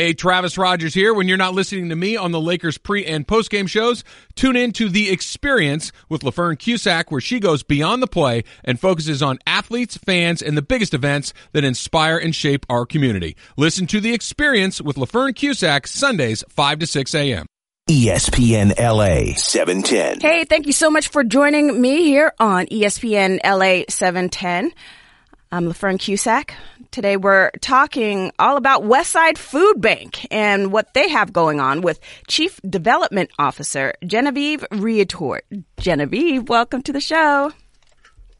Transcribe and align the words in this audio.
Hey, 0.00 0.14
Travis 0.14 0.56
Rogers 0.56 0.94
here. 0.94 1.12
When 1.12 1.28
you're 1.28 1.36
not 1.36 1.52
listening 1.52 1.90
to 1.90 1.94
me 1.94 2.16
on 2.16 2.32
the 2.32 2.40
Lakers 2.40 2.78
pre 2.78 3.04
and 3.04 3.28
post 3.28 3.50
game 3.50 3.66
shows, 3.66 4.02
tune 4.34 4.56
in 4.56 4.72
to 4.72 4.88
The 4.88 5.10
Experience 5.10 5.92
with 6.08 6.22
LaFern 6.22 6.58
Cusack, 6.58 7.10
where 7.10 7.20
she 7.20 7.38
goes 7.38 7.62
beyond 7.62 8.02
the 8.02 8.06
play 8.06 8.44
and 8.64 8.80
focuses 8.80 9.22
on 9.22 9.38
athletes, 9.46 9.98
fans, 9.98 10.40
and 10.40 10.56
the 10.56 10.62
biggest 10.62 10.94
events 10.94 11.34
that 11.52 11.64
inspire 11.64 12.16
and 12.16 12.34
shape 12.34 12.64
our 12.70 12.86
community. 12.86 13.36
Listen 13.58 13.86
to 13.88 14.00
The 14.00 14.14
Experience 14.14 14.80
with 14.80 14.96
LaFern 14.96 15.34
Cusack, 15.34 15.86
Sundays, 15.86 16.44
5 16.48 16.78
to 16.78 16.86
6 16.86 17.14
a.m. 17.14 17.44
ESPN 17.90 18.78
LA 18.78 19.34
710. 19.34 20.20
Hey, 20.20 20.44
thank 20.44 20.66
you 20.66 20.72
so 20.72 20.90
much 20.90 21.08
for 21.08 21.22
joining 21.22 21.78
me 21.78 22.04
here 22.04 22.32
on 22.40 22.64
ESPN 22.68 23.38
LA 23.44 23.84
710. 23.90 24.72
I'm 25.52 25.66
LaFern 25.66 25.98
Cusack. 25.98 26.54
Today 26.90 27.16
we're 27.16 27.52
talking 27.60 28.32
all 28.40 28.56
about 28.56 28.82
Westside 28.82 29.38
Food 29.38 29.80
Bank 29.80 30.26
and 30.32 30.72
what 30.72 30.92
they 30.92 31.08
have 31.08 31.32
going 31.32 31.60
on 31.60 31.82
with 31.82 32.00
Chief 32.26 32.58
Development 32.68 33.30
Officer 33.38 33.94
Genevieve 34.04 34.64
Riutort. 34.72 35.42
Genevieve, 35.78 36.48
welcome 36.48 36.82
to 36.82 36.92
the 36.92 37.00
show. 37.00 37.52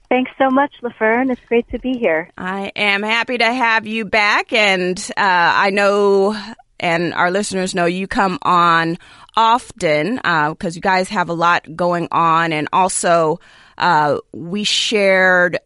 Thanks 0.09 0.33
so 0.37 0.51
much, 0.51 0.73
LaFern. 0.83 1.30
It's 1.30 1.41
great 1.47 1.69
to 1.70 1.78
be 1.78 1.97
here. 1.97 2.28
I 2.37 2.73
am 2.75 3.05
happy 3.05 3.39
to 3.39 3.52
have 3.52 3.87
you 3.87 4.05
back, 4.05 4.53
and 4.53 4.98
uh, 5.11 5.12
I 5.17 5.70
know, 5.70 6.37
and 6.80 7.14
our 7.14 7.30
listeners 7.30 7.73
know, 7.73 7.87
you 7.87 8.09
come 8.09 8.41
on 8.42 8.98
often 9.37 10.17
because 10.17 10.75
uh, 10.75 10.75
you 10.75 10.80
guys 10.80 11.09
have 11.11 11.28
a 11.28 11.34
lot 11.34 11.77
going 11.77 12.09
on, 12.11 12.53
and 12.53 12.69
also 12.73 13.39
uh, 13.78 14.19
we 14.33 14.64
shared 14.64 15.61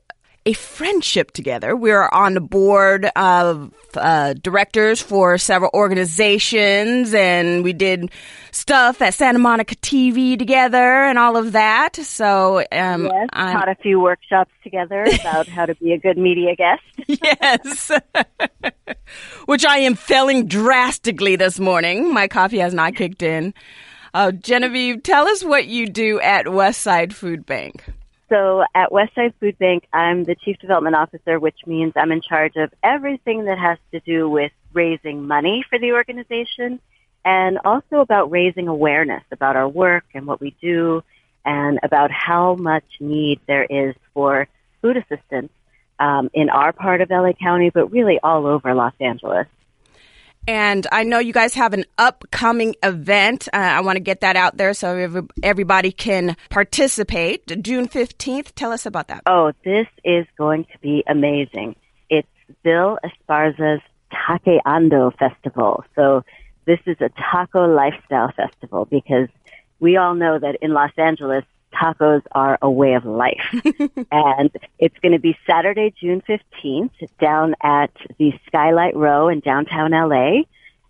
a 0.46 0.52
friendship 0.52 1.30
together. 1.30 1.74
We're 1.74 2.08
on 2.08 2.34
the 2.34 2.40
board 2.40 3.06
of 3.16 3.72
uh, 3.94 4.34
directors 4.34 5.00
for 5.00 5.38
several 5.38 5.70
organizations, 5.72 7.14
and 7.14 7.64
we 7.64 7.72
did 7.72 8.10
stuff 8.50 9.00
at 9.00 9.14
Santa 9.14 9.38
Monica 9.38 9.74
TV 9.76 10.38
together 10.38 11.04
and 11.04 11.18
all 11.18 11.36
of 11.36 11.52
that. 11.52 11.96
So, 11.96 12.59
um, 12.73 13.04
yes, 13.04 13.28
I'm, 13.32 13.56
taught 13.56 13.68
a 13.68 13.74
few 13.76 14.01
workshops 14.01 14.51
together 14.62 15.04
about 15.20 15.48
how 15.48 15.64
to 15.66 15.74
be 15.76 15.92
a 15.92 15.98
good 15.98 16.18
media 16.18 16.54
guest. 16.54 16.82
yes, 17.06 17.90
which 19.46 19.64
I 19.64 19.79
am 19.79 19.95
failing 19.95 20.46
drastically 20.46 21.36
this 21.36 21.58
morning. 21.58 22.12
My 22.12 22.29
coffee 22.29 22.58
has 22.58 22.74
not 22.74 22.96
kicked 22.96 23.23
in. 23.23 23.54
Uh, 24.12 24.30
Genevieve, 24.30 25.02
tell 25.02 25.26
us 25.26 25.42
what 25.42 25.66
you 25.66 25.88
do 25.88 26.20
at 26.20 26.46
Westside 26.46 27.12
Food 27.12 27.46
Bank. 27.46 27.84
So 28.35 28.65
at 28.74 28.90
Westside 28.90 29.32
Food 29.38 29.57
Bank, 29.59 29.87
I'm 29.93 30.24
the 30.24 30.35
Chief 30.35 30.59
Development 30.59 30.96
Officer, 30.96 31.38
which 31.38 31.59
means 31.66 31.93
I'm 31.95 32.10
in 32.10 32.21
charge 32.21 32.57
of 32.57 32.74
everything 32.82 33.45
that 33.45 33.59
has 33.59 33.79
to 33.93 34.01
do 34.01 34.29
with 34.29 34.51
raising 34.73 35.29
money 35.29 35.65
for 35.71 35.79
the 35.79 35.93
organization 35.93 36.80
and 37.24 37.60
also 37.65 38.01
about 38.01 38.32
raising 38.32 38.66
awareness 38.66 39.23
about 39.30 39.54
our 39.54 39.68
work 39.68 40.04
and 40.15 40.26
what 40.26 40.41
we 40.41 40.52
do 40.60 41.04
and 41.45 41.79
about 41.85 42.10
how 42.10 42.57
much 42.57 42.82
need 42.99 43.38
there 43.46 43.66
is 43.71 43.95
for 44.15 44.48
food 44.82 44.96
assistance 44.96 45.52
um, 46.01 46.29
in 46.35 46.51
our 46.51 46.73
part 46.73 47.02
of 47.02 47.10
LA 47.10 47.35
County, 47.35 47.71
but 47.71 47.93
really 47.93 48.19
all 48.21 48.46
over 48.46 48.74
Los 48.74 48.95
Angeles. 48.98 49.46
And 50.46 50.87
I 50.92 51.04
know 51.04 51.18
you 51.18 51.32
guys 51.32 51.54
have 51.54 51.73
an 51.73 51.84
upcoming 51.96 52.74
event. 52.82 53.48
Uh, 53.52 53.56
I 53.56 53.80
want 53.80 53.96
to 53.96 54.00
get 54.00 54.20
that 54.20 54.37
out 54.37 54.56
there 54.56 54.74
so 54.74 55.23
everybody 55.42 55.90
can 55.90 56.36
participate. 56.51 57.62
June 57.62 57.88
15th. 57.88 58.52
Tell 58.54 58.73
us 58.73 58.86
about 58.86 59.09
that. 59.09 59.23
Oh, 59.26 59.52
this 59.64 59.86
is 60.04 60.26
going 60.36 60.64
to 60.64 60.78
be 60.80 61.02
amazing. 61.06 61.76
It's 62.10 62.28
Bill 62.62 62.98
Esparza's 63.04 63.82
Taqueando 64.12 65.16
Festival. 65.16 65.84
So 65.94 66.25
this 66.66 66.81
is 66.86 66.97
a 67.00 67.10
taco 67.10 67.66
lifestyle 67.66 68.31
festival 68.32 68.84
because 68.84 69.28
we 69.81 69.97
all 69.97 70.14
know 70.14 70.38
that 70.38 70.58
in 70.62 70.72
Los 70.72 70.92
Angeles, 70.97 71.44
tacos 71.75 72.22
are 72.32 72.58
a 72.62 72.70
way 72.70 72.94
of 72.94 73.04
life. 73.04 73.44
and 74.10 74.50
it's 74.78 74.96
going 75.02 75.12
to 75.12 75.18
be 75.18 75.36
Saturday, 75.46 75.92
June 76.00 76.22
15th 76.28 76.90
down 77.20 77.54
at 77.62 77.90
the 78.18 78.32
Skylight 78.46 78.96
Row 78.96 79.28
in 79.28 79.40
downtown 79.40 79.90
LA. 79.90 80.42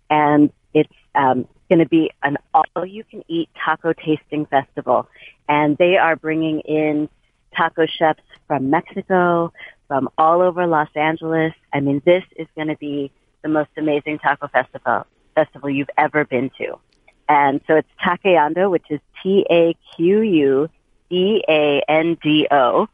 And 0.09 0.51
it's 0.73 0.93
um, 1.15 1.47
going 1.69 1.79
to 1.79 1.87
be 1.87 2.11
an 2.23 2.37
all 2.53 2.85
you 2.85 3.03
can 3.03 3.23
eat 3.27 3.49
taco 3.63 3.93
tasting 3.93 4.45
festival. 4.45 5.07
And 5.47 5.77
they 5.77 5.97
are 5.97 6.15
bringing 6.15 6.61
in 6.61 7.09
taco 7.55 7.85
chefs 7.85 8.21
from 8.47 8.69
Mexico, 8.69 9.51
from 9.87 10.09
all 10.17 10.41
over 10.41 10.67
Los 10.67 10.89
Angeles. 10.95 11.53
I 11.73 11.79
mean, 11.79 12.01
this 12.05 12.23
is 12.35 12.47
going 12.55 12.67
to 12.67 12.77
be 12.77 13.11
the 13.41 13.49
most 13.49 13.69
amazing 13.77 14.19
taco 14.19 14.47
festival 14.47 15.05
festival 15.35 15.69
you've 15.69 15.89
ever 15.97 16.23
been 16.25 16.49
to. 16.57 16.79
And 17.27 17.61
so 17.67 17.75
it's 17.75 17.89
Taqueando, 18.03 18.69
which 18.69 18.85
is 18.89 18.99
T 19.21 19.45
A 19.49 19.75
Q 19.95 20.21
U 20.21 20.69
E 21.09 21.41
A 21.47 21.83
N 21.87 22.17
D 22.21 22.47
O, 22.51 22.87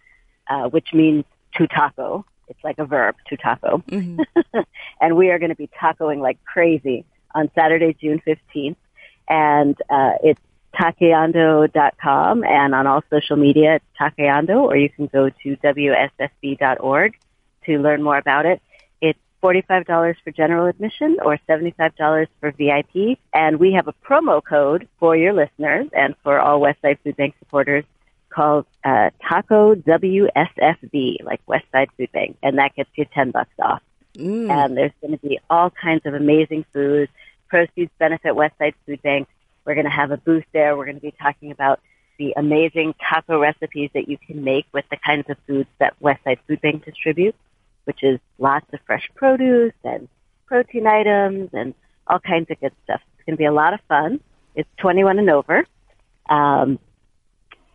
uh, 0.49 0.69
which 0.69 0.93
means 0.93 1.25
to 1.55 1.67
taco. 1.67 2.25
It's 2.47 2.63
like 2.63 2.79
a 2.79 2.85
verb, 2.85 3.15
to 3.27 3.37
taco. 3.37 3.83
Mm-hmm. 3.87 4.59
and 5.01 5.15
we 5.15 5.29
are 5.31 5.39
going 5.39 5.49
to 5.49 5.55
be 5.55 5.69
tacoing 5.81 6.19
like 6.19 6.43
crazy 6.43 7.05
on 7.33 7.49
Saturday, 7.55 7.95
June 7.99 8.21
15th. 8.25 8.75
And 9.29 9.77
uh, 9.89 10.13
it's 10.23 10.41
taqueando.com 10.75 12.43
and 12.43 12.75
on 12.75 12.87
all 12.87 13.03
social 13.09 13.37
media, 13.37 13.75
it's 13.75 13.85
taqueando, 13.99 14.63
or 14.63 14.75
you 14.75 14.89
can 14.89 15.07
go 15.07 15.29
to 15.29 15.57
wsfb.org 15.57 17.17
to 17.65 17.79
learn 17.79 18.03
more 18.03 18.17
about 18.17 18.45
it. 18.45 18.61
$45 19.41 20.15
for 20.23 20.31
general 20.31 20.67
admission 20.67 21.17
or 21.23 21.37
$75 21.49 22.27
for 22.39 22.51
VIP. 22.51 23.19
And 23.33 23.59
we 23.59 23.73
have 23.73 23.87
a 23.87 23.93
promo 23.93 24.43
code 24.43 24.87
for 24.99 25.15
your 25.15 25.33
listeners 25.33 25.87
and 25.93 26.15
for 26.23 26.39
all 26.39 26.59
Westside 26.59 26.99
Food 27.03 27.17
Bank 27.17 27.35
supporters 27.39 27.85
called 28.29 28.65
uh, 28.83 29.09
Taco 29.27 29.75
WSFB, 29.75 31.23
like 31.23 31.45
Westside 31.45 31.87
Food 31.97 32.11
Bank, 32.11 32.37
and 32.41 32.57
that 32.57 32.75
gets 32.75 32.89
you 32.95 33.05
10 33.13 33.31
bucks 33.31 33.53
off. 33.61 33.81
Mm. 34.15 34.49
And 34.49 34.77
there's 34.77 34.91
going 35.01 35.17
to 35.17 35.27
be 35.27 35.39
all 35.49 35.69
kinds 35.69 36.05
of 36.05 36.13
amazing 36.13 36.65
foods. 36.73 37.11
Proceeds 37.49 37.91
benefit 37.99 38.33
Westside 38.33 38.73
Food 38.85 39.01
Bank. 39.01 39.27
We're 39.65 39.75
going 39.75 39.85
to 39.85 39.91
have 39.91 40.11
a 40.11 40.17
booth 40.17 40.45
there. 40.53 40.77
We're 40.77 40.85
going 40.85 40.95
to 40.95 41.01
be 41.01 41.13
talking 41.21 41.51
about 41.51 41.79
the 42.17 42.33
amazing 42.37 42.93
taco 43.09 43.39
recipes 43.39 43.89
that 43.93 44.07
you 44.07 44.17
can 44.17 44.43
make 44.43 44.65
with 44.71 44.85
the 44.89 44.97
kinds 44.97 45.29
of 45.29 45.37
foods 45.47 45.69
that 45.79 45.95
Westside 46.01 46.37
Food 46.47 46.61
Bank 46.61 46.85
distributes 46.85 47.37
which 47.91 48.03
is 48.03 48.21
lots 48.37 48.65
of 48.71 48.79
fresh 48.85 49.09
produce 49.15 49.73
and 49.83 50.07
protein 50.45 50.87
items 50.87 51.49
and 51.51 51.73
all 52.07 52.19
kinds 52.19 52.49
of 52.49 52.57
good 52.61 52.71
stuff. 52.85 53.01
It's 53.15 53.25
going 53.25 53.35
to 53.35 53.37
be 53.37 53.45
a 53.45 53.51
lot 53.51 53.73
of 53.73 53.81
fun. 53.89 54.21
It's 54.55 54.69
21 54.77 55.19
and 55.19 55.29
over. 55.29 55.65
Um, 56.29 56.79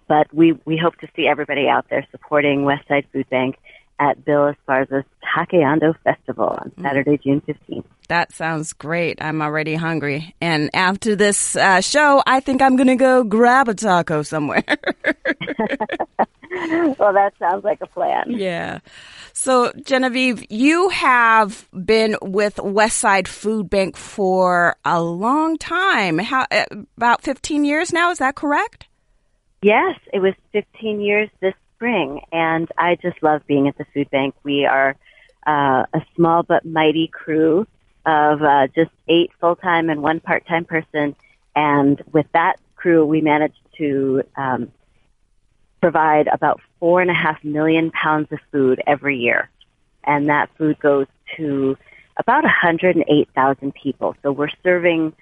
but 0.09 0.33
we, 0.33 0.59
we 0.65 0.79
hope 0.79 0.97
to 1.01 1.09
see 1.15 1.29
everybody 1.29 1.69
out 1.69 1.91
there 1.91 2.07
supporting 2.13 2.63
Westside 2.63 3.05
Food 3.13 3.29
Bank 3.29 3.59
at 3.99 4.25
Bill 4.25 4.55
Esparza's 4.55 5.05
Taqueando 5.23 5.95
Festival 6.03 6.47
on 6.47 6.73
mm. 6.79 6.83
Saturday, 6.83 7.19
June 7.23 7.43
15th. 7.43 7.85
That 8.09 8.33
sounds 8.33 8.73
great. 8.73 9.19
I'm 9.21 9.43
already 9.43 9.75
hungry. 9.75 10.35
And 10.41 10.71
after 10.73 11.15
this 11.15 11.57
uh, 11.57 11.83
show, 11.83 12.23
I 12.27 12.41
think 12.41 12.63
I'm 12.63 12.77
going 12.77 12.87
to 12.87 12.97
go 12.97 13.23
grab 13.23 13.69
a 13.69 13.75
taco 13.75 14.23
somewhere. 14.23 14.65
well, 16.99 17.13
that 17.13 17.33
sounds 17.39 17.65
like 17.65 17.81
a 17.81 17.87
plan. 17.87 18.25
Yeah. 18.29 18.81
So, 19.33 19.73
Genevieve, 19.85 20.51
you 20.51 20.89
have 20.89 21.69
been 21.73 22.17
with 22.23 22.57
Westside 22.57 23.29
Food 23.29 23.69
Bank 23.69 23.97
for 23.97 24.77
a 24.85 25.03
long 25.03 25.59
time. 25.59 26.19
How 26.19 26.47
uh, 26.51 26.65
about 26.97 27.23
15 27.23 27.65
years 27.65 27.93
now? 27.93 28.11
Is 28.11 28.19
that 28.19 28.35
correct? 28.35 28.87
Yes, 29.63 29.99
it 30.13 30.21
was 30.21 30.35
15 30.53 31.01
years 31.01 31.29
this 31.41 31.55
spring, 31.75 32.21
and 32.33 32.69
I 32.79 32.97
just 32.97 33.23
love 33.23 33.43
being 33.47 33.69
at 33.69 33.77
the 33.77 33.85
food 33.93 34.11
bank. 34.11 34.35
We 34.43 34.65
are 34.65 34.97
uh, 35.47 35.85
a 35.93 36.01
small 36.15 36.43
but 36.43 36.65
mighty 36.65 37.09
crew 37.09 37.67
of 38.05 38.43
uh, 38.43 38.69
just 38.69 38.91
eight 39.09 39.31
full-time 39.41 39.91
and 39.91 40.03
one 40.03 40.21
part-time 40.21 40.65
person, 40.65 41.15
and 41.55 42.01
with 42.13 42.27
that 42.33 42.57
crew, 42.77 43.05
we 43.05 43.21
managed 43.21 43.59
to 43.79 44.23
um, 44.37 44.71
provide 45.87 46.27
about 46.27 46.61
four 46.81 47.01
and 47.01 47.09
a 47.13 47.15
half 47.15 47.39
million 47.45 47.93
pounds 47.93 48.27
of 48.33 48.41
food 48.51 48.83
every 48.89 49.19
year. 49.19 49.49
And 50.03 50.29
that 50.29 50.51
food 50.59 50.81
goes 50.81 51.07
to 51.37 51.77
about 52.17 52.43
108,000 52.43 53.73
people. 53.73 54.17
So 54.21 54.33
we're 54.33 54.51
serving 54.65 55.13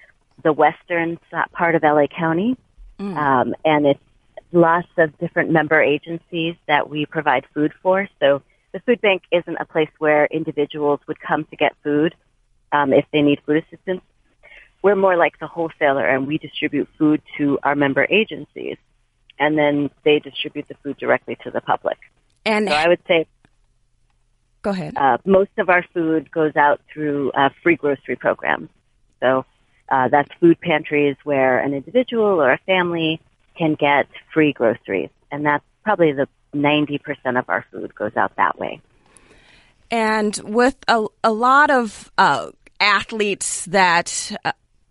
the 0.43 0.51
western 0.51 1.19
part 1.51 1.75
of 1.75 1.83
LA 1.83 2.07
County. 2.07 2.57
Mm. 2.99 3.15
Um, 3.15 3.55
and 3.63 3.85
it's 3.85 3.99
lots 4.51 4.87
of 4.97 5.15
different 5.19 5.51
member 5.51 5.79
agencies 5.79 6.55
that 6.67 6.89
we 6.89 7.05
provide 7.05 7.45
food 7.53 7.71
for. 7.83 8.09
So 8.19 8.41
the 8.71 8.79
food 8.79 9.01
bank 9.01 9.21
isn't 9.31 9.57
a 9.57 9.65
place 9.65 9.91
where 9.99 10.25
individuals 10.25 10.99
would 11.07 11.19
come 11.19 11.43
to 11.45 11.55
get 11.55 11.75
food 11.83 12.15
um, 12.71 12.91
if 12.91 13.05
they 13.13 13.21
need 13.21 13.39
food 13.45 13.63
assistance. 13.63 14.01
We're 14.81 14.95
more 14.95 15.15
like 15.15 15.37
the 15.37 15.47
wholesaler 15.47 16.07
and 16.07 16.25
we 16.25 16.39
distribute 16.39 16.89
food 16.97 17.21
to 17.37 17.59
our 17.61 17.75
member 17.75 18.07
agencies 18.09 18.77
and 19.39 19.57
then 19.57 19.89
they 20.03 20.19
distribute 20.19 20.67
the 20.67 20.75
food 20.83 20.97
directly 20.97 21.37
to 21.43 21.51
the 21.51 21.61
public. 21.61 21.97
And 22.45 22.69
so 22.69 22.75
I 22.75 22.87
would 22.87 23.01
say, 23.07 23.27
go 24.61 24.71
ahead. 24.71 24.93
Uh, 24.95 25.17
most 25.25 25.51
of 25.57 25.69
our 25.69 25.83
food 25.93 26.31
goes 26.31 26.55
out 26.55 26.81
through 26.93 27.31
uh, 27.31 27.49
free 27.63 27.75
grocery 27.75 28.15
programs. 28.15 28.69
So 29.19 29.45
uh, 29.89 30.09
that's 30.09 30.29
food 30.39 30.59
pantries 30.61 31.15
where 31.23 31.59
an 31.59 31.73
individual 31.73 32.41
or 32.41 32.51
a 32.51 32.59
family 32.65 33.21
can 33.57 33.75
get 33.75 34.07
free 34.33 34.53
groceries, 34.53 35.09
and 35.31 35.45
that's 35.45 35.63
probably 35.83 36.11
the 36.11 36.27
90% 36.53 36.99
of 37.37 37.45
our 37.49 37.65
food 37.71 37.93
goes 37.95 38.15
out 38.15 38.35
that 38.37 38.57
way. 38.57 38.81
And 39.91 40.39
with 40.43 40.77
a, 40.87 41.05
a 41.23 41.31
lot 41.31 41.69
of 41.69 42.11
uh, 42.17 42.51
athletes 42.79 43.65
that 43.65 44.35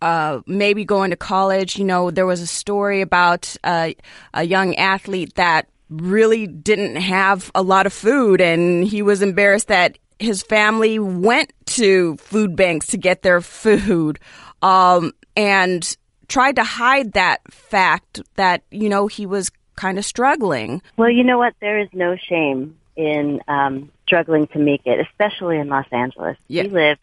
uh, 0.05 0.43
maybe 0.47 0.85
going 0.85 1.09
to 1.12 1.17
college, 1.17 1.79
you 1.79 1.85
know, 1.85 2.11
there 2.11 2.27
was 2.27 2.43
a 2.43 2.47
story 2.47 3.01
about 3.01 3.56
uh, 3.65 3.89
a 4.35 4.43
young 4.43 4.77
athlete 4.77 5.35
that 5.37 5.67
really 5.89 6.47
didn't 6.47 6.97
have 6.97 7.51
a 7.55 7.62
lot 7.62 7.87
of 7.87 7.93
food 7.95 8.43
and 8.43 8.87
he 8.87 9.01
was 9.01 9.23
embarrassed 9.23 9.69
that 9.69 9.97
his 10.19 10.43
family 10.43 10.99
went 10.99 11.55
to 11.65 12.19
food 12.19 12.55
banks 12.55 12.89
to 12.89 12.99
get 12.99 13.23
their 13.23 13.41
food 13.41 14.19
um, 14.61 15.11
and 15.39 15.97
tried 16.29 16.56
to 16.56 16.65
hide 16.65 17.12
that 17.12 17.41
fact 17.51 18.21
that, 18.35 18.62
you 18.71 18.91
know, 18.91 19.06
he 19.06 19.25
was 19.25 19.51
kind 19.75 19.97
of 19.97 20.05
struggling. 20.05 20.83
Well, 20.99 21.09
you 21.09 21.25
know 21.25 21.39
what? 21.39 21.55
There 21.61 21.81
is 21.81 21.89
no 21.95 22.15
shame 22.17 22.77
in 22.95 23.41
um, 23.49 23.91
struggling 24.05 24.49
to 24.49 24.59
make 24.59 24.83
it, 24.85 25.01
especially 25.01 25.56
in 25.56 25.69
Los 25.71 25.87
Angeles. 25.91 26.37
Yeah. 26.47 26.65
We 26.65 26.69
live 26.69 26.99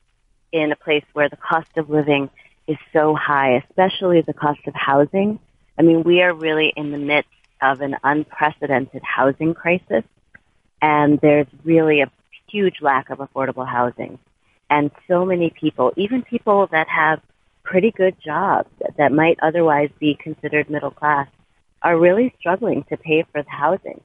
in 0.51 0.71
a 0.71 0.75
place 0.75 1.03
where 1.13 1.30
the 1.30 1.38
cost 1.38 1.69
of 1.77 1.89
living 1.89 2.30
is 2.71 2.77
so 2.94 3.13
high, 3.15 3.63
especially 3.69 4.21
the 4.21 4.33
cost 4.33 4.62
of 4.65 4.73
housing. 4.73 5.39
I 5.77 5.81
mean, 5.81 6.03
we 6.03 6.21
are 6.21 6.33
really 6.33 6.71
in 6.75 6.91
the 6.91 6.97
midst 6.97 7.29
of 7.62 7.81
an 7.81 7.97
unprecedented 8.03 9.01
housing 9.03 9.53
crisis, 9.53 10.03
and 10.81 11.19
there's 11.21 11.47
really 11.63 12.01
a 12.01 12.12
huge 12.50 12.75
lack 12.81 13.09
of 13.09 13.19
affordable 13.19 13.68
housing. 13.68 14.19
And 14.69 14.89
so 15.07 15.25
many 15.25 15.50
people, 15.50 15.91
even 15.97 16.23
people 16.23 16.68
that 16.71 16.88
have 16.88 17.21
pretty 17.63 17.91
good 17.91 18.15
jobs 18.23 18.69
that 18.97 19.12
might 19.12 19.38
otherwise 19.41 19.89
be 20.00 20.15
considered 20.15 20.69
middle 20.69 20.91
class, 20.91 21.27
are 21.81 21.97
really 21.97 22.33
struggling 22.39 22.83
to 22.89 22.95
pay 22.95 23.25
for 23.31 23.44
the 23.44 23.50
housing. 23.50 24.00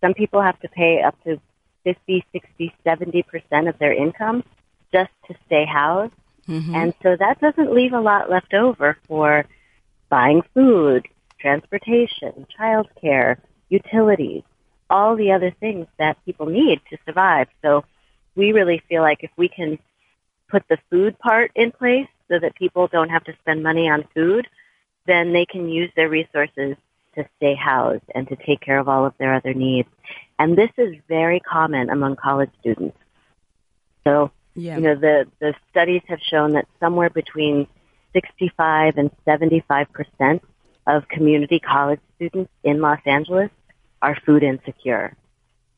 Some 0.00 0.14
people 0.14 0.42
have 0.42 0.58
to 0.60 0.68
pay 0.68 1.02
up 1.02 1.14
to 1.24 1.40
50, 1.84 2.24
60, 2.32 2.74
70% 2.84 3.68
of 3.68 3.78
their 3.78 3.92
income 3.92 4.42
just 4.92 5.10
to 5.28 5.34
stay 5.46 5.64
housed. 5.64 6.12
Mm-hmm. 6.48 6.74
And 6.74 6.94
so 7.02 7.16
that 7.16 7.40
doesn't 7.40 7.74
leave 7.74 7.92
a 7.92 8.00
lot 8.00 8.30
left 8.30 8.54
over 8.54 8.96
for 9.06 9.44
buying 10.08 10.42
food, 10.54 11.06
transportation, 11.38 12.46
childcare, 12.58 13.36
utilities, 13.68 14.42
all 14.90 15.16
the 15.16 15.32
other 15.32 15.50
things 15.60 15.86
that 15.98 16.16
people 16.24 16.46
need 16.46 16.80
to 16.90 16.96
survive. 17.04 17.48
So 17.62 17.84
we 18.34 18.52
really 18.52 18.82
feel 18.88 19.02
like 19.02 19.22
if 19.22 19.30
we 19.36 19.48
can 19.48 19.78
put 20.48 20.64
the 20.68 20.78
food 20.90 21.18
part 21.18 21.52
in 21.54 21.72
place 21.72 22.08
so 22.28 22.38
that 22.38 22.54
people 22.54 22.88
don't 22.88 23.10
have 23.10 23.24
to 23.24 23.34
spend 23.40 23.62
money 23.62 23.88
on 23.88 24.04
food, 24.14 24.48
then 25.06 25.32
they 25.32 25.44
can 25.44 25.68
use 25.68 25.90
their 25.96 26.08
resources 26.08 26.76
to 27.14 27.28
stay 27.36 27.54
housed 27.54 28.04
and 28.14 28.28
to 28.28 28.36
take 28.36 28.60
care 28.60 28.78
of 28.78 28.88
all 28.88 29.04
of 29.04 29.14
their 29.18 29.34
other 29.34 29.52
needs. 29.52 29.88
And 30.38 30.56
this 30.56 30.70
is 30.76 30.94
very 31.08 31.40
common 31.40 31.90
among 31.90 32.16
college 32.16 32.50
students. 32.60 32.96
So, 34.04 34.30
Yeah. 34.58 34.76
you 34.76 34.82
know, 34.82 34.94
the, 34.96 35.26
the 35.38 35.54
studies 35.70 36.02
have 36.08 36.18
shown 36.20 36.52
that 36.52 36.66
somewhere 36.80 37.10
between 37.10 37.68
65 38.12 38.96
and 38.96 39.10
75 39.24 39.86
percent 39.92 40.42
of 40.86 41.06
community 41.08 41.60
college 41.60 42.00
students 42.16 42.50
in 42.64 42.80
Los 42.80 43.00
Angeles 43.06 43.50
are 44.02 44.16
food 44.26 44.42
insecure. 44.42 45.14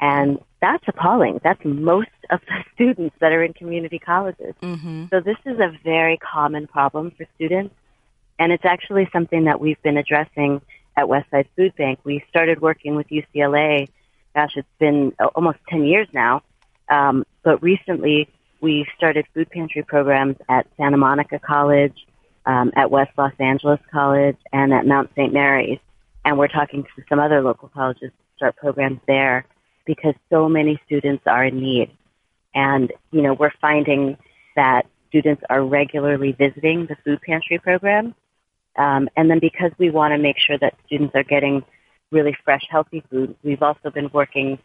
And 0.01 0.39
that's 0.63 0.85
appalling. 0.87 1.41
That's 1.43 1.63
most 1.65 2.09
of 2.31 2.41
the 2.47 2.65
students 2.75 3.17
that 3.21 3.33
are 3.33 3.43
in 3.43 3.53
community 3.53 3.99
colleges. 3.99 4.55
Mm-hmm. 4.63 5.07
So 5.11 5.21
this 5.21 5.37
is 5.45 5.59
a 5.59 5.77
very 5.85 6.17
common 6.17 6.67
problem 6.67 7.11
for 7.11 7.27
students. 7.35 7.75
And 8.39 8.53
it's 8.53 8.65
actually 8.65 9.09
something 9.13 9.45
that 9.45 9.61
we've 9.61 9.81
been 9.83 9.99
addressing 9.99 10.63
at 10.97 11.05
Westside 11.05 11.47
Food 11.57 11.75
Bank. 11.77 11.99
We 12.05 12.25
started 12.31 12.63
working 12.63 12.95
with 12.95 13.09
UCLA. 13.09 13.89
Gosh, 14.35 14.53
it's 14.57 14.69
been 14.79 15.13
almost 15.35 15.59
10 15.69 15.85
years 15.85 16.09
now. 16.15 16.43
Um, 16.89 17.27
but 17.43 17.63
recently 17.63 18.29
we 18.61 18.87
started 18.97 19.27
food 19.35 19.51
pantry 19.51 19.83
programs 19.83 20.37
at 20.49 20.67
Santa 20.77 20.97
Monica 20.97 21.39
College, 21.39 21.95
um, 22.47 22.73
at 22.77 22.91
West 22.91 23.11
Los 23.17 23.33
Angeles 23.39 23.81
College, 23.93 24.37
and 24.53 24.73
at 24.73 24.87
Mount 24.87 25.11
St. 25.17 25.33
Mary's. 25.33 25.79
And 26.25 26.39
we're 26.39 26.49
talking 26.49 26.83
to 26.83 27.03
some 27.09 27.19
other 27.19 27.43
local 27.43 27.69
colleges 27.69 28.11
to 28.11 28.37
start 28.37 28.57
programs 28.57 29.01
there 29.07 29.47
because 29.87 30.15
so 30.29 30.49
many 30.49 30.81
students 30.87 31.23
are 31.27 31.45
in 31.45 31.61
need. 31.61 31.91
And, 32.55 32.93
you 33.11 33.23
know, 33.23 33.35
we're 33.35 33.53
finding 33.61 34.17
that 34.57 34.87
students 35.09 35.43
are 35.49 35.65
regularly 35.65 36.33
visiting 36.33 36.87
the 36.87 36.97
food 37.05 37.21
pantry 37.23 37.59
program. 37.59 38.15
Um, 38.77 39.09
and 39.17 39.31
then 39.31 39.41
because 39.41 39.73
we 39.79 39.91
want 39.91 40.13
to 40.13 40.19
make 40.19 40.37
sure 40.39 40.59
that 40.59 40.75
students 40.87 41.15
are 41.15 41.23
getting 41.23 41.63
really 42.11 42.37
fresh, 42.45 42.63
healthy 42.71 43.03
food, 43.11 43.35
we've 43.43 43.63
also 43.63 43.91
been 43.91 44.11
working 44.13 44.59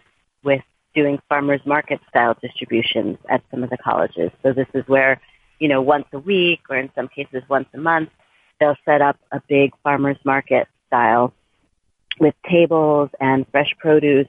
with 0.43 0.61
doing 0.95 1.19
farmers 1.29 1.61
market 1.65 1.99
style 2.09 2.35
distributions 2.41 3.17
at 3.29 3.43
some 3.51 3.63
of 3.63 3.69
the 3.69 3.77
colleges. 3.77 4.31
So 4.41 4.53
this 4.53 4.67
is 4.73 4.87
where, 4.87 5.19
you 5.59 5.67
know, 5.67 5.81
once 5.81 6.05
a 6.13 6.19
week 6.19 6.61
or 6.69 6.77
in 6.77 6.89
some 6.95 7.07
cases 7.07 7.43
once 7.49 7.67
a 7.73 7.77
month, 7.77 8.09
they'll 8.59 8.77
set 8.85 9.01
up 9.01 9.17
a 9.31 9.41
big 9.47 9.71
farmers 9.83 10.17
market 10.23 10.67
style 10.87 11.33
with 12.19 12.33
tables 12.49 13.09
and 13.19 13.45
fresh 13.51 13.73
produce 13.77 14.27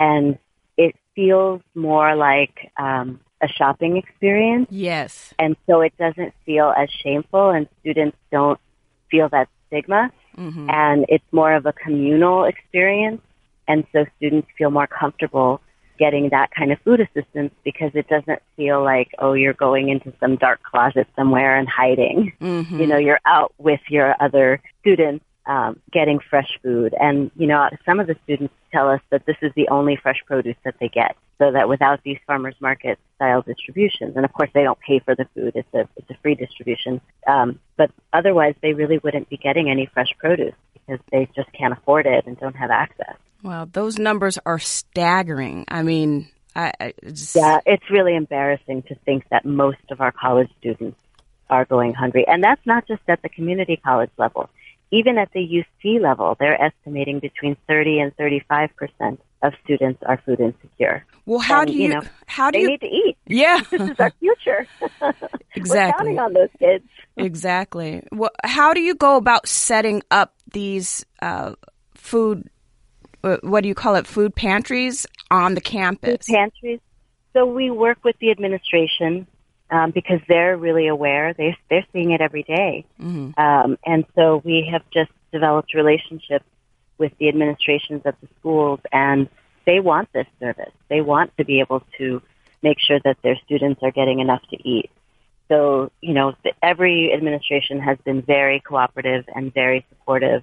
and 0.00 0.38
it 0.76 0.96
feels 1.14 1.60
more 1.74 2.16
like 2.16 2.70
um, 2.76 3.20
a 3.40 3.46
shopping 3.48 3.96
experience 3.96 4.66
Yes. 4.70 5.32
and 5.38 5.56
so 5.66 5.80
it 5.80 5.96
doesn't 5.96 6.34
feel 6.44 6.74
as 6.76 6.90
shameful 6.90 7.50
and 7.50 7.68
students 7.80 8.16
don't 8.32 8.58
feel 9.10 9.28
that 9.30 9.48
stigma 9.68 10.10
Mm-hmm. 10.38 10.70
and 10.70 11.04
it's 11.08 11.24
more 11.32 11.52
of 11.52 11.66
a 11.66 11.72
communal 11.72 12.44
experience 12.44 13.20
and 13.66 13.84
so 13.92 14.06
students 14.16 14.48
feel 14.56 14.70
more 14.70 14.86
comfortable 14.86 15.60
getting 16.00 16.30
that 16.30 16.50
kind 16.50 16.72
of 16.72 16.78
food 16.80 16.98
assistance 16.98 17.52
because 17.62 17.92
it 17.94 18.08
doesn't 18.08 18.40
feel 18.56 18.82
like 18.82 19.10
oh 19.18 19.34
you're 19.34 19.52
going 19.52 19.90
into 19.90 20.12
some 20.18 20.34
dark 20.36 20.60
closet 20.62 21.06
somewhere 21.14 21.56
and 21.56 21.68
hiding. 21.68 22.32
Mm-hmm. 22.40 22.80
you 22.80 22.86
know 22.86 22.96
you're 22.96 23.20
out 23.26 23.52
with 23.58 23.80
your 23.88 24.16
other 24.18 24.60
students 24.80 25.24
um, 25.46 25.80
getting 25.92 26.18
fresh 26.18 26.58
food. 26.62 26.94
And 26.98 27.30
you 27.36 27.46
know 27.46 27.68
some 27.84 28.00
of 28.00 28.06
the 28.06 28.16
students 28.24 28.54
tell 28.72 28.88
us 28.88 29.00
that 29.10 29.26
this 29.26 29.36
is 29.42 29.52
the 29.54 29.68
only 29.68 29.96
fresh 29.96 30.22
produce 30.26 30.56
that 30.64 30.76
they 30.80 30.88
get 30.88 31.16
so 31.38 31.50
that 31.50 31.68
without 31.68 32.00
these 32.04 32.18
farmers 32.26 32.54
market 32.60 32.98
style 33.16 33.42
distributions 33.42 34.14
and 34.14 34.24
of 34.24 34.32
course 34.32 34.50
they 34.54 34.62
don't 34.62 34.78
pay 34.80 35.00
for 35.00 35.14
the 35.16 35.26
food 35.34 35.52
it's 35.56 35.74
a 35.74 35.88
it's 35.96 36.08
a 36.10 36.16
free 36.22 36.36
distribution 36.36 37.00
um, 37.26 37.58
but 37.76 37.90
otherwise 38.12 38.54
they 38.62 38.74
really 38.74 38.98
wouldn't 38.98 39.28
be 39.28 39.36
getting 39.36 39.68
any 39.68 39.86
fresh 39.86 40.10
produce 40.18 40.54
because 40.72 41.00
they 41.10 41.28
just 41.34 41.50
can't 41.52 41.72
afford 41.72 42.06
it 42.06 42.26
and 42.26 42.38
don't 42.38 42.54
have 42.54 42.70
access 42.70 43.16
Well, 43.42 43.66
those 43.66 43.98
numbers 43.98 44.38
are 44.44 44.58
staggering. 44.58 45.64
I 45.68 45.82
mean, 45.82 46.28
I, 46.54 46.72
I 46.80 46.92
just, 47.06 47.36
yeah 47.36 47.60
it's 47.64 47.88
really 47.90 48.16
embarrassing 48.16 48.82
to 48.88 48.94
think 49.06 49.24
that 49.30 49.44
most 49.44 49.78
of 49.90 50.00
our 50.00 50.10
college 50.10 50.50
students 50.58 51.00
are 51.48 51.64
going 51.64 51.94
hungry 51.94 52.26
and 52.26 52.42
that's 52.42 52.64
not 52.66 52.88
just 52.88 53.02
at 53.08 53.22
the 53.22 53.28
community 53.28 53.76
college 53.76 54.10
level 54.18 54.50
even 54.90 55.18
at 55.18 55.30
the 55.32 55.40
UC 55.40 56.00
level, 56.00 56.36
they're 56.38 56.60
estimating 56.60 57.20
between 57.20 57.56
30 57.68 58.00
and 58.00 58.16
35 58.16 58.70
percent 58.76 59.20
of 59.42 59.52
students 59.64 60.02
are 60.04 60.20
food 60.26 60.40
insecure. 60.40 61.06
Well, 61.24 61.38
how 61.38 61.60
And, 61.60 61.68
do 61.70 61.72
you, 61.76 61.82
you 61.84 61.88
know, 61.88 62.02
how 62.26 62.50
do 62.50 62.58
They 62.58 62.62
you 62.62 62.68
need 62.68 62.80
to 62.80 62.86
eat. 62.86 63.16
Yeah. 63.26 63.60
This 63.70 63.80
is 63.82 64.00
our 64.00 64.12
future. 64.18 64.66
Exactly, 65.56 65.68
We're 65.68 65.92
counting 65.92 66.18
on 66.20 66.32
those 66.32 66.48
kids. 66.58 66.84
exactly. 67.16 68.02
Well, 68.12 68.30
how 68.44 68.72
do 68.72 68.80
you 68.80 68.94
go 68.94 69.16
about 69.16 69.48
setting 69.48 70.02
up 70.10 70.34
these 70.52 71.04
uh, 71.20 71.54
food 71.94 72.48
what 73.22 73.62
do 73.62 73.68
you 73.68 73.74
call 73.74 73.94
it 73.96 74.06
food 74.06 74.34
pantries 74.34 75.06
on 75.30 75.54
the 75.54 75.60
campus? 75.60 76.26
Pantries. 76.26 76.80
So 77.32 77.46
we 77.46 77.70
work 77.70 77.98
with 78.04 78.16
the 78.18 78.30
administration 78.30 79.26
um, 79.70 79.92
because 79.92 80.20
they're 80.28 80.56
really 80.56 80.88
aware. 80.88 81.32
They 81.32 81.56
they're 81.68 81.86
seeing 81.92 82.10
it 82.10 82.20
every 82.20 82.42
day. 82.42 82.84
Mhm. 83.00 83.38
Um, 83.38 83.78
and 83.86 84.04
so 84.14 84.42
we 84.44 84.68
have 84.72 84.82
just 84.90 85.12
developed 85.32 85.74
relationships 85.74 86.44
with 86.98 87.16
the 87.18 87.28
administrations 87.28 88.02
of 88.04 88.14
the 88.20 88.28
schools, 88.38 88.80
and 88.92 89.28
they 89.64 89.80
want 89.80 90.12
this 90.12 90.26
service. 90.40 90.72
They 90.88 91.00
want 91.00 91.36
to 91.36 91.44
be 91.44 91.60
able 91.60 91.82
to 91.98 92.20
make 92.62 92.78
sure 92.80 93.00
that 93.04 93.16
their 93.22 93.36
students 93.44 93.82
are 93.82 93.90
getting 93.90 94.20
enough 94.20 94.42
to 94.50 94.68
eat. 94.68 94.90
So, 95.48 95.90
you 96.00 96.14
know, 96.14 96.34
every 96.62 97.12
administration 97.12 97.80
has 97.80 97.98
been 98.04 98.22
very 98.22 98.60
cooperative 98.60 99.24
and 99.34 99.52
very 99.52 99.84
supportive. 99.88 100.42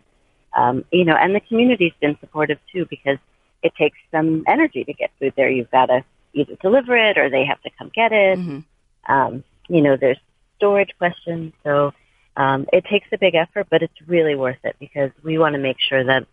Um, 0.58 0.84
you 0.92 1.06
know, 1.06 1.16
and 1.16 1.34
the 1.36 1.40
community's 1.40 1.94
been 2.02 2.18
supportive 2.20 2.58
too 2.74 2.88
because 2.90 3.20
it 3.64 3.74
takes 3.76 3.98
some 4.12 4.44
energy 4.48 4.84
to 4.84 4.94
get 4.94 5.12
food 5.20 5.34
there. 5.38 5.50
You've 5.50 5.72
got 5.72 5.86
to 5.86 6.04
either 6.34 6.56
deliver 6.62 6.98
it 6.98 7.18
or 7.18 7.30
they 7.30 7.46
have 7.46 7.62
to 7.62 7.70
come 7.78 7.92
get 7.94 8.12
it. 8.12 8.40
Mhm. 8.40 8.64
Um, 9.08 9.44
you 9.70 9.82
know, 9.82 9.96
there's 9.96 10.20
storage 10.58 10.92
questions. 10.98 11.54
So 11.64 11.94
um, 12.36 12.68
it 12.74 12.86
takes 12.86 13.08
a 13.12 13.18
big 13.18 13.36
effort, 13.36 13.68
but 13.70 13.84
it's 13.84 14.02
really 14.08 14.36
worth 14.36 14.64
it 14.64 14.76
because 14.80 15.12
we 15.24 15.38
want 15.38 15.54
to 15.54 15.60
make 15.60 15.78
sure 15.80 16.04
that, 16.04 16.26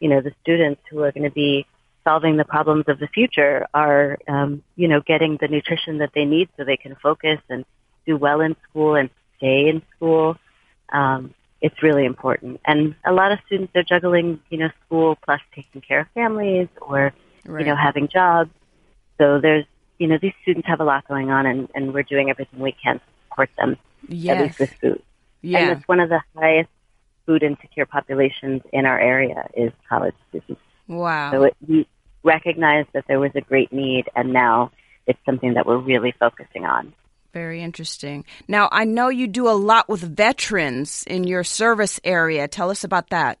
you 0.00 0.08
know, 0.08 0.20
the 0.20 0.32
students 0.42 0.80
who 0.90 1.02
are 1.02 1.12
going 1.12 1.24
to 1.24 1.30
be 1.30 1.66
solving 2.04 2.36
the 2.36 2.44
problems 2.44 2.84
of 2.88 2.98
the 2.98 3.06
future 3.08 3.66
are, 3.74 4.18
um, 4.28 4.62
you 4.76 4.88
know, 4.88 5.00
getting 5.00 5.38
the 5.40 5.48
nutrition 5.48 5.98
that 5.98 6.10
they 6.14 6.24
need 6.24 6.48
so 6.56 6.64
they 6.64 6.76
can 6.76 6.96
focus 6.96 7.38
and 7.48 7.64
do 8.06 8.16
well 8.16 8.40
in 8.40 8.56
school 8.68 8.96
and 8.96 9.10
stay 9.36 9.68
in 9.68 9.82
school. 9.96 10.36
Um, 10.92 11.34
it's 11.62 11.80
really 11.82 12.04
important. 12.04 12.60
And 12.66 12.94
a 13.06 13.12
lot 13.12 13.30
of 13.32 13.38
students 13.46 13.72
are 13.76 13.84
juggling, 13.84 14.40
you 14.50 14.58
know, 14.58 14.68
school 14.84 15.16
plus 15.24 15.40
taking 15.54 15.80
care 15.80 16.00
of 16.00 16.08
families 16.12 16.68
or, 16.80 17.14
Right. 17.44 17.60
you 17.60 17.66
know, 17.66 17.76
having 17.76 18.08
jobs. 18.08 18.50
So 19.18 19.40
there's, 19.40 19.64
you 19.98 20.08
know, 20.08 20.18
these 20.20 20.34
students 20.42 20.68
have 20.68 20.80
a 20.80 20.84
lot 20.84 21.06
going 21.08 21.30
on 21.30 21.46
and, 21.46 21.68
and 21.74 21.94
we're 21.94 22.02
doing 22.02 22.30
everything 22.30 22.58
we 22.60 22.72
can 22.72 22.96
to 22.96 23.04
support 23.28 23.50
them, 23.56 23.76
at 24.04 24.10
yes. 24.10 24.42
least 24.42 24.58
with 24.60 24.72
food. 24.80 25.02
Yeah. 25.40 25.58
And 25.58 25.70
it's 25.78 25.88
one 25.88 26.00
of 26.00 26.08
the 26.08 26.20
highest 26.36 26.70
food 27.26 27.42
insecure 27.42 27.86
populations 27.86 28.62
in 28.72 28.84
our 28.86 28.98
area 28.98 29.48
is 29.56 29.72
college 29.88 30.14
students. 30.28 30.60
Wow. 30.88 31.30
So 31.32 31.44
it, 31.44 31.56
we 31.66 31.86
recognized 32.24 32.88
that 32.94 33.04
there 33.06 33.20
was 33.20 33.32
a 33.34 33.40
great 33.40 33.72
need 33.72 34.08
and 34.16 34.32
now 34.32 34.72
it's 35.06 35.18
something 35.24 35.54
that 35.54 35.66
we're 35.66 35.78
really 35.78 36.12
focusing 36.18 36.64
on. 36.64 36.92
Very 37.32 37.62
interesting. 37.62 38.24
Now, 38.46 38.68
I 38.70 38.84
know 38.84 39.08
you 39.08 39.26
do 39.26 39.48
a 39.48 39.56
lot 39.56 39.88
with 39.88 40.00
veterans 40.02 41.04
in 41.06 41.24
your 41.24 41.44
service 41.44 41.98
area. 42.04 42.46
Tell 42.46 42.70
us 42.70 42.84
about 42.84 43.08
that. 43.10 43.38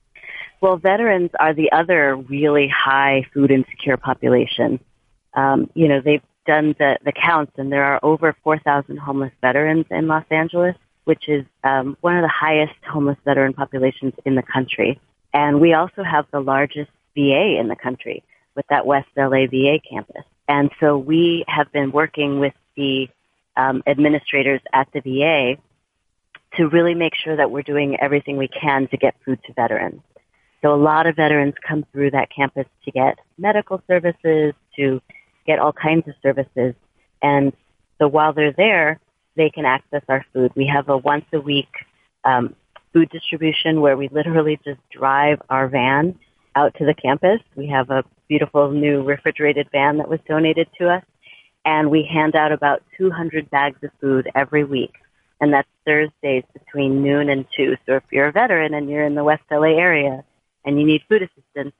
Well, 0.62 0.78
veterans 0.78 1.30
are 1.38 1.52
the 1.52 1.72
other 1.72 2.16
really 2.16 2.68
high 2.68 3.26
food 3.34 3.50
insecure 3.50 3.96
population. 3.96 4.80
Um, 5.34 5.70
you 5.74 5.88
know, 5.88 6.00
they've 6.02 6.22
done 6.46 6.74
the, 6.78 6.98
the 7.04 7.12
counts, 7.12 7.52
and 7.56 7.70
there 7.70 7.84
are 7.84 8.00
over 8.02 8.34
4,000 8.42 8.96
homeless 8.96 9.32
veterans 9.40 9.86
in 9.90 10.06
Los 10.06 10.24
Angeles, 10.30 10.76
which 11.04 11.28
is 11.28 11.44
um, 11.64 11.96
one 12.00 12.16
of 12.16 12.22
the 12.22 12.32
highest 12.32 12.74
homeless 12.90 13.18
veteran 13.24 13.52
populations 13.52 14.14
in 14.24 14.36
the 14.36 14.42
country. 14.42 15.00
And 15.34 15.60
we 15.60 15.74
also 15.74 16.02
have 16.02 16.26
the 16.30 16.40
largest 16.40 16.90
VA 17.14 17.58
in 17.60 17.68
the 17.68 17.76
country 17.76 18.22
with 18.54 18.66
that 18.70 18.86
West 18.86 19.08
LA 19.16 19.46
VA 19.50 19.78
campus. 19.88 20.24
And 20.48 20.70
so 20.80 20.96
we 20.96 21.44
have 21.48 21.72
been 21.72 21.90
working 21.90 22.40
with 22.40 22.54
the 22.76 23.08
um, 23.56 23.82
administrators 23.86 24.60
at 24.72 24.88
the 24.92 25.00
VA 25.00 25.60
to 26.56 26.68
really 26.68 26.94
make 26.94 27.14
sure 27.14 27.36
that 27.36 27.50
we're 27.50 27.62
doing 27.62 27.96
everything 28.00 28.36
we 28.36 28.48
can 28.48 28.88
to 28.88 28.96
get 28.96 29.14
food 29.24 29.38
to 29.46 29.52
veterans. 29.54 30.00
So 30.62 30.74
a 30.74 30.76
lot 30.76 31.06
of 31.06 31.16
veterans 31.16 31.54
come 31.66 31.84
through 31.92 32.12
that 32.12 32.28
campus 32.34 32.66
to 32.84 32.90
get 32.90 33.18
medical 33.38 33.82
services, 33.88 34.54
to 34.76 35.00
get 35.46 35.58
all 35.58 35.72
kinds 35.72 36.06
of 36.06 36.14
services. 36.22 36.74
And 37.20 37.52
so 37.98 38.06
while 38.06 38.32
they're 38.32 38.52
there, 38.52 39.00
they 39.36 39.50
can 39.50 39.64
access 39.64 40.02
our 40.08 40.24
food. 40.32 40.52
We 40.54 40.66
have 40.66 40.88
a 40.88 40.96
once 40.96 41.24
a 41.32 41.40
week 41.40 41.68
um, 42.24 42.54
food 42.92 43.08
distribution 43.10 43.80
where 43.80 43.96
we 43.96 44.08
literally 44.08 44.60
just 44.64 44.80
drive 44.90 45.40
our 45.48 45.68
van 45.68 46.18
out 46.54 46.74
to 46.76 46.84
the 46.84 46.94
campus. 46.94 47.40
We 47.56 47.68
have 47.68 47.90
a 47.90 48.04
beautiful 48.28 48.70
new 48.70 49.02
refrigerated 49.02 49.68
van 49.72 49.98
that 49.98 50.08
was 50.08 50.20
donated 50.28 50.68
to 50.78 50.90
us. 50.90 51.04
And 51.64 51.90
we 51.90 52.02
hand 52.04 52.34
out 52.34 52.52
about 52.52 52.82
200 52.98 53.50
bags 53.50 53.82
of 53.82 53.90
food 54.00 54.28
every 54.34 54.64
week. 54.64 54.94
And 55.40 55.52
that's 55.52 55.68
Thursdays 55.84 56.44
between 56.52 57.02
noon 57.02 57.28
and 57.28 57.46
2. 57.56 57.76
So 57.86 57.96
if 57.96 58.02
you're 58.10 58.28
a 58.28 58.32
veteran 58.32 58.74
and 58.74 58.88
you're 58.88 59.04
in 59.04 59.14
the 59.14 59.24
West 59.24 59.42
LA 59.50 59.76
area 59.78 60.24
and 60.64 60.78
you 60.78 60.86
need 60.86 61.02
food 61.08 61.22
assistance, 61.22 61.74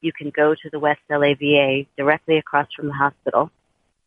you 0.00 0.12
can 0.12 0.30
go 0.30 0.54
to 0.54 0.70
the 0.70 0.78
West 0.78 1.00
LA 1.10 1.34
VA 1.34 1.84
directly 1.96 2.36
across 2.38 2.68
from 2.74 2.86
the 2.88 2.92
hospital. 2.94 3.50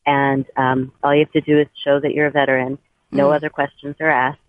And 0.06 0.46
um, 0.58 0.92
all 1.04 1.14
you 1.14 1.26
have 1.26 1.32
to 1.34 1.42
do 1.42 1.60
is 1.60 1.68
show 1.84 2.00
that 2.00 2.14
you're 2.14 2.28
a 2.28 2.32
veteran. 2.32 2.78
No 3.12 3.30
Mm. 3.30 3.36
other 3.36 3.50
questions 3.50 3.96
are 4.00 4.10
asked. 4.10 4.40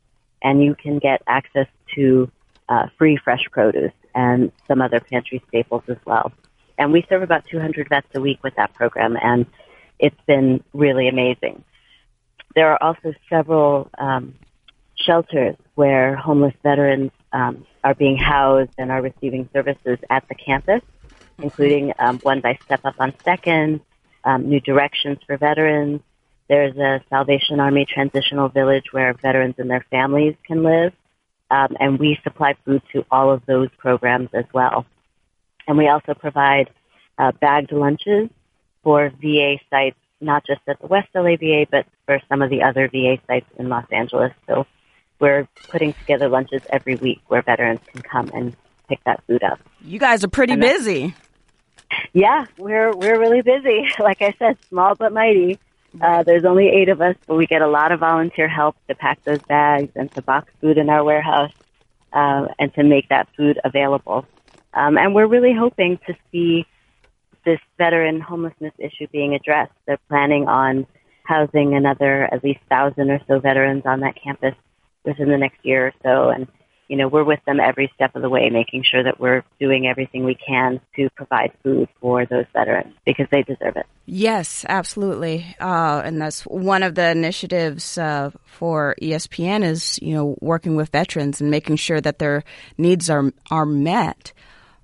And 0.42 0.62
you 0.62 0.74
can 0.74 0.98
get 0.98 1.22
access 1.26 1.66
to 1.94 2.30
uh, 2.68 2.86
free 2.98 3.16
fresh 3.16 3.44
produce 3.50 3.92
and 4.14 4.50
some 4.68 4.80
other 4.80 5.00
pantry 5.00 5.42
staples 5.48 5.82
as 5.88 5.96
well. 6.04 6.32
And 6.78 6.92
we 6.92 7.04
serve 7.08 7.22
about 7.22 7.44
200 7.46 7.88
vets 7.88 8.06
a 8.14 8.20
week 8.20 8.42
with 8.42 8.54
that 8.56 8.72
program, 8.74 9.16
and 9.22 9.46
it's 10.02 10.20
been 10.26 10.62
really 10.74 11.08
amazing. 11.08 11.64
There 12.54 12.70
are 12.72 12.82
also 12.82 13.14
several 13.30 13.88
um, 13.96 14.34
shelters 14.96 15.56
where 15.76 16.16
homeless 16.16 16.54
veterans 16.62 17.12
um, 17.32 17.64
are 17.82 17.94
being 17.94 18.16
housed 18.16 18.72
and 18.76 18.90
are 18.90 19.00
receiving 19.00 19.48
services 19.52 19.98
at 20.10 20.28
the 20.28 20.34
campus, 20.34 20.82
including 21.38 21.92
um, 21.98 22.18
one 22.18 22.40
by 22.40 22.58
Step 22.64 22.84
Up 22.84 22.96
on 22.98 23.14
Second, 23.24 23.80
um, 24.24 24.48
New 24.48 24.60
Directions 24.60 25.18
for 25.26 25.36
Veterans. 25.38 26.00
There's 26.48 26.76
a 26.76 27.00
Salvation 27.08 27.60
Army 27.60 27.86
transitional 27.86 28.48
village 28.48 28.86
where 28.90 29.14
veterans 29.14 29.54
and 29.58 29.70
their 29.70 29.86
families 29.88 30.34
can 30.44 30.64
live, 30.64 30.92
um, 31.50 31.76
and 31.78 31.98
we 31.98 32.18
supply 32.24 32.56
food 32.64 32.82
to 32.92 33.06
all 33.10 33.30
of 33.30 33.46
those 33.46 33.68
programs 33.78 34.30
as 34.34 34.44
well. 34.52 34.84
And 35.68 35.78
we 35.78 35.88
also 35.88 36.12
provide 36.12 36.70
uh, 37.18 37.30
bagged 37.40 37.70
lunches 37.70 38.28
for 38.82 39.10
VA 39.20 39.56
sites, 39.70 39.98
not 40.20 40.44
just 40.46 40.60
at 40.66 40.80
the 40.80 40.86
West 40.86 41.08
LA 41.14 41.36
VA, 41.36 41.66
but 41.70 41.86
for 42.06 42.20
some 42.28 42.42
of 42.42 42.50
the 42.50 42.62
other 42.62 42.88
VA 42.88 43.18
sites 43.26 43.46
in 43.58 43.68
Los 43.68 43.86
Angeles. 43.90 44.32
So 44.46 44.66
we're 45.18 45.48
putting 45.68 45.92
together 45.94 46.28
lunches 46.28 46.62
every 46.70 46.96
week 46.96 47.20
where 47.28 47.42
veterans 47.42 47.80
can 47.86 48.02
come 48.02 48.30
and 48.34 48.56
pick 48.88 49.02
that 49.04 49.22
food 49.26 49.42
up. 49.42 49.60
You 49.84 49.98
guys 49.98 50.24
are 50.24 50.28
pretty 50.28 50.54
And 50.54 50.62
busy. 50.62 51.14
Yeah, 52.12 52.46
we're 52.58 52.94
we're 52.96 53.18
really 53.18 53.42
busy. 53.42 53.88
Like 53.98 54.22
I 54.22 54.34
said, 54.38 54.56
small 54.68 54.94
but 54.94 55.12
mighty. 55.12 55.58
Uh, 56.00 56.22
there's 56.22 56.44
only 56.44 56.68
eight 56.68 56.88
of 56.88 57.02
us, 57.02 57.16
but 57.26 57.36
we 57.36 57.46
get 57.46 57.60
a 57.60 57.68
lot 57.68 57.92
of 57.92 58.00
volunteer 58.00 58.48
help 58.48 58.76
to 58.88 58.94
pack 58.94 59.22
those 59.24 59.42
bags 59.42 59.92
and 59.94 60.10
to 60.12 60.22
box 60.22 60.50
food 60.60 60.78
in 60.78 60.88
our 60.88 61.04
warehouse 61.04 61.52
uh, 62.14 62.46
and 62.58 62.72
to 62.74 62.82
make 62.82 63.08
that 63.10 63.28
food 63.36 63.60
available. 63.62 64.24
Um, 64.72 64.96
and 64.96 65.14
we're 65.14 65.26
really 65.26 65.52
hoping 65.52 65.98
to 66.06 66.14
see 66.30 66.66
this 67.44 67.60
veteran 67.78 68.20
homelessness 68.20 68.72
issue 68.78 69.06
being 69.12 69.34
addressed. 69.34 69.72
They're 69.86 69.98
planning 70.08 70.48
on 70.48 70.86
housing 71.24 71.74
another 71.74 72.24
at 72.32 72.42
least 72.42 72.60
thousand 72.68 73.10
or 73.10 73.20
so 73.28 73.40
veterans 73.40 73.82
on 73.86 74.00
that 74.00 74.14
campus 74.22 74.54
within 75.04 75.28
the 75.28 75.38
next 75.38 75.64
year 75.64 75.88
or 75.88 75.92
so. 76.02 76.30
And 76.30 76.46
you 76.88 76.98
know, 76.98 77.08
we're 77.08 77.24
with 77.24 77.40
them 77.46 77.58
every 77.58 77.90
step 77.94 78.14
of 78.16 78.20
the 78.20 78.28
way, 78.28 78.50
making 78.50 78.82
sure 78.84 79.02
that 79.02 79.18
we're 79.18 79.42
doing 79.58 79.86
everything 79.86 80.24
we 80.24 80.34
can 80.34 80.78
to 80.94 81.08
provide 81.16 81.50
food 81.62 81.88
for 82.02 82.26
those 82.26 82.44
veterans 82.52 82.94
because 83.06 83.26
they 83.30 83.42
deserve 83.42 83.76
it. 83.76 83.86
Yes, 84.04 84.66
absolutely. 84.68 85.56
Uh, 85.58 86.02
and 86.04 86.20
that's 86.20 86.42
one 86.42 86.82
of 86.82 86.94
the 86.94 87.08
initiatives 87.08 87.96
uh, 87.96 88.30
for 88.44 88.94
ESPN 89.00 89.64
is 89.64 89.98
you 90.02 90.12
know 90.12 90.36
working 90.42 90.76
with 90.76 90.90
veterans 90.90 91.40
and 91.40 91.50
making 91.50 91.76
sure 91.76 92.00
that 92.00 92.18
their 92.18 92.44
needs 92.76 93.08
are 93.08 93.32
are 93.50 93.64
met. 93.64 94.32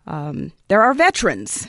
Um, 0.06 0.52
there 0.68 0.80
are 0.80 0.94
veterans, 0.94 1.68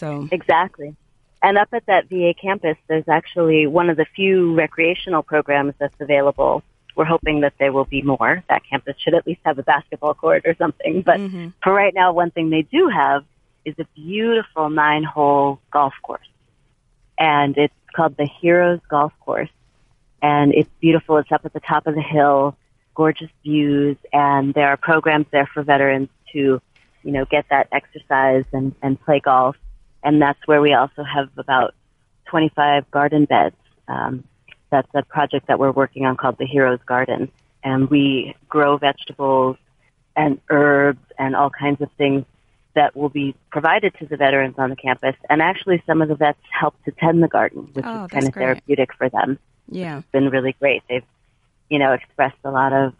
so 0.00 0.28
Exactly. 0.32 0.96
And 1.42 1.56
up 1.56 1.68
at 1.72 1.86
that 1.86 2.08
VA 2.08 2.34
campus, 2.34 2.76
there's 2.88 3.08
actually 3.08 3.66
one 3.66 3.88
of 3.88 3.96
the 3.96 4.04
few 4.04 4.54
recreational 4.54 5.22
programs 5.22 5.74
that's 5.78 5.94
available. 6.00 6.62
We're 6.96 7.06
hoping 7.06 7.40
that 7.40 7.54
there 7.58 7.72
will 7.72 7.86
be 7.86 8.02
more. 8.02 8.44
That 8.48 8.62
campus 8.68 8.96
should 8.98 9.14
at 9.14 9.26
least 9.26 9.40
have 9.44 9.58
a 9.58 9.62
basketball 9.62 10.14
court 10.14 10.42
or 10.44 10.54
something. 10.56 11.02
But 11.02 11.18
mm-hmm. 11.18 11.48
for 11.62 11.72
right 11.72 11.94
now, 11.94 12.12
one 12.12 12.30
thing 12.30 12.50
they 12.50 12.62
do 12.62 12.88
have 12.88 13.24
is 13.64 13.74
a 13.78 13.86
beautiful 13.94 14.68
nine 14.68 15.04
hole 15.04 15.60
golf 15.70 15.94
course. 16.02 16.28
And 17.18 17.56
it's 17.56 17.74
called 17.94 18.16
the 18.16 18.28
Heroes 18.40 18.80
Golf 18.88 19.12
Course. 19.20 19.50
And 20.22 20.52
it's 20.54 20.70
beautiful. 20.80 21.16
It's 21.18 21.32
up 21.32 21.44
at 21.44 21.52
the 21.52 21.60
top 21.60 21.86
of 21.86 21.94
the 21.94 22.02
hill, 22.02 22.56
gorgeous 22.94 23.30
views, 23.42 23.96
and 24.12 24.52
there 24.52 24.68
are 24.68 24.76
programs 24.76 25.26
there 25.30 25.46
for 25.46 25.62
veterans 25.62 26.10
to, 26.32 26.60
you 27.02 27.12
know, 27.12 27.24
get 27.24 27.46
that 27.48 27.68
exercise 27.72 28.44
and, 28.52 28.74
and 28.82 29.00
play 29.00 29.20
golf. 29.20 29.56
And 30.02 30.20
that's 30.20 30.38
where 30.46 30.60
we 30.60 30.72
also 30.72 31.02
have 31.04 31.28
about 31.36 31.74
25 32.26 32.90
garden 32.90 33.24
beds. 33.24 33.56
Um, 33.88 34.24
that's 34.70 34.88
a 34.94 35.02
project 35.02 35.46
that 35.48 35.58
we're 35.58 35.72
working 35.72 36.06
on 36.06 36.16
called 36.16 36.38
the 36.38 36.46
Heroes 36.46 36.78
Garden. 36.86 37.30
And 37.62 37.90
we 37.90 38.34
grow 38.48 38.76
vegetables 38.78 39.56
and 40.16 40.40
herbs 40.48 41.04
and 41.18 41.34
all 41.36 41.50
kinds 41.50 41.80
of 41.80 41.90
things 41.98 42.24
that 42.74 42.96
will 42.96 43.08
be 43.08 43.34
provided 43.50 43.92
to 43.98 44.06
the 44.06 44.16
veterans 44.16 44.54
on 44.58 44.70
the 44.70 44.76
campus. 44.76 45.16
And 45.28 45.42
actually, 45.42 45.82
some 45.86 46.00
of 46.00 46.08
the 46.08 46.14
vets 46.14 46.38
help 46.50 46.74
to 46.84 46.92
tend 46.92 47.22
the 47.22 47.28
garden, 47.28 47.68
which 47.72 47.84
Oh, 47.86 48.04
is 48.04 48.10
kind 48.10 48.26
of 48.26 48.32
great. 48.32 48.44
therapeutic 48.44 48.94
for 48.94 49.08
them. 49.08 49.38
yeah, 49.68 49.98
It's 49.98 50.06
been 50.12 50.30
really 50.30 50.54
great. 50.60 50.82
They've, 50.88 51.04
you 51.68 51.78
know, 51.80 51.92
expressed 51.92 52.38
a 52.44 52.50
lot 52.50 52.72
of 52.72 52.94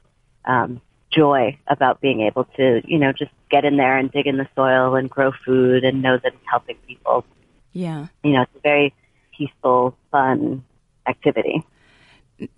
um, 0.45 0.81
joy 1.13 1.59
about 1.67 2.01
being 2.01 2.21
able 2.23 2.45
to, 2.57 2.83
you 2.85 2.99
know, 2.99 3.13
just 3.13 3.31
get 3.51 3.65
in 3.65 3.77
there 3.77 3.99
and 3.99 4.11
dig 4.11 4.27
in 4.27 4.37
the 4.37 4.49
soil 4.55 4.95
and 4.95 5.11
grow 5.11 5.33
food 5.45 5.85
and 5.85 6.03
know 6.03 6.17
that 6.23 6.33
it's 6.33 6.45
helping 6.51 6.77
people. 6.87 7.25
yeah. 7.73 8.07
You 8.23 8.33
know, 8.33 8.43
it's 8.43 8.57
a 8.57 8.61
very 8.61 8.95
peaceful, 9.37 9.97
fun 10.11 10.65
activity. 11.07 11.65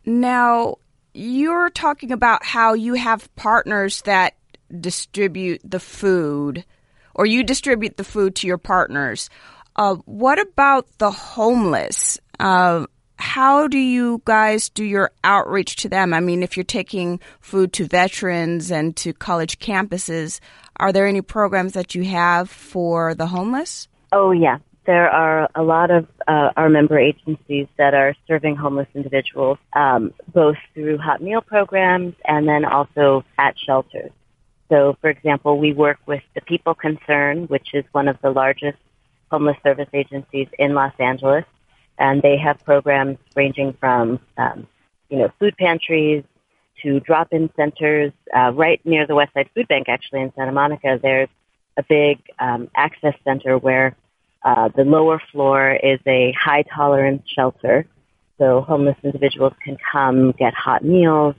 Now, 0.04 0.76
you're 1.14 1.71
talking 1.71 2.12
about 2.12 2.44
how 2.44 2.75
you 2.75 2.94
have 2.94 3.35
partners 3.37 4.02
that 4.02 4.35
distribute 4.80 5.61
the 5.64 5.80
food, 5.80 6.64
or 7.14 7.26
you 7.26 7.42
distribute 7.42 7.97
the 7.97 8.04
food 8.04 8.35
to 8.37 8.47
your 8.47 8.59
partners. 8.59 9.28
Uh, 9.76 9.97
what 10.04 10.38
about 10.38 10.87
the 10.99 11.11
homeless? 11.11 12.18
Uh, 12.38 12.87
how 13.23 13.69
do 13.69 13.79
you 13.79 14.21
guys 14.25 14.69
do 14.69 14.83
your 14.83 15.12
outreach 15.23 15.76
to 15.76 15.88
them? 15.88 16.12
I 16.12 16.19
mean, 16.19 16.43
if 16.43 16.57
you're 16.57 16.64
taking 16.64 17.21
food 17.41 17.73
to 17.75 17.87
veterans 17.87 18.73
and 18.73 18.97
to 18.97 19.12
college 19.12 19.61
campuses, 19.61 20.41
are 20.76 20.93
there 20.93 21.07
any 21.07 21.23
programs 21.23 21.75
that 21.75 21.95
you 21.95 22.02
have 22.02 22.50
for 22.50 23.14
the 23.14 23.29
homeless? 23.29 23.87
Oh 24.11 24.33
yeah, 24.33 24.59
there 24.87 25.09
are 25.09 25.49
a 25.55 25.62
lot 25.62 25.93
of 25.93 26.09
uh, 26.26 26.50
our 26.57 26.69
member 26.69 26.99
agencies 26.99 27.69
that 27.79 27.95
are 27.95 28.17
serving 28.26 28.57
homeless 28.57 28.88
individuals, 28.93 29.59
um, 29.73 30.12
both 30.35 30.57
through 30.75 30.99
hot 30.99 31.23
meal 31.23 31.43
programs 31.43 32.14
and 32.25 32.49
then 32.49 32.64
also 32.64 33.25
at 33.38 33.55
shelters. 33.57 34.11
So, 34.69 34.97
for 35.00 35.09
example, 35.09 35.61
we 35.61 35.73
work 35.73 35.99
with 36.07 36.23
the 36.35 36.41
People 36.41 36.75
Concern, 36.75 37.45
which 37.45 37.69
is 37.73 37.85
one 37.93 38.09
of 38.09 38.17
the 38.21 38.31
largest 38.31 38.79
homeless 39.31 39.59
service 39.62 39.88
agencies 39.93 40.49
in 40.59 40.75
Los 40.75 40.93
Angeles, 40.99 41.45
and 42.02 42.21
they 42.21 42.37
have 42.37 42.59
programs 42.64 43.16
ranging 43.37 43.73
from, 43.78 44.18
um, 44.37 44.66
you 45.09 45.18
know, 45.18 45.30
food 45.38 45.56
pantries 45.56 46.25
to 46.82 46.99
drop-in 46.99 47.49
centers. 47.54 48.12
Uh, 48.37 48.50
right 48.52 48.80
near 48.85 49.06
the 49.06 49.14
Westside 49.14 49.49
Food 49.54 49.68
Bank, 49.68 49.88
actually 49.88 50.21
in 50.21 50.32
Santa 50.35 50.50
Monica, 50.50 50.99
there's 51.00 51.28
a 51.78 51.85
big 51.88 52.18
um, 52.40 52.68
access 52.75 53.14
center 53.23 53.56
where 53.56 53.97
uh, 54.44 54.68
the 54.75 54.82
lower 54.82 55.23
floor 55.30 55.78
is 55.80 56.00
a 56.09 56.32
high 56.32 56.62
tolerance 56.62 57.23
shelter. 57.37 57.87
So 58.38 58.62
homeless 58.62 58.97
individuals 59.04 59.52
can 59.64 59.76
come 59.92 60.32
get 60.32 60.54
hot 60.54 60.85
meals, 60.85 61.37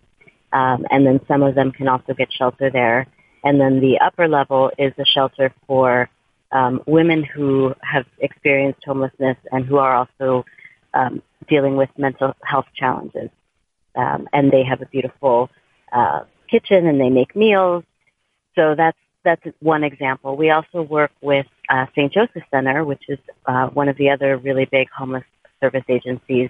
um, 0.53 0.85
and 0.89 1.05
then 1.05 1.19
some 1.27 1.43
of 1.43 1.55
them 1.55 1.73
can 1.73 1.89
also 1.89 2.13
get 2.13 2.31
shelter 2.31 2.69
there. 2.71 3.07
And 3.43 3.59
then 3.59 3.81
the 3.81 3.99
upper 3.99 4.29
level 4.29 4.71
is 4.77 4.93
a 4.97 5.03
shelter 5.03 5.53
for 5.67 6.09
um, 6.53 6.81
women 6.85 7.23
who 7.23 7.73
have 7.81 8.05
experienced 8.19 8.83
homelessness 8.85 9.37
and 9.51 9.65
who 9.65 9.77
are 9.77 9.95
also 9.95 10.45
um, 10.93 11.21
dealing 11.49 11.75
with 11.75 11.89
mental 11.97 12.33
health 12.43 12.67
challenges. 12.75 13.29
Um, 13.95 14.27
and 14.31 14.51
they 14.51 14.63
have 14.63 14.81
a 14.81 14.85
beautiful 14.85 15.49
uh, 15.91 16.21
kitchen 16.49 16.87
and 16.87 17.01
they 17.01 17.09
make 17.09 17.35
meals. 17.35 17.83
So 18.55 18.75
that's 18.75 18.97
that's 19.23 19.43
one 19.59 19.83
example. 19.83 20.35
We 20.35 20.49
also 20.49 20.81
work 20.81 21.11
with 21.21 21.45
uh, 21.69 21.85
St. 21.95 22.11
Joseph 22.11 22.43
Center, 22.51 22.83
which 22.83 23.03
is 23.07 23.19
uh, 23.45 23.67
one 23.67 23.87
of 23.87 23.97
the 23.97 24.09
other 24.09 24.37
really 24.37 24.65
big 24.65 24.89
homeless 24.89 25.23
service 25.61 25.85
agencies 25.87 26.49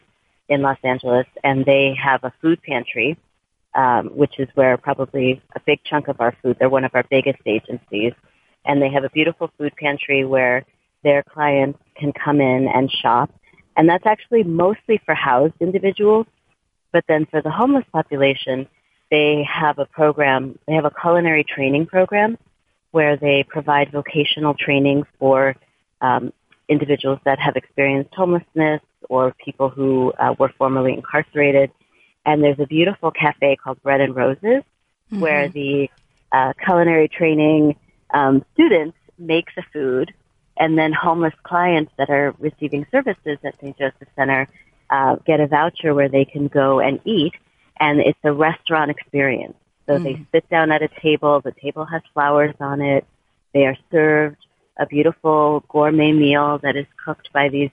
in 0.49 0.61
Los 0.61 0.77
Angeles, 0.83 1.27
and 1.43 1.65
they 1.65 1.95
have 2.01 2.23
a 2.23 2.33
food 2.41 2.61
pantry, 2.63 3.15
um, 3.75 4.07
which 4.07 4.39
is 4.39 4.49
where 4.55 4.75
probably 4.77 5.41
a 5.55 5.59
big 5.59 5.83
chunk 5.83 6.07
of 6.07 6.19
our 6.19 6.35
food. 6.41 6.57
They're 6.59 6.69
one 6.69 6.83
of 6.83 6.95
our 6.95 7.05
biggest 7.09 7.39
agencies, 7.45 8.13
and 8.65 8.81
they 8.81 8.89
have 8.89 9.03
a 9.03 9.09
beautiful 9.09 9.49
food 9.57 9.73
pantry 9.77 10.25
where 10.25 10.65
their 11.03 11.23
clients 11.23 11.79
can 11.95 12.13
come 12.13 12.39
in 12.41 12.67
and 12.67 12.91
shop, 12.91 13.29
and 13.75 13.89
that's 13.89 14.05
actually 14.05 14.43
mostly 14.43 15.01
for 15.05 15.15
housed 15.15 15.55
individuals. 15.59 16.27
But 16.91 17.05
then 17.07 17.25
for 17.25 17.41
the 17.41 17.49
homeless 17.49 17.85
population, 17.91 18.67
they 19.09 19.45
have 19.51 19.79
a 19.79 19.85
program. 19.85 20.57
They 20.67 20.73
have 20.73 20.85
a 20.85 20.91
culinary 20.91 21.43
training 21.43 21.87
program 21.87 22.37
where 22.91 23.17
they 23.17 23.43
provide 23.47 23.91
vocational 23.91 24.53
training 24.53 25.03
for 25.17 25.55
um, 26.01 26.31
individuals 26.69 27.19
that 27.25 27.39
have 27.39 27.55
experienced 27.55 28.13
homelessness 28.13 28.81
or 29.09 29.33
people 29.43 29.69
who 29.69 30.13
uh, 30.19 30.35
were 30.37 30.51
formerly 30.57 30.93
incarcerated. 30.93 31.71
And 32.25 32.43
there's 32.43 32.59
a 32.59 32.67
beautiful 32.67 33.11
cafe 33.11 33.55
called 33.55 33.81
Bread 33.81 34.01
and 34.01 34.15
Roses 34.15 34.63
mm-hmm. 35.11 35.19
where 35.19 35.49
the 35.49 35.89
uh, 36.31 36.53
culinary 36.63 37.07
training 37.07 37.75
um, 38.13 38.45
students 38.53 38.97
make 39.17 39.47
the 39.55 39.63
food, 39.73 40.13
and 40.57 40.77
then 40.77 40.93
homeless 40.93 41.33
clients 41.43 41.91
that 41.97 42.09
are 42.09 42.35
receiving 42.39 42.85
services 42.91 43.37
at 43.43 43.55
St. 43.59 43.77
Joseph 43.77 44.07
Center 44.15 44.47
uh, 44.89 45.15
get 45.25 45.39
a 45.39 45.47
voucher 45.47 45.93
where 45.93 46.09
they 46.09 46.25
can 46.25 46.47
go 46.47 46.79
and 46.79 46.99
eat, 47.05 47.33
and 47.79 47.99
it's 47.99 48.19
a 48.23 48.31
restaurant 48.31 48.91
experience. 48.91 49.55
So 49.87 49.93
mm. 49.93 50.03
they 50.03 50.25
sit 50.31 50.49
down 50.49 50.71
at 50.71 50.81
a 50.81 50.89
table. 51.01 51.41
The 51.41 51.51
table 51.51 51.85
has 51.85 52.01
flowers 52.13 52.55
on 52.59 52.81
it. 52.81 53.05
They 53.53 53.65
are 53.65 53.77
served 53.91 54.37
a 54.77 54.85
beautiful 54.85 55.63
gourmet 55.69 56.11
meal 56.11 56.59
that 56.63 56.75
is 56.75 56.87
cooked 57.03 57.31
by 57.33 57.49
these, 57.49 57.69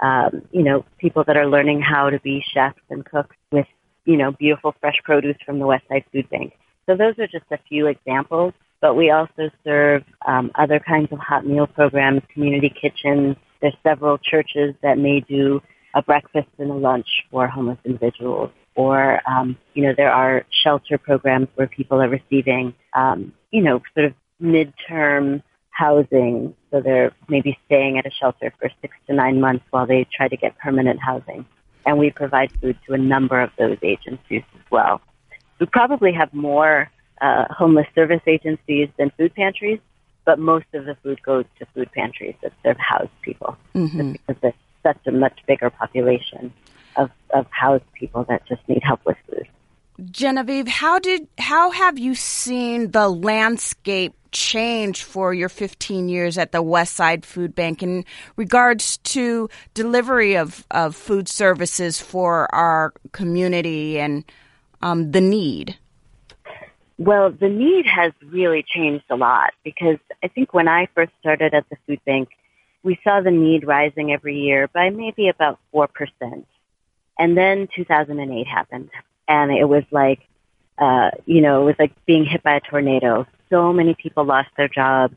um, 0.00 0.42
you 0.52 0.62
know, 0.62 0.84
people 0.98 1.24
that 1.24 1.36
are 1.36 1.46
learning 1.46 1.80
how 1.80 2.10
to 2.10 2.18
be 2.20 2.44
chefs 2.52 2.80
and 2.88 3.04
cooks 3.04 3.36
with, 3.52 3.66
you 4.04 4.16
know, 4.16 4.32
beautiful 4.32 4.74
fresh 4.80 4.96
produce 5.04 5.36
from 5.44 5.58
the 5.58 5.66
West 5.66 5.84
Side 5.88 6.04
Food 6.12 6.28
Bank. 6.30 6.54
So 6.86 6.96
those 6.96 7.18
are 7.18 7.26
just 7.26 7.44
a 7.52 7.58
few 7.68 7.86
examples. 7.86 8.52
But 8.80 8.94
we 8.94 9.10
also 9.10 9.50
serve 9.64 10.04
um, 10.26 10.50
other 10.54 10.80
kinds 10.80 11.12
of 11.12 11.18
hot 11.18 11.46
meal 11.46 11.66
programs, 11.66 12.22
community 12.32 12.70
kitchens. 12.70 13.36
There's 13.60 13.76
several 13.82 14.18
churches 14.18 14.74
that 14.82 14.98
may 14.98 15.20
do 15.20 15.60
a 15.94 16.02
breakfast 16.02 16.48
and 16.58 16.70
a 16.70 16.74
lunch 16.74 17.06
for 17.30 17.46
homeless 17.46 17.78
individuals 17.84 18.50
or 18.76 19.20
um, 19.28 19.58
you 19.74 19.82
know 19.82 19.92
there 19.96 20.12
are 20.12 20.44
shelter 20.62 20.96
programs 20.96 21.48
where 21.56 21.66
people 21.66 22.00
are 22.00 22.08
receiving 22.08 22.72
um, 22.94 23.32
you 23.50 23.60
know 23.60 23.82
sort 23.94 24.06
of 24.06 24.14
midterm 24.40 25.42
housing, 25.70 26.54
so 26.70 26.80
they're 26.80 27.12
maybe 27.28 27.58
staying 27.66 27.98
at 27.98 28.06
a 28.06 28.10
shelter 28.10 28.52
for 28.58 28.70
six 28.80 28.94
to 29.06 29.14
nine 29.14 29.40
months 29.40 29.64
while 29.70 29.86
they 29.86 30.06
try 30.14 30.28
to 30.28 30.36
get 30.36 30.56
permanent 30.58 31.00
housing. 31.00 31.44
And 31.86 31.98
we 31.98 32.10
provide 32.10 32.52
food 32.60 32.78
to 32.86 32.92
a 32.92 32.98
number 32.98 33.40
of 33.40 33.50
those 33.58 33.78
agencies 33.82 34.42
as 34.54 34.70
well. 34.70 35.00
We 35.58 35.66
probably 35.66 36.12
have 36.12 36.32
more 36.34 36.90
uh, 37.20 37.44
homeless 37.50 37.86
service 37.94 38.22
agencies 38.26 38.88
than 38.98 39.10
food 39.16 39.34
pantries, 39.34 39.80
but 40.24 40.38
most 40.38 40.66
of 40.74 40.84
the 40.84 40.96
food 41.02 41.22
goes 41.22 41.44
to 41.58 41.66
food 41.74 41.90
pantries 41.92 42.34
that 42.42 42.52
serve 42.62 42.76
housed 42.78 43.10
people 43.22 43.56
mm-hmm. 43.74 44.12
because 44.12 44.36
there's 44.40 44.54
such 44.82 45.06
a 45.06 45.12
much 45.12 45.38
bigger 45.46 45.70
population 45.70 46.52
of, 46.96 47.10
of 47.34 47.46
housed 47.50 47.90
people 47.92 48.24
that 48.24 48.46
just 48.46 48.66
need 48.68 48.82
help 48.82 49.00
with 49.04 49.16
food. 49.28 49.46
Genevieve, 50.10 50.66
how 50.66 50.98
did 50.98 51.28
how 51.36 51.70
have 51.70 51.98
you 51.98 52.14
seen 52.14 52.90
the 52.92 53.08
landscape 53.08 54.14
change 54.32 55.02
for 55.02 55.34
your 55.34 55.48
15 55.48 56.08
years 56.08 56.38
at 56.38 56.52
the 56.52 56.62
West 56.62 56.94
Side 56.94 57.26
Food 57.26 57.54
Bank 57.54 57.82
in 57.82 58.04
regards 58.36 58.98
to 58.98 59.48
delivery 59.74 60.36
of, 60.36 60.64
of 60.70 60.94
food 60.94 61.28
services 61.28 62.00
for 62.00 62.52
our 62.54 62.92
community 63.12 63.98
and 63.98 64.24
um, 64.82 65.10
the 65.10 65.20
need? 65.20 65.76
Well, 67.00 67.30
the 67.30 67.48
need 67.48 67.86
has 67.86 68.12
really 68.26 68.62
changed 68.62 69.06
a 69.08 69.16
lot 69.16 69.54
because 69.64 69.96
I 70.22 70.28
think 70.28 70.52
when 70.52 70.68
I 70.68 70.86
first 70.94 71.12
started 71.18 71.54
at 71.54 71.64
the 71.70 71.76
food 71.86 71.98
bank, 72.04 72.28
we 72.82 73.00
saw 73.02 73.22
the 73.22 73.30
need 73.30 73.66
rising 73.66 74.12
every 74.12 74.38
year 74.38 74.68
by 74.68 74.90
maybe 74.90 75.30
about 75.30 75.58
4%. 75.72 75.88
And 77.18 77.38
then 77.38 77.68
2008 77.74 78.46
happened, 78.46 78.90
and 79.26 79.50
it 79.50 79.64
was 79.64 79.84
like, 79.90 80.20
uh, 80.76 81.12
you 81.24 81.40
know, 81.40 81.62
it 81.62 81.64
was 81.64 81.74
like 81.78 81.92
being 82.04 82.26
hit 82.26 82.42
by 82.42 82.56
a 82.56 82.60
tornado. 82.60 83.26
So 83.48 83.72
many 83.72 83.94
people 83.94 84.24
lost 84.24 84.50
their 84.58 84.68
jobs, 84.68 85.14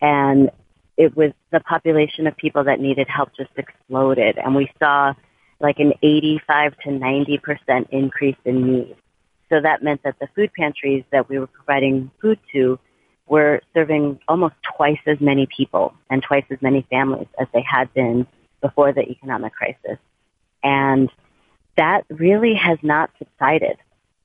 and 0.00 0.50
it 0.96 1.16
was 1.16 1.32
the 1.50 1.58
population 1.58 2.28
of 2.28 2.36
people 2.36 2.62
that 2.62 2.78
needed 2.78 3.08
help 3.08 3.30
just 3.36 3.50
exploded, 3.56 4.38
and 4.38 4.54
we 4.54 4.70
saw 4.78 5.14
like 5.58 5.80
an 5.80 5.94
85 6.00 6.76
to 6.84 6.92
90 6.92 7.38
percent 7.38 7.88
increase 7.90 8.36
in 8.44 8.72
need. 8.72 8.96
So 9.54 9.60
that 9.60 9.84
meant 9.84 10.02
that 10.02 10.18
the 10.18 10.26
food 10.34 10.50
pantries 10.52 11.04
that 11.12 11.28
we 11.28 11.38
were 11.38 11.46
providing 11.46 12.10
food 12.20 12.40
to 12.52 12.76
were 13.28 13.60
serving 13.72 14.18
almost 14.26 14.56
twice 14.76 14.98
as 15.06 15.20
many 15.20 15.46
people 15.46 15.94
and 16.10 16.20
twice 16.24 16.44
as 16.50 16.60
many 16.60 16.84
families 16.90 17.28
as 17.38 17.46
they 17.54 17.62
had 17.62 17.94
been 17.94 18.26
before 18.60 18.92
the 18.92 19.02
economic 19.02 19.52
crisis. 19.52 19.98
And 20.64 21.08
that 21.76 22.02
really 22.10 22.54
has 22.54 22.78
not 22.82 23.10
subsided. 23.16 23.76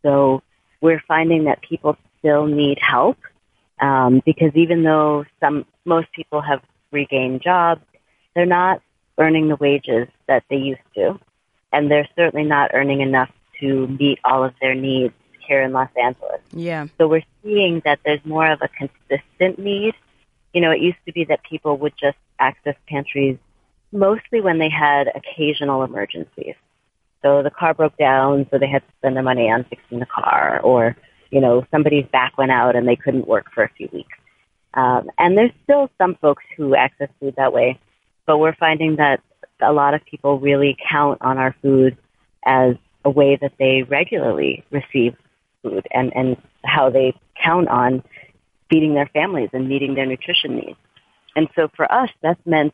So 0.01 0.41
we're 0.81 1.03
finding 1.07 1.43
that 1.43 1.61
people 1.61 1.95
still 2.17 2.47
need 2.47 2.79
help 2.81 3.19
um, 3.79 4.23
because 4.25 4.51
even 4.55 4.81
though 4.81 5.25
some 5.39 5.67
most 5.85 6.11
people 6.11 6.41
have 6.41 6.63
regained 6.91 7.43
jobs, 7.43 7.85
they're 8.33 8.47
not 8.47 8.81
earning 9.19 9.47
the 9.47 9.57
wages 9.57 10.07
that 10.27 10.43
they 10.49 10.57
used 10.57 10.81
to, 10.95 11.19
and 11.71 11.91
they're 11.91 12.09
certainly 12.15 12.47
not 12.47 12.71
earning 12.73 13.01
enough 13.01 13.29
to 13.59 13.87
meet 13.87 14.19
all 14.23 14.43
of 14.43 14.53
their 14.61 14.75
needs 14.75 15.13
here 15.49 15.62
in 15.62 15.73
Los 15.73 15.89
Angeles. 16.01 16.39
Yeah. 16.53 16.88
So 16.97 17.07
we're 17.07 17.25
seeing 17.43 17.81
that 17.83 17.99
there's 18.05 18.23
more 18.23 18.49
of 18.49 18.62
a 18.62 18.69
consistent 18.69 19.59
need. 19.59 19.95
You 20.53 20.62
know, 20.62 20.71
it 20.71 20.79
used 20.79 20.99
to 21.07 21.12
be 21.12 21.25
that 21.25 21.43
people 21.43 21.77
would 21.77 21.93
just 21.99 22.17
access 22.39 22.75
pantries 22.88 23.38
mostly 23.91 24.39
when 24.39 24.59
they 24.59 24.69
had 24.69 25.12
occasional 25.13 25.83
emergencies. 25.83 26.55
So 27.21 27.43
the 27.43 27.49
car 27.49 27.73
broke 27.73 27.97
down, 27.97 28.47
so 28.49 28.57
they 28.57 28.67
had 28.67 28.85
to 28.88 28.93
spend 28.99 29.15
their 29.15 29.23
money 29.23 29.51
on 29.51 29.65
fixing 29.65 29.99
the 29.99 30.05
car, 30.05 30.62
or 30.63 30.95
you 31.31 31.41
know 31.41 31.65
somebody's 31.71 32.05
back 32.05 32.38
went 32.38 32.51
out 32.51 32.75
and 32.75 32.88
they 32.88 32.95
couldn't 32.95 33.27
work 33.27 33.47
for 33.53 33.63
a 33.63 33.69
few 33.69 33.89
weeks. 33.91 34.17
Um, 34.75 35.09
and 35.17 35.38
there's 35.38 35.51
still 35.63 35.89
some 35.97 36.15
folks 36.21 36.43
who 36.55 36.75
access 36.75 37.09
food 37.19 37.33
that 37.35 37.51
way, 37.51 37.79
but 38.25 38.38
we're 38.38 38.55
finding 38.55 38.97
that 38.97 39.21
a 39.62 39.73
lot 39.73 39.93
of 39.93 40.05
people 40.05 40.39
really 40.39 40.77
count 40.89 41.17
on 41.21 41.38
our 41.38 41.55
food 41.62 41.97
as 42.45 42.75
a 43.03 43.09
way 43.09 43.38
that 43.41 43.53
they 43.59 43.83
regularly 43.83 44.63
receive 44.71 45.15
food 45.61 45.85
and, 45.91 46.11
and 46.15 46.37
how 46.63 46.89
they 46.89 47.13
count 47.41 47.67
on 47.67 48.03
feeding 48.69 48.93
their 48.93 49.09
families 49.13 49.49
and 49.53 49.67
meeting 49.67 49.95
their 49.95 50.05
nutrition 50.05 50.55
needs. 50.55 50.77
And 51.35 51.47
so 51.55 51.69
for 51.75 51.91
us, 51.91 52.09
that's 52.21 52.39
meant, 52.45 52.73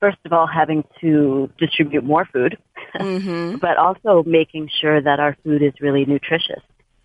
first 0.00 0.18
of 0.24 0.32
all, 0.32 0.46
having 0.46 0.84
to 1.00 1.50
distribute 1.58 2.04
more 2.04 2.24
food 2.24 2.58
mm-hmm. 2.94 3.56
but 3.60 3.76
also 3.76 4.22
making 4.26 4.70
sure 4.80 5.00
that 5.00 5.20
our 5.20 5.36
food 5.44 5.62
is 5.62 5.72
really 5.80 6.04
nutritious. 6.04 6.62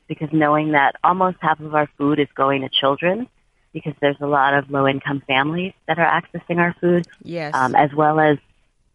Because 0.07 0.29
knowing 0.33 0.73
that 0.73 0.95
almost 1.03 1.37
half 1.39 1.59
of 1.61 1.73
our 1.73 1.89
food 1.97 2.19
is 2.19 2.27
going 2.35 2.61
to 2.61 2.69
children, 2.69 3.29
because 3.71 3.93
there's 4.01 4.17
a 4.19 4.27
lot 4.27 4.53
of 4.53 4.69
low 4.69 4.85
income 4.85 5.23
families 5.25 5.73
that 5.87 5.97
are 5.97 6.21
accessing 6.21 6.57
our 6.57 6.75
food, 6.81 7.07
Yes. 7.23 7.53
um, 7.55 7.75
as 7.75 7.93
well 7.93 8.19
as 8.19 8.37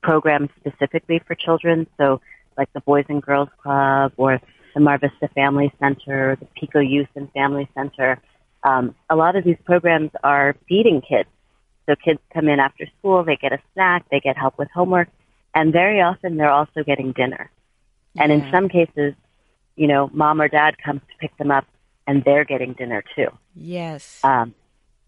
programs 0.03 0.51
specifically 0.61 1.21
for 1.27 1.35
children. 1.35 1.87
So, 1.97 2.21
like 2.59 2.71
the 2.75 2.81
Boys 2.81 3.07
and 3.09 3.23
Girls 3.23 3.49
Club 3.63 4.13
or 4.17 4.41
the 4.77 4.81
Mar 4.83 4.99
Vista 4.99 5.27
Family 5.35 5.73
Center, 5.81 6.37
the 6.39 6.47
Pico 6.55 6.81
Youth 6.81 7.09
and 7.15 7.33
Family 7.33 7.67
Center. 7.75 8.21
Um, 8.63 8.95
a 9.09 9.17
lot 9.17 9.35
of 9.35 9.43
these 9.43 9.57
programs 9.65 10.11
are 10.23 10.55
feeding 10.69 11.01
kids. 11.01 11.31
So 11.87 11.95
kids 11.97 12.21
come 12.35 12.47
in 12.47 12.61
after 12.61 12.87
school, 12.99 13.25
they 13.25 13.37
get 13.37 13.55
a 13.55 13.59
snack, 13.73 14.05
they 14.11 14.21
get 14.21 14.37
help 14.37 14.59
with 14.59 14.69
homework, 14.75 15.09
and 15.55 15.73
very 15.73 16.03
often 16.03 16.37
they're 16.37 16.51
also 16.51 16.85
getting 16.85 17.13
dinner. 17.13 17.51
And 18.19 18.31
in 18.31 18.51
some 18.51 18.69
cases, 18.69 19.15
you 19.77 19.87
know, 19.87 20.11
mom 20.13 20.43
or 20.43 20.49
dad 20.49 20.77
comes 20.77 21.01
to 21.01 21.17
pick 21.21 21.35
them 21.39 21.51
up 21.51 21.67
and 22.07 22.23
they're 22.23 22.45
getting 22.45 22.75
dinner 22.75 23.03
too. 23.15 23.29
yes. 23.55 24.21
Um, 24.25 24.55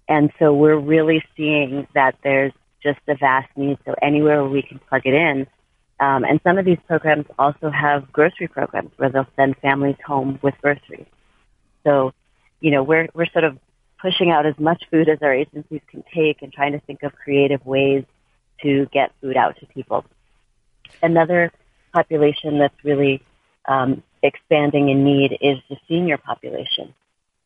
and 0.09 0.33
so 0.39 0.55
we're 0.55 0.79
really 0.79 1.23
seeing 1.37 1.87
that 1.95 2.17
there's 2.25 2.53
just 2.83 3.01
a 3.07 3.17
vast 3.17 3.49
need. 3.55 3.77
So 3.85 3.95
anywhere 4.01 4.43
we 4.47 4.63
can 4.63 4.79
plug 4.79 5.03
it 5.05 5.13
in. 5.13 5.47
Um, 6.01 6.25
and 6.25 6.41
some 6.45 6.59
of 6.59 6.65
these 6.65 6.79
programs 6.87 7.27
also 7.39 7.71
have 7.71 8.13
grocery 8.13 8.47
programs 8.47 8.91
where 8.97 9.11
they'll 9.11 9.27
send 9.37 9.57
families 9.59 9.97
home 10.07 10.39
with 10.43 10.55
groceries. 10.63 11.07
So, 11.85 12.13
you 12.61 12.71
know, 12.71 12.83
we're, 12.83 13.09
we're 13.15 13.27
sort 13.27 13.45
of 13.45 13.59
pushing 14.01 14.31
out 14.31 14.47
as 14.47 14.57
much 14.59 14.85
food 14.91 15.09
as 15.09 15.19
our 15.23 15.33
agencies 15.35 15.81
can 15.91 16.05
take 16.15 16.43
and 16.43 16.53
trying 16.53 16.73
to 16.73 16.81
think 16.81 17.03
of 17.03 17.13
creative 17.15 17.65
ways 17.67 18.05
to 18.63 18.87
get 18.93 19.13
food 19.21 19.37
out 19.37 19.57
to 19.59 19.67
people. 19.67 20.05
Another 21.03 21.53
population 21.93 22.59
that's 22.59 22.85
really 22.85 23.23
um, 23.67 24.03
expanding 24.23 24.89
in 24.89 25.05
need 25.05 25.37
is 25.41 25.59
the 25.69 25.77
senior 25.89 26.17
population. 26.17 26.95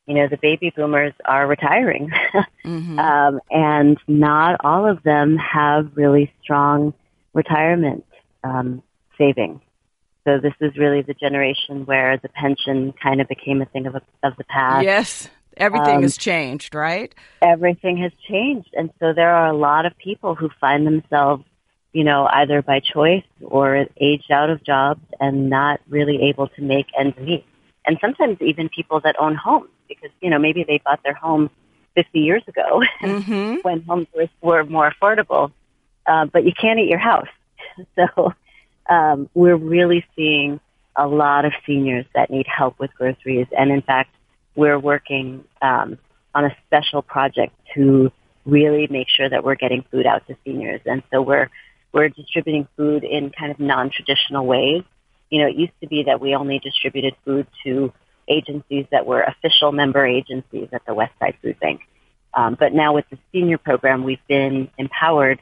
You 0.06 0.14
know, 0.14 0.28
the 0.28 0.36
baby 0.36 0.72
boomers 0.74 1.12
are 1.24 1.46
retiring, 1.46 2.10
Mhm. 2.64 2.98
um, 2.98 3.40
and 3.50 3.98
not 4.08 4.60
all 4.64 4.86
of 4.86 5.02
them 5.04 5.36
have 5.36 5.92
really 5.94 6.32
strong 6.42 6.92
retirement 7.34 8.04
um, 8.44 8.82
savings. 9.18 9.60
So 10.24 10.38
this 10.38 10.54
is 10.60 10.76
really 10.76 11.02
the 11.02 11.14
generation 11.14 11.84
where 11.84 12.16
the 12.16 12.28
pension 12.28 12.94
kind 13.02 13.20
of 13.20 13.28
became 13.28 13.60
a 13.60 13.66
thing 13.66 13.86
of, 13.86 13.96
a, 13.96 14.02
of 14.22 14.36
the 14.36 14.44
past 14.44 14.84
yes. 14.84 15.28
Everything 15.58 15.96
um, 15.96 16.02
has 16.02 16.16
changed, 16.16 16.74
right? 16.74 17.14
everything 17.42 17.98
has 17.98 18.12
changed. 18.26 18.70
And 18.72 18.90
so 18.98 19.12
there 19.12 19.34
are 19.34 19.48
a 19.48 19.52
lot 19.52 19.84
of 19.84 19.96
people 19.98 20.34
who 20.34 20.48
find 20.60 20.86
themselves, 20.86 21.44
you 21.92 22.04
know, 22.04 22.26
either 22.32 22.62
by 22.62 22.80
choice 22.80 23.24
or 23.42 23.86
aged 23.98 24.30
out 24.30 24.48
of 24.48 24.64
jobs 24.64 25.02
and 25.20 25.50
not 25.50 25.80
really 25.88 26.22
able 26.22 26.48
to 26.48 26.62
make 26.62 26.86
ends 26.98 27.18
meet. 27.18 27.44
And 27.84 27.98
sometimes 28.00 28.38
even 28.40 28.70
people 28.70 29.00
that 29.00 29.16
own 29.18 29.34
homes 29.34 29.68
because, 29.88 30.10
you 30.22 30.30
know, 30.30 30.38
maybe 30.38 30.64
they 30.64 30.80
bought 30.82 31.02
their 31.02 31.14
home 31.14 31.50
50 31.96 32.18
years 32.18 32.42
ago 32.48 32.82
Mm-hmm. 33.02 33.56
when 33.62 33.82
homes 33.82 34.06
were, 34.14 34.28
were 34.40 34.64
more 34.64 34.90
affordable, 34.90 35.52
uh, 36.06 36.24
but 36.26 36.44
you 36.46 36.52
can't 36.58 36.78
eat 36.78 36.88
your 36.88 36.98
house. 36.98 37.28
So 37.96 38.32
um, 38.88 39.28
we're 39.34 39.56
really 39.56 40.04
seeing 40.16 40.60
a 40.96 41.06
lot 41.06 41.44
of 41.44 41.52
seniors 41.66 42.06
that 42.14 42.30
need 42.30 42.46
help 42.46 42.78
with 42.78 42.92
groceries. 42.94 43.46
And 43.56 43.70
in 43.70 43.82
fact, 43.82 44.10
we're 44.54 44.78
working 44.78 45.44
um, 45.62 45.98
on 46.34 46.44
a 46.44 46.56
special 46.66 47.02
project 47.02 47.54
to 47.74 48.12
really 48.44 48.86
make 48.90 49.08
sure 49.08 49.28
that 49.28 49.44
we're 49.44 49.54
getting 49.54 49.84
food 49.90 50.06
out 50.06 50.26
to 50.26 50.36
seniors. 50.44 50.80
And 50.84 51.02
so 51.10 51.22
we're 51.22 51.48
we're 51.92 52.08
distributing 52.08 52.66
food 52.76 53.04
in 53.04 53.30
kind 53.30 53.52
of 53.52 53.60
non-traditional 53.60 54.46
ways. 54.46 54.82
You 55.28 55.42
know, 55.42 55.48
it 55.48 55.56
used 55.56 55.78
to 55.82 55.86
be 55.86 56.04
that 56.04 56.20
we 56.20 56.34
only 56.34 56.58
distributed 56.58 57.14
food 57.24 57.46
to 57.64 57.92
agencies 58.28 58.86
that 58.90 59.04
were 59.06 59.20
official 59.20 59.72
member 59.72 60.06
agencies 60.06 60.68
at 60.72 60.84
the 60.86 60.92
Westside 60.92 61.36
Food 61.42 61.60
Bank. 61.60 61.82
Um, 62.34 62.56
but 62.58 62.72
now 62.72 62.94
with 62.94 63.04
the 63.10 63.18
senior 63.30 63.58
program, 63.58 64.04
we've 64.04 64.26
been 64.26 64.70
empowered 64.78 65.40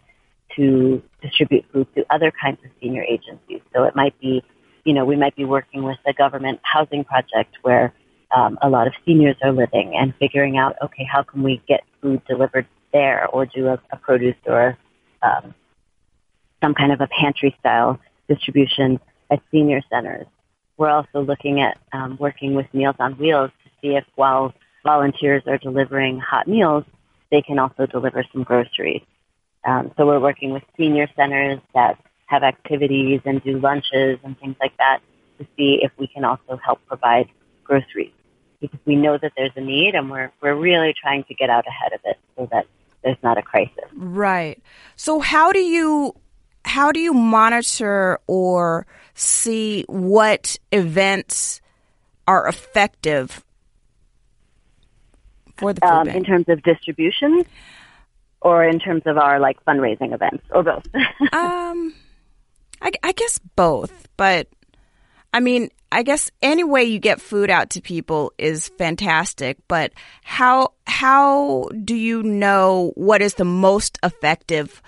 to 0.56 1.02
distribute 1.22 1.64
food 1.72 1.86
to 1.94 2.04
other 2.10 2.32
kinds 2.42 2.58
of 2.64 2.70
senior 2.80 3.04
agencies. 3.04 3.60
So 3.74 3.84
it 3.84 3.94
might 3.94 4.18
be, 4.20 4.42
you 4.84 4.94
know, 4.94 5.04
we 5.04 5.16
might 5.16 5.36
be 5.36 5.44
working 5.44 5.82
with 5.82 5.98
a 6.06 6.12
government 6.12 6.60
housing 6.62 7.04
project 7.04 7.56
where 7.62 7.92
um, 8.34 8.58
a 8.62 8.68
lot 8.68 8.86
of 8.86 8.92
seniors 9.04 9.36
are 9.42 9.52
living 9.52 9.94
and 9.96 10.14
figuring 10.18 10.56
out, 10.56 10.76
okay, 10.82 11.04
how 11.10 11.22
can 11.22 11.42
we 11.42 11.62
get 11.66 11.82
food 12.00 12.22
delivered 12.28 12.66
there 12.92 13.26
or 13.28 13.46
do 13.46 13.68
a, 13.68 13.78
a 13.92 13.96
produce 13.96 14.36
or 14.46 14.76
um, 15.22 15.54
some 16.62 16.74
kind 16.74 16.92
of 16.92 17.00
a 17.00 17.08
pantry 17.08 17.54
style 17.60 17.98
distribution 18.28 19.00
at 19.30 19.40
senior 19.50 19.80
centers. 19.90 20.26
We're 20.76 20.90
also 20.90 21.20
looking 21.20 21.60
at 21.60 21.78
um, 21.92 22.16
working 22.18 22.54
with 22.54 22.66
Meals 22.72 22.96
on 22.98 23.14
Wheels 23.14 23.50
to 23.64 23.70
see 23.80 23.96
if 23.96 24.04
while 24.14 24.54
volunteers 24.84 25.42
are 25.46 25.58
delivering 25.58 26.18
hot 26.18 26.48
meals, 26.48 26.84
they 27.30 27.42
can 27.42 27.58
also 27.58 27.86
deliver 27.86 28.24
some 28.32 28.42
groceries. 28.42 29.02
Um, 29.64 29.92
so 29.96 30.06
we're 30.06 30.20
working 30.20 30.50
with 30.52 30.62
senior 30.76 31.08
centers 31.16 31.60
that 31.74 31.98
have 32.26 32.42
activities 32.42 33.20
and 33.24 33.42
do 33.42 33.58
lunches 33.58 34.18
and 34.24 34.38
things 34.38 34.56
like 34.60 34.76
that 34.78 35.00
to 35.38 35.46
see 35.56 35.80
if 35.82 35.90
we 35.98 36.06
can 36.06 36.24
also 36.24 36.58
help 36.64 36.80
provide 36.86 37.28
groceries 37.64 38.12
because 38.60 38.78
we 38.84 38.94
know 38.96 39.18
that 39.18 39.32
there's 39.36 39.52
a 39.56 39.60
need 39.60 39.94
and 39.94 40.10
we're, 40.10 40.30
we're 40.42 40.54
really 40.54 40.94
trying 41.00 41.24
to 41.24 41.34
get 41.34 41.50
out 41.50 41.66
ahead 41.66 41.92
of 41.92 42.00
it 42.04 42.18
so 42.36 42.48
that 42.52 42.66
there's 43.02 43.16
not 43.22 43.38
a 43.38 43.42
crisis. 43.42 43.84
Right. 43.94 44.62
So 44.96 45.20
how 45.20 45.52
do 45.52 45.60
you 45.60 46.14
how 46.62 46.92
do 46.92 47.00
you 47.00 47.14
monitor 47.14 48.18
or 48.26 48.86
see 49.14 49.84
what 49.88 50.58
events 50.72 51.62
are 52.28 52.46
effective 52.46 53.42
for 55.56 55.72
the 55.72 55.80
food 55.80 55.86
Um, 55.86 56.06
bank? 56.06 56.16
in 56.18 56.24
terms 56.24 56.48
of 56.48 56.62
distribution 56.62 57.44
or 58.40 58.64
in 58.64 58.78
terms 58.78 59.02
of 59.06 59.18
our 59.18 59.38
like 59.38 59.62
fundraising 59.64 60.14
events 60.14 60.44
or 60.50 60.62
both. 60.62 60.86
um, 61.32 61.94
I, 62.80 62.92
I 63.02 63.12
guess 63.12 63.38
both, 63.56 64.08
but 64.16 64.48
I 65.32 65.40
mean, 65.40 65.70
I 65.92 66.02
guess 66.02 66.30
any 66.42 66.64
way 66.64 66.84
you 66.84 66.98
get 66.98 67.20
food 67.20 67.50
out 67.50 67.70
to 67.70 67.80
people 67.80 68.32
is 68.38 68.68
fantastic. 68.78 69.58
But 69.68 69.92
how 70.22 70.72
how 70.86 71.68
do 71.84 71.94
you 71.94 72.22
know 72.22 72.92
what 72.94 73.22
is 73.22 73.34
the 73.34 73.44
most 73.44 73.98
effective 74.02 74.82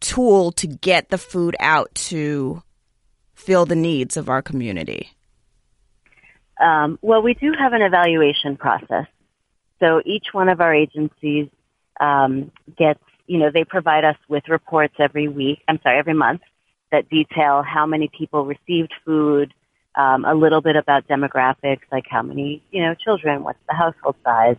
tool 0.00 0.52
to 0.52 0.66
get 0.66 1.08
the 1.08 1.18
food 1.18 1.56
out 1.58 1.94
to 1.94 2.62
fill 3.34 3.66
the 3.66 3.76
needs 3.76 4.16
of 4.16 4.28
our 4.28 4.42
community? 4.42 5.10
Um, 6.60 6.98
well, 7.02 7.22
we 7.22 7.34
do 7.34 7.52
have 7.58 7.72
an 7.72 7.82
evaluation 7.82 8.56
process. 8.56 9.06
So 9.78 10.00
each 10.06 10.28
one 10.32 10.48
of 10.48 10.60
our 10.60 10.74
agencies 10.74 11.48
um, 12.00 12.50
gets, 12.76 13.02
you 13.26 13.38
know, 13.38 13.50
they 13.50 13.64
provide 13.64 14.04
us 14.04 14.16
with 14.28 14.48
reports 14.48 14.94
every 14.98 15.28
week, 15.28 15.62
I'm 15.68 15.80
sorry, 15.82 15.98
every 15.98 16.14
month 16.14 16.42
that 16.92 17.08
detail 17.08 17.62
how 17.62 17.86
many 17.86 18.08
people 18.16 18.44
received 18.44 18.92
food, 19.04 19.52
um, 19.96 20.24
a 20.24 20.34
little 20.34 20.60
bit 20.60 20.76
about 20.76 21.08
demographics, 21.08 21.80
like 21.90 22.04
how 22.08 22.22
many, 22.22 22.62
you 22.70 22.82
know, 22.82 22.94
children, 22.94 23.42
what's 23.42 23.58
the 23.68 23.74
household 23.74 24.16
size. 24.24 24.56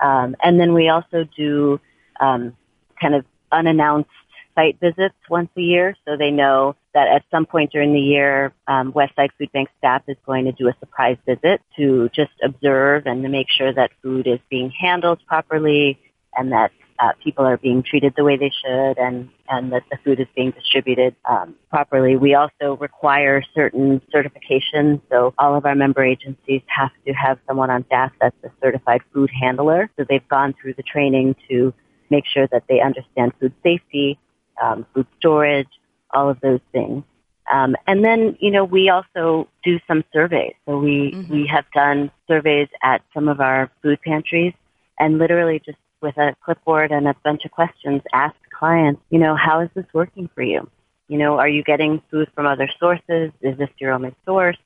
Um, 0.00 0.36
and 0.42 0.58
then 0.58 0.72
we 0.72 0.88
also 0.88 1.24
do 1.36 1.80
um, 2.20 2.56
kind 3.00 3.14
of 3.14 3.24
unannounced 3.52 4.10
site 4.54 4.78
visits 4.80 5.14
once 5.28 5.50
a 5.56 5.60
year 5.60 5.96
so 6.04 6.16
they 6.16 6.30
know 6.30 6.74
that 6.94 7.08
at 7.08 7.24
some 7.30 7.46
point 7.46 7.70
during 7.70 7.92
the 7.92 8.00
year, 8.00 8.52
um, 8.66 8.92
Westside 8.92 9.30
Food 9.38 9.52
Bank 9.52 9.68
staff 9.78 10.02
is 10.08 10.16
going 10.26 10.46
to 10.46 10.52
do 10.52 10.68
a 10.68 10.74
surprise 10.80 11.16
visit 11.26 11.60
to 11.76 12.08
just 12.14 12.32
observe 12.42 13.06
and 13.06 13.22
to 13.22 13.28
make 13.28 13.48
sure 13.48 13.72
that 13.72 13.90
food 14.02 14.26
is 14.26 14.40
being 14.50 14.70
handled 14.70 15.20
properly 15.26 15.98
and 16.38 16.52
that 16.52 16.70
uh, 17.00 17.12
people 17.22 17.44
are 17.44 17.56
being 17.56 17.82
treated 17.82 18.12
the 18.16 18.24
way 18.24 18.36
they 18.36 18.50
should 18.64 18.98
and, 18.98 19.28
and 19.48 19.72
that 19.72 19.82
the 19.90 19.98
food 20.04 20.18
is 20.18 20.26
being 20.34 20.50
distributed 20.50 21.14
um, 21.28 21.54
properly. 21.70 22.16
We 22.16 22.34
also 22.34 22.76
require 22.80 23.42
certain 23.54 24.00
certifications. 24.12 25.00
So 25.10 25.32
all 25.38 25.54
of 25.56 25.64
our 25.64 25.74
member 25.74 26.04
agencies 26.04 26.62
have 26.66 26.90
to 27.06 27.12
have 27.12 27.38
someone 27.46 27.70
on 27.70 27.84
staff 27.86 28.12
that's 28.20 28.36
a 28.44 28.50
certified 28.60 29.02
food 29.12 29.30
handler. 29.30 29.90
So 29.96 30.04
they've 30.08 30.26
gone 30.28 30.54
through 30.60 30.74
the 30.74 30.82
training 30.82 31.36
to 31.48 31.72
make 32.10 32.24
sure 32.26 32.48
that 32.48 32.64
they 32.68 32.80
understand 32.80 33.32
food 33.40 33.52
safety, 33.62 34.18
um, 34.62 34.86
food 34.94 35.06
storage, 35.18 35.68
all 36.12 36.28
of 36.28 36.40
those 36.40 36.60
things. 36.72 37.04
Um, 37.52 37.76
and 37.86 38.04
then, 38.04 38.36
you 38.40 38.50
know, 38.50 38.64
we 38.64 38.90
also 38.90 39.48
do 39.64 39.78
some 39.86 40.04
surveys. 40.12 40.54
So 40.66 40.78
we, 40.78 41.14
Mhm. 41.14 41.30
we 41.30 41.46
have 41.46 41.64
done 41.72 42.10
surveys 42.26 42.68
at 42.82 43.02
some 43.14 43.28
of 43.28 43.40
our 43.40 43.70
food 43.82 44.00
pantries 44.02 44.52
and 44.98 45.18
literally 45.18 45.60
just 45.64 45.78
with 46.00 46.16
a 46.16 46.34
clipboard 46.44 46.90
and 46.90 47.08
a 47.08 47.14
bunch 47.24 47.44
of 47.44 47.50
questions 47.50 48.02
ask 48.12 48.36
clients, 48.50 49.00
you 49.10 49.18
know, 49.18 49.36
how 49.36 49.60
is 49.60 49.68
this 49.74 49.86
working 49.92 50.28
for 50.34 50.42
you? 50.42 50.68
You 51.08 51.18
know, 51.18 51.38
are 51.38 51.48
you 51.48 51.62
getting 51.62 52.02
food 52.10 52.28
from 52.34 52.46
other 52.46 52.68
sources? 52.78 53.32
Is 53.40 53.56
this 53.56 53.70
your 53.78 53.92
only 53.92 54.14
source? 54.26 54.58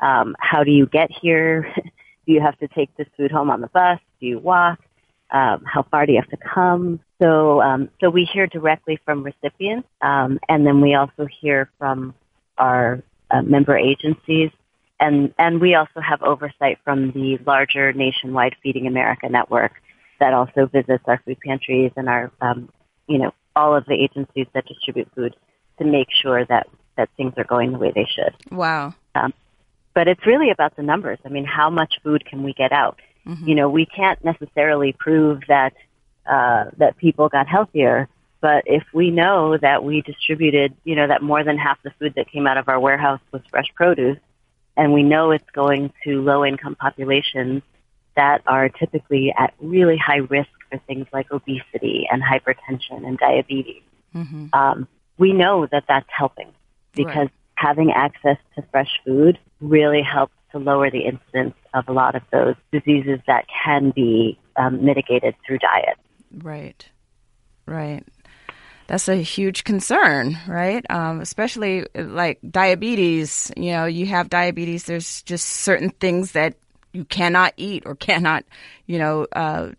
Um, 0.00 0.34
how 0.38 0.64
do 0.64 0.70
you 0.70 0.86
get 0.86 1.10
here? 1.10 1.72
do 2.26 2.32
you 2.32 2.40
have 2.40 2.58
to 2.58 2.68
take 2.68 2.94
this 2.96 3.06
food 3.16 3.30
home 3.30 3.50
on 3.50 3.60
the 3.60 3.68
bus? 3.68 3.98
Do 4.20 4.26
you 4.26 4.38
walk? 4.38 4.80
Um, 5.30 5.64
how 5.64 5.82
far 5.82 6.04
do 6.06 6.12
you 6.12 6.20
have 6.20 6.30
to 6.30 6.36
come? 6.36 7.00
So, 7.20 7.62
um, 7.62 7.88
so 8.00 8.10
we 8.10 8.24
hear 8.24 8.46
directly 8.46 8.98
from 9.04 9.22
recipients, 9.22 9.88
um, 10.02 10.38
and 10.48 10.66
then 10.66 10.80
we 10.80 10.94
also 10.94 11.26
hear 11.40 11.70
from 11.78 12.14
our 12.58 13.02
uh, 13.30 13.40
member 13.40 13.74
agencies, 13.74 14.50
and 15.00 15.32
and 15.38 15.58
we 15.58 15.74
also 15.74 16.00
have 16.00 16.22
oversight 16.22 16.78
from 16.84 17.12
the 17.12 17.38
larger 17.46 17.94
nationwide 17.94 18.56
Feeding 18.62 18.86
America 18.86 19.28
network 19.30 19.81
that 20.22 20.34
also 20.34 20.66
visits 20.66 21.02
our 21.08 21.20
food 21.24 21.38
pantries 21.44 21.90
and 21.96 22.08
our, 22.08 22.30
um, 22.40 22.68
you 23.08 23.18
know, 23.18 23.32
all 23.56 23.74
of 23.74 23.84
the 23.86 23.94
agencies 23.94 24.46
that 24.54 24.64
distribute 24.66 25.08
food 25.16 25.34
to 25.78 25.84
make 25.84 26.06
sure 26.22 26.44
that, 26.44 26.68
that 26.96 27.08
things 27.16 27.32
are 27.36 27.44
going 27.44 27.72
the 27.72 27.78
way 27.78 27.90
they 27.92 28.06
should. 28.14 28.32
Wow. 28.56 28.94
Um, 29.16 29.34
but 29.94 30.06
it's 30.06 30.24
really 30.24 30.50
about 30.50 30.76
the 30.76 30.82
numbers. 30.84 31.18
I 31.26 31.28
mean, 31.28 31.44
how 31.44 31.70
much 31.70 31.94
food 32.04 32.24
can 32.24 32.44
we 32.44 32.52
get 32.52 32.70
out? 32.70 33.00
Mm-hmm. 33.26 33.48
You 33.48 33.54
know, 33.56 33.68
we 33.68 33.84
can't 33.84 34.24
necessarily 34.24 34.94
prove 34.96 35.40
that 35.48 35.72
uh, 36.24 36.66
that 36.76 36.96
people 36.98 37.28
got 37.28 37.48
healthier, 37.48 38.08
but 38.40 38.62
if 38.66 38.84
we 38.94 39.10
know 39.10 39.58
that 39.58 39.82
we 39.82 40.02
distributed, 40.02 40.72
you 40.84 40.94
know, 40.94 41.08
that 41.08 41.20
more 41.20 41.42
than 41.42 41.58
half 41.58 41.82
the 41.82 41.90
food 41.98 42.14
that 42.14 42.30
came 42.30 42.46
out 42.46 42.58
of 42.58 42.68
our 42.68 42.78
warehouse 42.78 43.20
was 43.32 43.42
fresh 43.50 43.66
produce, 43.74 44.18
and 44.76 44.92
we 44.92 45.02
know 45.02 45.32
it's 45.32 45.50
going 45.52 45.92
to 46.04 46.22
low 46.22 46.44
income 46.44 46.76
populations 46.76 47.62
that 48.16 48.42
are 48.46 48.68
typically 48.68 49.32
at 49.36 49.54
really 49.60 49.96
high 49.96 50.18
risk 50.18 50.50
for 50.70 50.78
things 50.86 51.06
like 51.12 51.30
obesity 51.30 52.06
and 52.10 52.22
hypertension 52.22 53.06
and 53.06 53.18
diabetes. 53.18 53.82
Mm-hmm. 54.14 54.46
Um, 54.52 54.88
we 55.18 55.32
know 55.32 55.66
that 55.70 55.84
that's 55.88 56.08
helping 56.16 56.52
because 56.94 57.16
right. 57.16 57.30
having 57.54 57.92
access 57.92 58.36
to 58.56 58.62
fresh 58.70 58.90
food 59.04 59.38
really 59.60 60.02
helps 60.02 60.34
to 60.52 60.58
lower 60.58 60.90
the 60.90 61.00
incidence 61.00 61.54
of 61.74 61.88
a 61.88 61.92
lot 61.92 62.14
of 62.14 62.22
those 62.30 62.54
diseases 62.70 63.20
that 63.26 63.46
can 63.64 63.90
be 63.90 64.38
um, 64.56 64.84
mitigated 64.84 65.34
through 65.46 65.58
diet. 65.58 65.96
Right, 66.30 66.88
right. 67.66 68.04
That's 68.86 69.08
a 69.08 69.16
huge 69.16 69.64
concern, 69.64 70.36
right? 70.46 70.84
Um, 70.90 71.20
especially 71.20 71.86
like 71.94 72.40
diabetes. 72.48 73.50
You 73.56 73.72
know, 73.72 73.84
you 73.86 74.06
have 74.06 74.28
diabetes. 74.28 74.84
There's 74.84 75.22
just 75.22 75.46
certain 75.46 75.90
things 75.90 76.32
that 76.32 76.56
you 76.92 77.04
cannot 77.04 77.54
eat 77.56 77.84
or 77.86 77.94
cannot, 78.08 78.44
you 78.86 78.98
know, 78.98 79.26
uh, 79.32 79.70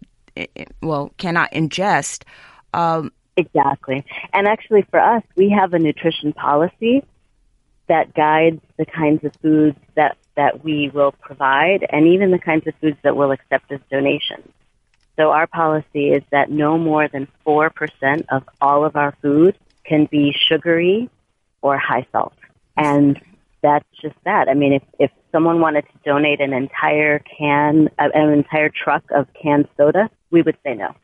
well, 0.82 1.12
cannot 1.18 1.52
ingest. 1.52 2.24
Um, 2.74 3.12
exactly. 3.38 4.06
And 4.34 4.48
actually, 4.48 4.84
for 4.90 5.00
us, 5.00 5.24
we 5.36 5.50
have 5.50 5.74
a 5.74 5.80
nutrition 5.80 6.34
policy 6.34 7.04
that 7.88 8.14
guides 8.14 8.62
the 8.78 8.86
kinds 8.86 9.24
of 9.24 9.34
foods 9.42 9.78
that, 9.96 10.18
that 10.36 10.64
we 10.64 10.90
will 10.94 11.12
provide 11.12 11.86
and 11.90 12.08
even 12.08 12.32
the 12.32 12.40
kinds 12.40 12.66
of 12.66 12.74
foods 12.82 12.98
that 13.04 13.16
we'll 13.16 13.32
accept 13.32 13.72
as 13.72 13.80
donations. 13.92 14.48
So 15.16 15.30
our 15.30 15.46
policy 15.46 16.10
is 16.10 16.24
that 16.32 16.50
no 16.50 16.78
more 16.78 17.08
than 17.08 17.28
4% 17.46 18.26
of 18.32 18.44
all 18.60 18.86
of 18.86 18.96
our 18.96 19.16
food 19.22 19.56
can 19.84 20.06
be 20.06 20.34
sugary 20.48 21.10
or 21.62 21.78
high 21.78 22.08
salt. 22.12 22.34
And 22.76 23.22
that's 23.62 23.86
just 24.02 24.16
that. 24.26 24.50
I 24.50 24.56
mean, 24.56 24.74
if, 24.74 24.84
if 24.98 25.12
someone 25.34 25.60
wanted 25.60 25.82
to 25.82 25.92
donate 26.06 26.40
an 26.40 26.54
entire 26.54 27.20
can, 27.20 27.90
an 27.98 28.30
entire 28.30 28.70
truck 28.70 29.04
of 29.12 29.28
canned 29.34 29.68
soda, 29.76 30.10
we 30.32 30.42
would 30.42 30.58
say 30.64 30.76
no. 30.76 30.96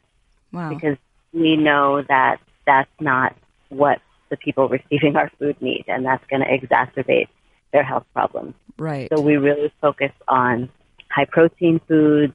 Wow. 0.53 0.69
Because 0.69 0.97
we 1.33 1.57
know 1.57 2.03
that 2.03 2.39
that's 2.65 2.89
not 3.01 3.35
what 3.69 3.99
the 4.29 4.37
people 4.37 4.69
receiving 4.69 5.15
our 5.15 5.31
food 5.39 5.59
need, 5.61 5.85
and 5.87 6.05
that's 6.05 6.23
going 6.29 6.41
to 6.41 6.47
exacerbate 6.47 7.27
their 7.73 7.83
health 7.83 8.05
problems. 8.13 8.53
Right. 8.77 9.09
So 9.13 9.19
we 9.19 9.37
really 9.37 9.73
focus 9.81 10.11
on 10.27 10.69
high 11.11 11.25
protein 11.25 11.81
foods, 11.87 12.33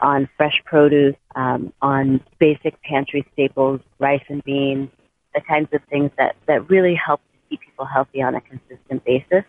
on 0.00 0.28
fresh 0.36 0.60
produce, 0.64 1.16
um, 1.36 1.72
on 1.80 2.20
basic 2.38 2.80
pantry 2.82 3.26
staples, 3.32 3.80
rice 3.98 4.24
and 4.28 4.42
beans, 4.44 4.90
the 5.34 5.40
kinds 5.40 5.68
of 5.72 5.80
things 5.88 6.10
that, 6.18 6.36
that 6.46 6.68
really 6.68 6.94
help 6.94 7.20
to 7.20 7.38
keep 7.48 7.60
people 7.60 7.84
healthy 7.84 8.22
on 8.22 8.34
a 8.34 8.40
consistent 8.40 9.04
basis 9.04 9.44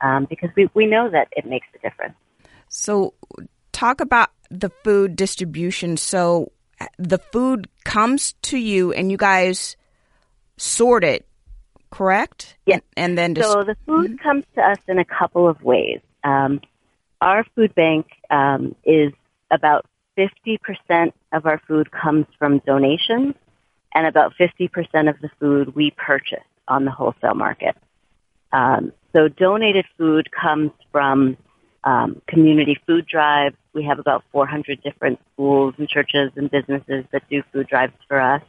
um, 0.00 0.26
because 0.28 0.50
we, 0.56 0.68
we 0.74 0.86
know 0.86 1.08
that 1.10 1.28
it 1.32 1.46
makes 1.46 1.66
a 1.74 1.78
difference. 1.78 2.14
So, 2.68 3.14
talk 3.72 4.00
about 4.00 4.30
the 4.50 4.70
food 4.84 5.16
distribution. 5.16 5.96
So, 5.96 6.52
the 6.98 7.18
food 7.18 7.68
comes 7.84 8.34
to 8.42 8.58
you 8.58 8.92
and 8.92 9.10
you 9.10 9.16
guys 9.16 9.76
sort 10.56 11.04
it, 11.04 11.26
correct? 11.90 12.56
Yes. 12.66 12.80
And, 12.96 13.10
and 13.10 13.18
then 13.18 13.34
dis- 13.34 13.46
so 13.46 13.64
the 13.64 13.76
food 13.86 14.12
mm-hmm. 14.12 14.22
comes 14.22 14.44
to 14.54 14.62
us 14.62 14.78
in 14.88 14.98
a 14.98 15.04
couple 15.04 15.48
of 15.48 15.62
ways. 15.62 16.00
Um, 16.24 16.60
our 17.20 17.44
food 17.54 17.74
bank 17.74 18.06
um, 18.30 18.74
is 18.84 19.12
about 19.50 19.86
50% 20.16 21.12
of 21.32 21.46
our 21.46 21.60
food 21.66 21.90
comes 21.90 22.26
from 22.38 22.58
donations, 22.60 23.34
and 23.94 24.06
about 24.06 24.34
50% 24.38 24.70
of 25.08 25.20
the 25.20 25.30
food 25.38 25.74
we 25.74 25.92
purchase 25.96 26.44
on 26.68 26.84
the 26.84 26.90
wholesale 26.90 27.34
market. 27.34 27.76
Um, 28.52 28.92
so 29.12 29.28
donated 29.28 29.86
food 29.98 30.28
comes 30.30 30.72
from 30.92 31.36
um, 31.84 32.20
community 32.26 32.78
food 32.86 33.06
drives. 33.06 33.56
We 33.72 33.84
have 33.84 33.98
about 33.98 34.24
400 34.32 34.82
different 34.82 35.18
schools 35.32 35.74
and 35.78 35.88
churches 35.88 36.30
and 36.36 36.50
businesses 36.50 37.04
that 37.12 37.22
do 37.30 37.42
food 37.52 37.68
drives 37.68 37.94
for 38.08 38.20
us. 38.20 38.42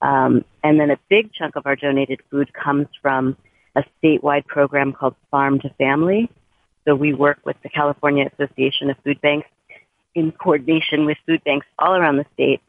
Um, 0.00 0.44
and 0.64 0.80
then 0.80 0.90
a 0.90 0.98
big 1.08 1.32
chunk 1.32 1.56
of 1.56 1.66
our 1.66 1.76
donated 1.76 2.20
food 2.30 2.52
comes 2.52 2.88
from 3.00 3.36
a 3.76 3.84
statewide 4.02 4.46
program 4.46 4.92
called 4.92 5.14
Farm 5.30 5.60
to 5.60 5.70
Family. 5.74 6.30
So 6.84 6.94
we 6.94 7.14
work 7.14 7.38
with 7.44 7.56
the 7.62 7.68
California 7.68 8.28
Association 8.32 8.90
of 8.90 8.96
Food 9.04 9.20
Banks 9.20 9.48
in 10.14 10.32
coordination 10.32 11.06
with 11.06 11.16
food 11.26 11.42
banks 11.44 11.66
all 11.78 11.94
around 11.94 12.16
the 12.16 12.26
state 12.34 12.60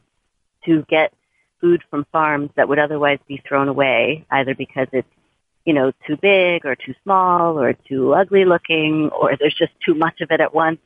to 0.64 0.84
get 0.88 1.12
food 1.60 1.82
from 1.90 2.06
farms 2.12 2.50
that 2.56 2.68
would 2.68 2.78
otherwise 2.78 3.18
be 3.26 3.42
thrown 3.46 3.68
away, 3.68 4.24
either 4.30 4.54
because 4.54 4.86
it's 4.92 5.08
you 5.64 5.72
know, 5.72 5.92
too 6.06 6.16
big 6.16 6.66
or 6.66 6.74
too 6.74 6.94
small 7.02 7.58
or 7.58 7.72
too 7.88 8.14
ugly 8.14 8.44
looking 8.44 9.10
or 9.10 9.36
there's 9.38 9.54
just 9.54 9.72
too 9.84 9.94
much 9.94 10.20
of 10.20 10.30
it 10.30 10.40
at 10.40 10.54
once. 10.54 10.78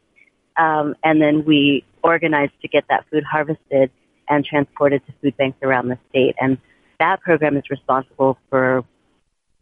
Um, 0.56 0.94
and 1.02 1.20
then 1.20 1.44
we 1.44 1.84
organize 2.02 2.50
to 2.62 2.68
get 2.68 2.84
that 2.88 3.04
food 3.10 3.24
harvested 3.24 3.90
and 4.28 4.44
transported 4.44 5.04
to 5.06 5.12
food 5.20 5.36
banks 5.36 5.58
around 5.62 5.88
the 5.88 5.98
state. 6.10 6.36
And 6.40 6.58
that 7.00 7.20
program 7.20 7.56
is 7.56 7.64
responsible 7.70 8.38
for 8.50 8.84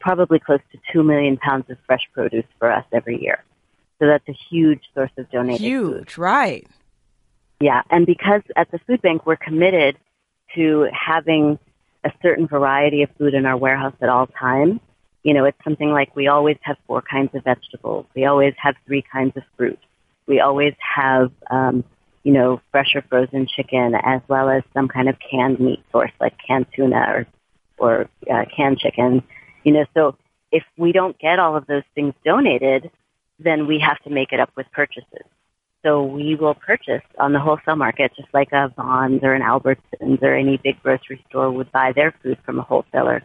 probably 0.00 0.38
close 0.38 0.60
to 0.72 0.78
2 0.92 1.02
million 1.02 1.36
pounds 1.36 1.68
of 1.70 1.78
fresh 1.86 2.02
produce 2.12 2.44
for 2.58 2.70
us 2.70 2.84
every 2.92 3.20
year. 3.22 3.42
So 3.98 4.06
that's 4.06 4.28
a 4.28 4.36
huge 4.50 4.82
source 4.94 5.10
of 5.16 5.30
donated 5.30 5.60
Huge, 5.60 6.12
food. 6.14 6.18
right. 6.18 6.66
Yeah, 7.60 7.82
and 7.90 8.04
because 8.04 8.42
at 8.54 8.70
the 8.70 8.78
food 8.86 9.00
bank 9.00 9.24
we're 9.24 9.36
committed 9.36 9.96
to 10.54 10.88
having 10.92 11.58
a 12.04 12.12
certain 12.22 12.46
variety 12.46 13.02
of 13.02 13.10
food 13.18 13.34
in 13.34 13.46
our 13.46 13.56
warehouse 13.56 13.94
at 14.02 14.08
all 14.10 14.26
times, 14.26 14.80
you 15.26 15.34
know, 15.34 15.44
it's 15.44 15.58
something 15.64 15.90
like 15.90 16.14
we 16.14 16.28
always 16.28 16.56
have 16.60 16.76
four 16.86 17.02
kinds 17.02 17.34
of 17.34 17.42
vegetables. 17.42 18.06
We 18.14 18.26
always 18.26 18.54
have 18.58 18.76
three 18.86 19.02
kinds 19.02 19.36
of 19.36 19.42
fruit. 19.56 19.80
We 20.28 20.38
always 20.38 20.74
have, 20.78 21.32
um, 21.50 21.82
you 22.22 22.32
know, 22.32 22.60
fresh 22.70 22.94
or 22.94 23.02
frozen 23.02 23.48
chicken 23.48 23.96
as 24.04 24.20
well 24.28 24.48
as 24.48 24.62
some 24.72 24.86
kind 24.86 25.08
of 25.08 25.16
canned 25.18 25.58
meat 25.58 25.82
source 25.90 26.12
like 26.20 26.34
canned 26.46 26.66
tuna 26.76 27.04
or, 27.08 27.26
or 27.76 28.08
uh, 28.32 28.44
canned 28.56 28.78
chicken. 28.78 29.24
You 29.64 29.72
know, 29.72 29.84
so 29.94 30.16
if 30.52 30.62
we 30.76 30.92
don't 30.92 31.18
get 31.18 31.40
all 31.40 31.56
of 31.56 31.66
those 31.66 31.82
things 31.96 32.14
donated, 32.24 32.88
then 33.40 33.66
we 33.66 33.80
have 33.80 33.98
to 34.04 34.10
make 34.10 34.30
it 34.30 34.38
up 34.38 34.52
with 34.56 34.70
purchases. 34.70 35.26
So 35.84 36.04
we 36.04 36.36
will 36.36 36.54
purchase 36.54 37.02
on 37.18 37.32
the 37.32 37.40
wholesale 37.40 37.74
market, 37.74 38.12
just 38.14 38.28
like 38.32 38.52
a 38.52 38.72
Vons 38.76 39.24
or 39.24 39.34
an 39.34 39.42
Albertsons 39.42 40.22
or 40.22 40.36
any 40.36 40.56
big 40.56 40.80
grocery 40.84 41.24
store 41.28 41.50
would 41.50 41.72
buy 41.72 41.90
their 41.92 42.14
food 42.22 42.38
from 42.44 42.60
a 42.60 42.62
wholesaler. 42.62 43.24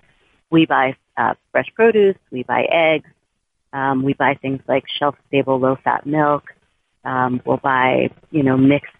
We 0.52 0.66
buy 0.66 0.96
uh, 1.18 1.34
fresh 1.52 1.68
produce, 1.74 2.18
we 2.30 2.44
buy 2.44 2.64
eggs, 2.64 3.10
um, 3.74 4.04
we 4.04 4.14
buy 4.14 4.36
things 4.36 4.62
like 4.68 4.84
shelf-stable 4.88 5.60
low-fat 5.60 6.06
milk. 6.06 6.44
Um, 7.04 7.42
we'll 7.46 7.58
buy, 7.58 8.12
you 8.30 8.44
know, 8.44 8.58
mixed 8.58 8.94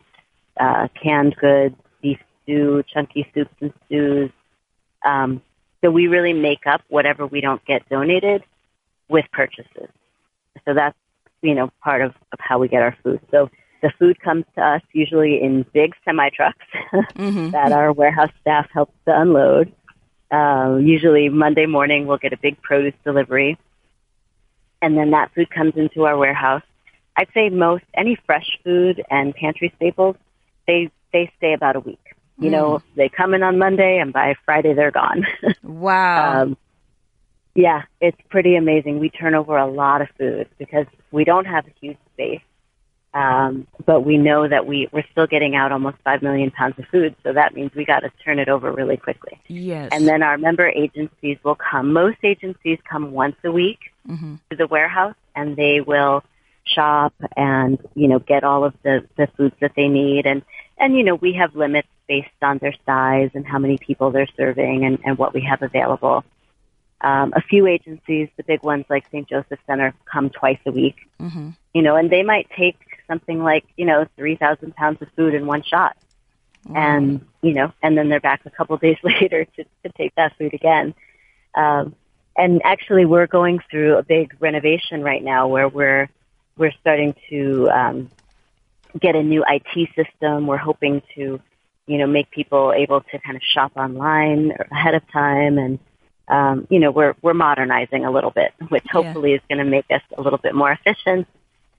uh, 0.60 0.88
canned 1.02 1.36
goods, 1.36 1.76
beef 2.02 2.20
stew, 2.44 2.84
chunky 2.92 3.30
soups 3.34 3.54
and 3.60 3.74
stews. 3.86 4.32
Um, 5.06 5.42
so 5.82 5.92
we 5.92 6.08
really 6.08 6.34
make 6.34 6.66
up 6.66 6.82
whatever 6.90 7.28
we 7.28 7.42
don't 7.42 7.64
get 7.66 7.88
donated 7.90 8.44
with 9.10 9.26
purchases. 9.34 9.90
So 10.66 10.74
that's, 10.74 10.98
you 11.42 11.56
know, 11.56 11.72
part 11.84 12.02
of, 12.02 12.14
of 12.32 12.40
how 12.40 12.60
we 12.60 12.68
get 12.68 12.82
our 12.82 12.96
food. 13.04 13.20
So 13.32 13.50
the 13.82 13.92
food 14.00 14.20
comes 14.22 14.46
to 14.56 14.62
us 14.62 14.82
usually 14.94 15.42
in 15.42 15.66
big 15.74 15.94
semi 16.06 16.30
trucks 16.30 16.66
mm-hmm. 16.94 17.50
that 17.50 17.72
our 17.72 17.92
warehouse 17.92 18.32
staff 18.42 18.68
helps 18.72 18.94
to 19.06 19.20
unload. 19.20 19.74
Uh, 20.32 20.78
usually 20.82 21.30
Monday 21.30 21.66
morning 21.66 22.08
we'll 22.08 22.18
get 22.18 22.34
a 22.34 22.38
big 22.38 22.62
produce 22.62 22.94
delivery, 23.04 23.58
and 24.82 24.98
then 24.98 25.12
that 25.12 25.32
food 25.34 25.50
comes 25.50 25.74
into 25.76 26.06
our 26.06 26.18
warehouse. 26.18 26.64
I'd 27.18 27.28
say 27.34 27.50
most 27.50 27.84
any 27.94 28.18
fresh 28.26 28.58
food 28.64 29.04
and 29.10 29.36
pantry 29.36 29.74
staples 29.76 30.16
they 30.68 30.92
they 31.12 31.32
stay 31.38 31.54
about 31.54 31.76
a 31.76 31.80
week. 31.80 32.00
You 32.38 32.50
mm. 32.50 32.52
know, 32.52 32.82
they 32.96 33.10
come 33.10 33.34
in 33.34 33.44
on 33.44 33.58
Monday 33.58 34.00
and 34.00 34.14
by 34.14 34.36
Friday 34.46 34.74
they're 34.74 34.92
gone. 34.92 35.26
wow. 35.64 36.42
um, 36.42 36.58
yeah, 37.54 37.84
it's 38.00 38.18
pretty 38.30 38.56
amazing. 38.56 39.00
We 39.00 39.10
turn 39.10 39.36
over 39.36 39.58
a 39.58 39.68
lot 39.68 40.02
of 40.02 40.08
food 40.18 40.48
because 40.58 40.86
we 41.12 41.26
don't 41.26 41.46
have 41.46 41.68
a 41.68 41.72
huge 41.82 41.98
space. 42.14 42.42
Um, 43.14 43.68
but 43.86 44.02
we 44.02 44.18
know 44.18 44.48
that 44.48 44.66
we, 44.66 44.88
we're 44.92 45.06
still 45.12 45.28
getting 45.28 45.54
out 45.56 45.72
almost 45.72 45.98
5 46.06 46.22
million 46.22 46.50
pounds 46.50 46.80
of 46.80 46.86
food, 46.86 47.16
so 47.24 47.34
that 47.34 47.54
means 47.54 47.72
we 47.76 47.84
got 47.84 48.02
to 48.02 48.12
turn 48.24 48.40
it 48.40 48.48
over 48.48 48.72
really 48.72 48.96
quickly. 48.96 49.40
Yes. 49.48 49.90
And 49.92 50.08
then 50.08 50.24
our 50.24 50.38
member 50.38 50.68
agencies 50.68 51.38
will 51.44 51.56
come. 51.56 51.92
Most 51.92 52.20
agencies 52.24 52.80
come 52.90 53.12
once 53.12 53.36
a 53.44 53.52
week 53.52 53.80
mm-hmm. 54.08 54.36
to 54.50 54.56
the 54.56 54.66
warehouse, 54.68 55.16
and 55.36 55.58
they 55.58 55.82
will 55.82 56.24
shop 56.64 57.14
and, 57.36 57.80
you 57.96 58.08
know, 58.08 58.20
get 58.20 58.46
all 58.46 58.64
of 58.64 58.74
the, 58.84 59.06
the 59.18 59.28
foods 59.36 59.56
that 59.60 59.74
they 59.76 59.90
need. 59.90 60.26
And, 60.26 60.42
and, 60.78 60.96
you 60.96 61.04
know, 61.04 61.16
we 61.16 61.34
have 61.34 61.54
limits 61.56 61.90
based 62.08 62.30
on 62.42 62.60
their 62.60 62.74
size 62.86 63.32
and 63.34 63.46
how 63.46 63.60
many 63.60 63.78
people 63.78 64.12
they're 64.12 64.28
serving 64.38 64.86
and, 64.86 65.00
and 65.04 65.18
what 65.18 65.34
we 65.34 65.42
have 65.42 65.62
available. 65.62 66.24
Um, 67.02 67.34
a 67.36 67.42
few 67.42 67.68
agencies, 67.68 68.30
the 68.38 68.44
big 68.44 68.64
ones 68.64 68.86
like 68.90 69.06
St. 69.08 69.28
Joseph 69.28 69.60
Center, 69.66 69.94
come 70.06 70.30
twice 70.30 70.60
a 70.66 70.72
week. 70.72 70.96
Mm-hmm. 71.20 71.50
You 71.74 71.82
know, 71.82 71.96
and 71.96 72.10
they 72.10 72.22
might 72.22 72.48
take 72.56 72.78
something 73.12 73.44
like 73.44 73.66
you 73.76 73.86
know 73.86 74.08
three 74.16 74.36
thousand 74.36 74.76
pounds 74.76 75.02
of 75.02 75.10
food 75.16 75.34
in 75.34 75.46
one 75.46 75.64
shot, 75.64 75.98
mm-hmm. 76.66 76.78
and 76.78 77.26
you 77.42 77.54
know, 77.54 77.74
and 77.84 77.98
then 77.98 78.08
they're 78.10 78.22
back 78.22 78.42
a 78.46 78.50
couple 78.50 78.78
days 78.78 78.98
later 79.04 79.46
to, 79.46 79.64
to 79.84 79.90
take 79.98 80.16
that 80.16 80.38
food 80.38 80.54
again. 80.54 80.94
Um, 81.56 81.96
and 82.38 82.62
actually, 82.64 83.06
we're 83.06 83.28
going 83.28 83.60
through 83.70 83.98
a 83.98 84.04
big 84.04 84.36
renovation 84.40 85.04
right 85.04 85.24
now 85.24 85.48
where 85.48 85.68
we're 85.68 86.10
we're 86.58 86.72
starting 86.80 87.14
to 87.30 87.70
um, 87.70 88.10
get 89.00 89.16
a 89.16 89.24
new 89.24 89.44
IT 89.48 89.90
system. 89.96 90.48
We're 90.48 90.58
hoping 90.58 91.02
to, 91.16 91.42
you 91.88 91.98
know, 91.98 92.08
make 92.08 92.32
people 92.32 92.74
able 92.76 93.02
to 93.02 93.20
kind 93.20 93.36
of 93.36 93.42
shop 93.44 93.74
online 93.76 94.54
ahead 94.72 94.96
of 94.96 95.04
time 95.12 95.58
and 95.58 95.80
um, 96.28 96.66
you 96.70 96.80
know, 96.80 96.92
we're 96.92 97.16
we're 97.22 97.34
modernizing 97.34 98.06
a 98.06 98.12
little 98.12 98.32
bit, 98.32 98.54
which 98.70 98.86
hopefully 98.90 99.32
yeah. 99.32 99.36
is 99.38 99.42
going 99.50 99.58
to 99.58 99.70
make 99.70 99.86
us 99.92 100.02
a 100.18 100.22
little 100.22 100.40
bit 100.40 100.56
more 100.56 100.72
efficient 100.72 101.28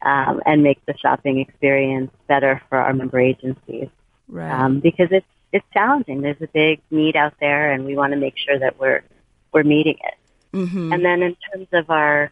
um, 0.04 0.40
and 0.46 0.62
make 0.62 0.84
the 0.86 0.94
shopping 0.98 1.38
experience 1.38 2.10
better 2.26 2.60
for 2.68 2.78
our 2.78 2.92
member 2.92 3.20
agencies. 3.20 3.88
Right. 4.28 4.50
Um, 4.50 4.80
because 4.80 5.08
it's 5.10 5.26
it's 5.52 5.66
challenging. 5.72 6.22
There's 6.22 6.40
a 6.40 6.48
big 6.48 6.80
need 6.90 7.14
out 7.14 7.34
there, 7.40 7.72
and 7.72 7.84
we 7.84 7.96
want 7.96 8.12
to 8.12 8.18
make 8.18 8.34
sure 8.38 8.58
that 8.58 8.78
we're 8.78 9.02
we're 9.52 9.64
meeting 9.64 9.96
it. 10.02 10.56
Mm-hmm. 10.56 10.92
And 10.92 11.04
then 11.04 11.22
in 11.22 11.36
terms 11.52 11.68
of 11.72 11.90
our, 11.90 12.30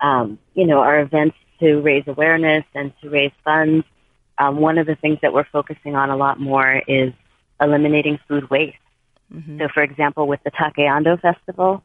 um, 0.00 0.38
you 0.54 0.66
know, 0.66 0.80
our 0.80 1.00
events 1.00 1.36
to 1.60 1.80
raise 1.80 2.04
awareness 2.06 2.64
and 2.74 2.92
to 3.00 3.10
raise 3.10 3.32
funds, 3.44 3.86
um, 4.38 4.56
one 4.56 4.78
of 4.78 4.86
the 4.86 4.94
things 4.96 5.18
that 5.22 5.32
we're 5.32 5.46
focusing 5.52 5.94
on 5.94 6.10
a 6.10 6.16
lot 6.16 6.40
more 6.40 6.82
is 6.88 7.12
eliminating 7.60 8.18
food 8.28 8.50
waste. 8.50 8.76
Mm-hmm. 9.32 9.58
So, 9.58 9.68
for 9.72 9.82
example, 9.82 10.26
with 10.26 10.40
the 10.44 10.50
Taqueando 10.50 11.20
Festival, 11.20 11.82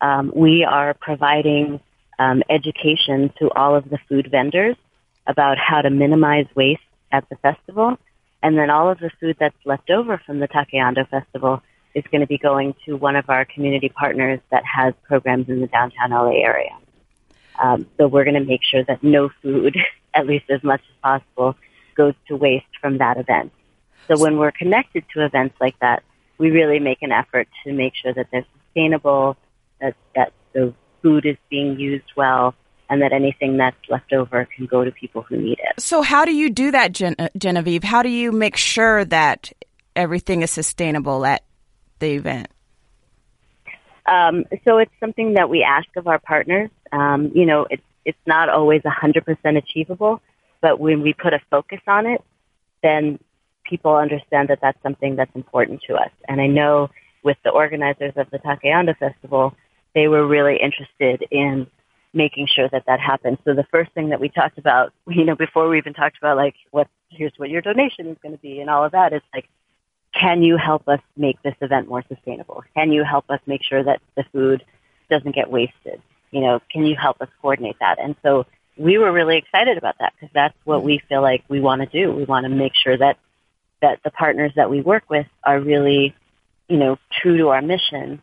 um, 0.00 0.32
we 0.34 0.64
are 0.64 0.94
providing 0.94 1.80
um, 2.20 2.42
education 2.50 3.32
to 3.38 3.50
all 3.56 3.74
of 3.74 3.88
the 3.88 3.98
food 4.08 4.28
vendors 4.30 4.76
about 5.26 5.56
how 5.58 5.80
to 5.80 5.88
minimize 5.88 6.46
waste 6.54 6.82
at 7.10 7.26
the 7.30 7.36
festival. 7.36 7.98
And 8.42 8.56
then 8.58 8.68
all 8.68 8.90
of 8.90 8.98
the 8.98 9.10
food 9.18 9.36
that's 9.40 9.56
left 9.64 9.90
over 9.90 10.20
from 10.24 10.38
the 10.38 10.46
Taqueando 10.46 11.08
Festival 11.08 11.62
is 11.94 12.04
going 12.12 12.20
to 12.20 12.26
be 12.26 12.38
going 12.38 12.74
to 12.84 12.96
one 12.96 13.16
of 13.16 13.30
our 13.30 13.46
community 13.46 13.88
partners 13.88 14.38
that 14.50 14.62
has 14.64 14.92
programs 15.08 15.48
in 15.48 15.60
the 15.60 15.66
downtown 15.66 16.10
LA 16.10 16.42
area. 16.42 16.76
Um, 17.60 17.86
so 17.96 18.06
we're 18.06 18.24
going 18.24 18.40
to 18.40 18.44
make 18.44 18.62
sure 18.62 18.84
that 18.84 19.02
no 19.02 19.30
food, 19.42 19.76
at 20.14 20.26
least 20.26 20.50
as 20.50 20.62
much 20.62 20.82
as 20.90 20.96
possible, 21.02 21.56
goes 21.94 22.14
to 22.28 22.36
waste 22.36 22.66
from 22.82 22.98
that 22.98 23.16
event. 23.16 23.50
So 24.08 24.18
when 24.18 24.36
we're 24.36 24.52
connected 24.52 25.04
to 25.14 25.24
events 25.24 25.56
like 25.60 25.78
that, 25.80 26.02
we 26.36 26.50
really 26.50 26.80
make 26.80 27.02
an 27.02 27.12
effort 27.12 27.48
to 27.64 27.72
make 27.72 27.94
sure 27.94 28.12
that 28.12 28.26
they're 28.30 28.46
sustainable, 28.66 29.36
that, 29.80 29.94
that 30.14 30.32
the 30.52 30.74
food 31.02 31.26
is 31.26 31.36
being 31.48 31.78
used 31.78 32.12
well, 32.16 32.54
and 32.88 33.02
that 33.02 33.12
anything 33.12 33.56
that's 33.56 33.76
left 33.88 34.12
over 34.12 34.46
can 34.56 34.66
go 34.66 34.84
to 34.84 34.90
people 34.90 35.22
who 35.22 35.36
need 35.36 35.58
it. 35.58 35.80
So, 35.80 36.02
how 36.02 36.24
do 36.24 36.32
you 36.32 36.50
do 36.50 36.70
that, 36.70 36.92
Gen- 36.92 37.16
uh, 37.18 37.28
Genevieve? 37.36 37.84
How 37.84 38.02
do 38.02 38.08
you 38.08 38.32
make 38.32 38.56
sure 38.56 39.04
that 39.06 39.52
everything 39.94 40.42
is 40.42 40.50
sustainable 40.50 41.24
at 41.24 41.44
the 41.98 42.12
event? 42.12 42.48
Um, 44.06 44.44
so, 44.64 44.78
it's 44.78 44.92
something 45.00 45.34
that 45.34 45.48
we 45.48 45.62
ask 45.62 45.88
of 45.96 46.06
our 46.06 46.18
partners. 46.18 46.70
Um, 46.92 47.30
you 47.34 47.46
know, 47.46 47.66
it's 47.70 47.82
it's 48.04 48.18
not 48.26 48.48
always 48.48 48.82
100% 48.82 49.56
achievable, 49.56 50.20
but 50.60 50.80
when 50.80 51.02
we 51.02 51.12
put 51.12 51.34
a 51.34 51.40
focus 51.50 51.80
on 51.86 52.06
it, 52.06 52.22
then 52.82 53.18
people 53.64 53.94
understand 53.94 54.48
that 54.48 54.58
that's 54.60 54.82
something 54.82 55.16
that's 55.16 55.34
important 55.34 55.82
to 55.86 55.94
us. 55.94 56.10
And 56.26 56.40
I 56.40 56.46
know 56.46 56.90
with 57.22 57.36
the 57.44 57.50
organizers 57.50 58.14
of 58.16 58.30
the 58.30 58.38
Taqueando 58.38 58.96
Festival, 58.96 59.54
they 59.94 60.08
were 60.08 60.26
really 60.26 60.56
interested 60.56 61.26
in 61.30 61.66
making 62.12 62.48
sure 62.52 62.68
that 62.70 62.84
that 62.86 63.00
happened. 63.00 63.38
So 63.44 63.54
the 63.54 63.66
first 63.70 63.92
thing 63.92 64.10
that 64.10 64.20
we 64.20 64.28
talked 64.28 64.58
about, 64.58 64.92
you 65.08 65.24
know, 65.24 65.36
before 65.36 65.68
we 65.68 65.78
even 65.78 65.94
talked 65.94 66.18
about 66.18 66.36
like 66.36 66.54
what 66.70 66.88
here's 67.08 67.32
what 67.36 67.50
your 67.50 67.62
donation 67.62 68.06
is 68.06 68.16
going 68.22 68.34
to 68.34 68.40
be 68.40 68.60
and 68.60 68.70
all 68.70 68.84
of 68.84 68.92
that, 68.92 69.12
is 69.12 69.22
like, 69.34 69.48
can 70.12 70.42
you 70.42 70.56
help 70.56 70.88
us 70.88 71.00
make 71.16 71.40
this 71.42 71.54
event 71.60 71.88
more 71.88 72.04
sustainable? 72.08 72.64
Can 72.74 72.92
you 72.92 73.04
help 73.04 73.30
us 73.30 73.40
make 73.46 73.62
sure 73.62 73.82
that 73.82 74.00
the 74.16 74.24
food 74.32 74.64
doesn't 75.08 75.34
get 75.34 75.50
wasted? 75.50 76.02
You 76.30 76.40
know, 76.40 76.60
can 76.70 76.84
you 76.84 76.96
help 76.96 77.20
us 77.20 77.28
coordinate 77.40 77.76
that? 77.80 77.98
And 78.00 78.16
so 78.22 78.46
we 78.76 78.98
were 78.98 79.12
really 79.12 79.36
excited 79.36 79.78
about 79.78 79.96
that 79.98 80.12
because 80.14 80.32
that's 80.32 80.56
what 80.64 80.82
we 80.82 81.00
feel 81.08 81.22
like 81.22 81.44
we 81.48 81.60
want 81.60 81.82
to 81.82 81.86
do. 81.86 82.12
We 82.12 82.24
want 82.24 82.44
to 82.44 82.48
make 82.48 82.72
sure 82.74 82.96
that 82.96 83.18
that 83.82 84.00
the 84.04 84.10
partners 84.10 84.52
that 84.56 84.68
we 84.70 84.80
work 84.80 85.04
with 85.08 85.26
are 85.42 85.58
really, 85.58 86.14
you 86.68 86.76
know, 86.76 86.98
true 87.10 87.38
to 87.38 87.48
our 87.48 87.62
mission 87.62 88.22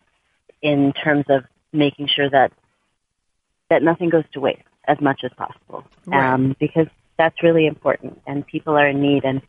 in 0.61 0.93
terms 0.93 1.25
of 1.29 1.45
making 1.73 2.07
sure 2.07 2.29
that 2.29 2.51
that 3.69 3.83
nothing 3.83 4.09
goes 4.09 4.23
to 4.33 4.39
waste 4.39 4.61
as 4.87 4.99
much 5.01 5.21
as 5.23 5.31
possible, 5.37 5.83
right. 6.05 6.33
um, 6.33 6.55
because 6.59 6.87
that's 7.17 7.43
really 7.43 7.67
important, 7.67 8.21
and 8.25 8.47
people 8.47 8.77
are 8.77 8.87
in 8.87 9.01
need, 9.01 9.25
and 9.25 9.41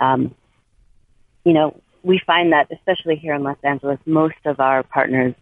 um, 0.00 0.34
you 1.44 1.52
know, 1.52 1.80
we 2.02 2.20
find 2.26 2.52
that 2.52 2.68
especially 2.72 3.16
here 3.16 3.34
in 3.34 3.42
Los 3.42 3.58
Angeles, 3.62 3.98
most 4.06 4.36
of 4.44 4.60
our 4.60 4.82
partners 4.82 5.34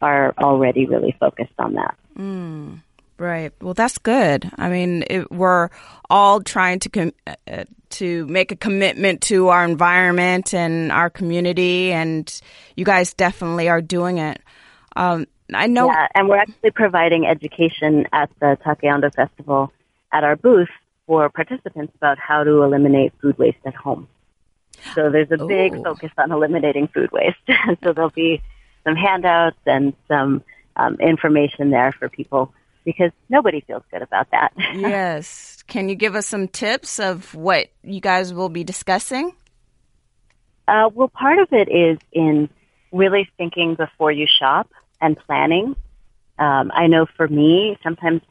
are 0.00 0.34
already 0.38 0.86
really 0.86 1.14
focused 1.20 1.52
on 1.58 1.74
that. 1.74 1.96
Mm. 2.18 2.82
Right. 3.20 3.52
Well, 3.60 3.74
that's 3.74 3.98
good. 3.98 4.50
I 4.56 4.70
mean, 4.70 5.04
it, 5.10 5.30
we're 5.30 5.68
all 6.08 6.40
trying 6.40 6.78
to 6.80 6.88
com- 6.88 7.12
uh, 7.46 7.64
to 7.90 8.26
make 8.28 8.50
a 8.50 8.56
commitment 8.56 9.20
to 9.22 9.48
our 9.48 9.62
environment 9.62 10.54
and 10.54 10.90
our 10.90 11.10
community, 11.10 11.92
and 11.92 12.40
you 12.76 12.86
guys 12.86 13.12
definitely 13.12 13.68
are 13.68 13.82
doing 13.82 14.16
it. 14.16 14.40
Um, 14.96 15.26
I 15.54 15.66
know. 15.66 15.86
Yeah, 15.86 16.08
and 16.14 16.28
we're 16.28 16.38
actually 16.38 16.70
providing 16.70 17.26
education 17.26 18.06
at 18.12 18.30
the 18.40 18.56
Taqueando 18.64 19.14
Festival 19.14 19.72
at 20.12 20.24
our 20.24 20.36
booth 20.36 20.68
for 21.06 21.28
participants 21.28 21.92
about 21.96 22.18
how 22.18 22.44
to 22.44 22.62
eliminate 22.62 23.12
food 23.20 23.38
waste 23.38 23.58
at 23.64 23.74
home. 23.74 24.08
So 24.94 25.10
there's 25.10 25.30
a 25.30 25.44
big 25.44 25.74
oh. 25.74 25.82
focus 25.82 26.10
on 26.16 26.32
eliminating 26.32 26.88
food 26.88 27.10
waste. 27.12 27.36
so 27.82 27.92
there'll 27.92 28.10
be 28.10 28.42
some 28.84 28.96
handouts 28.96 29.58
and 29.66 29.94
some 30.08 30.42
um, 30.76 30.96
information 31.00 31.70
there 31.70 31.92
for 31.92 32.08
people 32.08 32.52
because 32.84 33.10
nobody 33.28 33.60
feels 33.60 33.82
good 33.90 34.02
about 34.02 34.30
that. 34.30 34.52
yes. 34.74 35.62
Can 35.66 35.88
you 35.88 35.94
give 35.94 36.16
us 36.16 36.26
some 36.26 36.48
tips 36.48 36.98
of 36.98 37.34
what 37.34 37.68
you 37.82 38.00
guys 38.00 38.32
will 38.32 38.48
be 38.48 38.64
discussing? 38.64 39.32
Uh, 40.66 40.88
well, 40.92 41.08
part 41.08 41.38
of 41.38 41.48
it 41.52 41.68
is 41.68 41.98
in 42.12 42.48
really 42.92 43.28
thinking 43.36 43.74
before 43.74 44.10
you 44.10 44.26
shop 44.26 44.70
and 45.00 45.18
planning. 45.26 45.76
Um, 46.38 46.70
I 46.74 46.86
know 46.86 47.06
for 47.16 47.28
me, 47.28 47.78
sometimes 47.82 48.22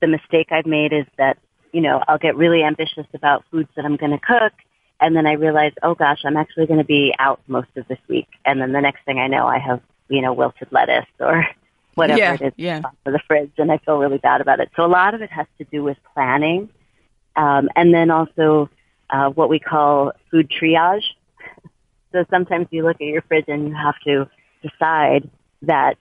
the 0.00 0.06
mistake 0.06 0.48
I've 0.50 0.66
made 0.66 0.92
is 0.92 1.06
that, 1.18 1.38
you 1.72 1.80
know, 1.80 2.02
I'll 2.08 2.18
get 2.18 2.36
really 2.36 2.62
ambitious 2.62 3.06
about 3.14 3.44
foods 3.50 3.68
that 3.76 3.84
I'm 3.84 3.96
going 3.96 4.12
to 4.12 4.18
cook. 4.18 4.52
And 5.00 5.16
then 5.16 5.26
I 5.26 5.32
realize, 5.32 5.72
oh 5.82 5.94
gosh, 5.94 6.20
I'm 6.24 6.36
actually 6.36 6.66
going 6.66 6.78
to 6.78 6.84
be 6.84 7.14
out 7.18 7.40
most 7.46 7.68
of 7.76 7.86
this 7.88 7.98
week. 8.08 8.28
And 8.44 8.60
then 8.60 8.72
the 8.72 8.80
next 8.80 9.04
thing 9.04 9.18
I 9.18 9.26
know, 9.26 9.46
I 9.46 9.58
have, 9.58 9.80
you 10.08 10.22
know, 10.22 10.32
wilted 10.32 10.68
lettuce 10.70 11.06
or 11.18 11.46
whatever 11.94 12.18
yeah, 12.18 12.34
it 12.34 12.42
is 12.42 12.52
yeah. 12.56 12.80
for 13.04 13.12
the 13.12 13.20
fridge, 13.26 13.52
and 13.58 13.70
I 13.70 13.78
feel 13.78 13.98
really 13.98 14.18
bad 14.18 14.40
about 14.40 14.60
it. 14.60 14.70
So 14.76 14.84
a 14.84 14.88
lot 14.88 15.14
of 15.14 15.22
it 15.22 15.30
has 15.30 15.46
to 15.58 15.64
do 15.64 15.82
with 15.82 15.96
planning, 16.14 16.68
um, 17.36 17.68
and 17.76 17.92
then 17.92 18.10
also 18.10 18.70
uh, 19.10 19.30
what 19.30 19.48
we 19.48 19.58
call 19.58 20.12
food 20.30 20.50
triage. 20.50 21.04
So 22.12 22.26
sometimes 22.28 22.66
you 22.70 22.82
look 22.82 22.96
at 22.96 23.06
your 23.06 23.22
fridge 23.22 23.46
and 23.48 23.68
you 23.68 23.74
have 23.74 23.94
to 24.04 24.28
decide 24.60 25.30
that 25.62 25.96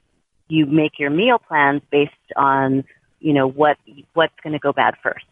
you 0.51 0.65
make 0.65 0.99
your 0.99 1.09
meal 1.09 1.39
plans 1.39 1.81
based 1.89 2.11
on 2.35 2.83
you 3.21 3.31
know 3.31 3.47
what 3.47 3.77
what's 4.13 4.33
going 4.43 4.51
to 4.53 4.59
go 4.59 4.73
bad 4.73 4.95
first. 5.01 5.25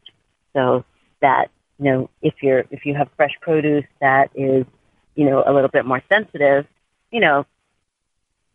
So 0.53 0.85
that 1.21 1.51
you 1.77 1.85
know 1.85 2.09
if 2.21 2.35
you're 2.41 2.63
if 2.71 2.85
you 2.85 2.95
have 2.95 3.09
fresh 3.17 3.33
produce 3.41 3.83
that 3.99 4.31
is 4.33 4.65
you 5.15 5.25
know 5.25 5.43
a 5.45 5.51
little 5.51 5.69
bit 5.69 5.85
more 5.85 6.01
sensitive, 6.09 6.65
you 7.11 7.19
know 7.19 7.45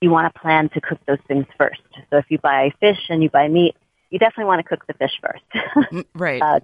you 0.01 0.11
want 0.11 0.33
to 0.33 0.41
plan 0.41 0.71
to 0.71 0.81
cook 0.81 0.99
those 1.07 1.19
things 1.29 1.47
first. 1.59 1.83
So 2.11 2.17
if 2.17 2.27
you 2.31 2.39
buy 2.39 2.73
fish 2.81 2.99
and 3.11 3.23
you 3.23 3.29
buy 3.29 3.49
meat, 3.49 3.75
you 4.11 4.19
definitely 4.19 4.47
want 4.47 4.61
to 4.61 4.69
cook 4.69 4.87
the 4.87 4.95
fish 4.95 5.13
first. 5.21 5.89
Mm, 5.93 6.05
right. 6.15 6.43
Uh, 6.43 6.61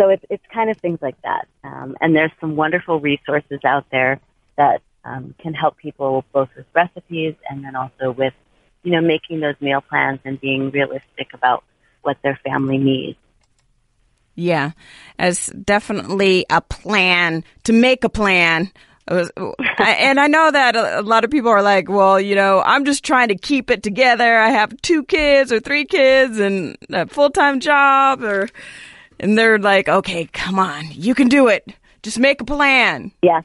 so 0.00 0.10
it's 0.10 0.24
it's 0.30 0.44
kind 0.54 0.70
of 0.70 0.76
things 0.76 1.00
like 1.02 1.20
that. 1.22 1.48
Um, 1.64 1.96
and 2.00 2.14
there's 2.14 2.32
some 2.40 2.54
wonderful 2.54 3.00
resources 3.00 3.58
out 3.64 3.86
there 3.90 4.20
that 4.56 4.80
um, 5.04 5.34
can 5.40 5.54
help 5.54 5.76
people 5.76 6.24
both 6.32 6.50
with 6.56 6.66
recipes 6.72 7.34
and 7.50 7.64
then 7.64 7.74
also 7.74 8.12
with 8.12 8.34
you 8.82 8.92
know 8.92 9.00
making 9.00 9.40
those 9.40 9.56
meal 9.60 9.80
plans 9.80 10.20
and 10.24 10.40
being 10.40 10.70
realistic 10.70 11.32
about 11.34 11.64
what 12.02 12.16
their 12.22 12.38
family 12.44 12.78
needs. 12.78 13.18
Yeah, 14.34 14.72
as 15.18 15.46
definitely 15.46 16.46
a 16.48 16.60
plan 16.60 17.44
to 17.64 17.72
make 17.72 18.04
a 18.04 18.08
plan 18.08 18.70
and 19.08 20.20
I 20.20 20.26
know 20.26 20.50
that 20.50 20.76
a 20.76 21.02
lot 21.02 21.24
of 21.24 21.30
people 21.30 21.50
are 21.50 21.62
like, 21.62 21.88
well, 21.88 22.20
you 22.20 22.34
know, 22.34 22.62
I'm 22.64 22.84
just 22.84 23.04
trying 23.04 23.28
to 23.28 23.36
keep 23.36 23.70
it 23.70 23.82
together. 23.82 24.38
I 24.38 24.50
have 24.50 24.80
two 24.82 25.04
kids 25.04 25.50
or 25.50 25.60
three 25.60 25.84
kids 25.84 26.38
and 26.38 26.76
a 26.90 27.06
full 27.06 27.30
time 27.30 27.60
job 27.60 28.22
or, 28.22 28.48
and 29.18 29.38
they're 29.38 29.58
like, 29.58 29.88
okay, 29.88 30.26
come 30.32 30.58
on, 30.58 30.84
you 30.90 31.14
can 31.14 31.28
do 31.28 31.48
it. 31.48 31.72
Just 32.02 32.18
make 32.18 32.40
a 32.40 32.44
plan. 32.44 33.12
Yeah. 33.22 33.42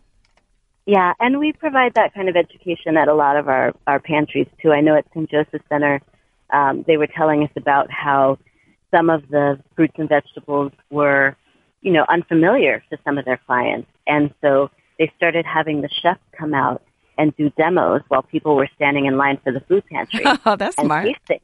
Yeah, 0.85 1.13
and 1.19 1.39
we 1.39 1.53
provide 1.53 1.93
that 1.93 2.13
kind 2.13 2.27
of 2.27 2.35
education 2.35 2.97
at 2.97 3.07
a 3.07 3.13
lot 3.13 3.37
of 3.37 3.47
our, 3.47 3.73
our 3.87 3.99
pantries 3.99 4.47
too. 4.61 4.71
I 4.71 4.81
know 4.81 4.95
at 4.95 5.05
St. 5.13 5.29
Joseph 5.29 5.61
Center, 5.69 6.01
um, 6.51 6.83
they 6.85 6.97
were 6.97 7.07
telling 7.07 7.43
us 7.43 7.49
about 7.55 7.89
how 7.89 8.37
some 8.91 9.09
of 9.09 9.27
the 9.29 9.59
fruits 9.75 9.95
and 9.97 10.09
vegetables 10.09 10.71
were, 10.89 11.35
you 11.81 11.91
know, 11.91 12.05
unfamiliar 12.09 12.83
to 12.89 12.97
some 13.05 13.17
of 13.17 13.25
their 13.25 13.39
clients. 13.45 13.89
And 14.07 14.33
so 14.41 14.69
they 14.99 15.11
started 15.15 15.45
having 15.45 15.81
the 15.81 15.89
chef 15.89 16.17
come 16.37 16.53
out 16.53 16.83
and 17.17 17.35
do 17.37 17.49
demos 17.51 18.01
while 18.09 18.21
people 18.23 18.55
were 18.55 18.69
standing 18.75 19.05
in 19.05 19.17
line 19.17 19.39
for 19.43 19.51
the 19.51 19.61
food 19.61 19.83
pantry. 19.89 20.25
Oh, 20.45 20.55
that's 20.55 20.77
and 20.77 20.87
smart. 20.87 21.05
tasting. 21.05 21.39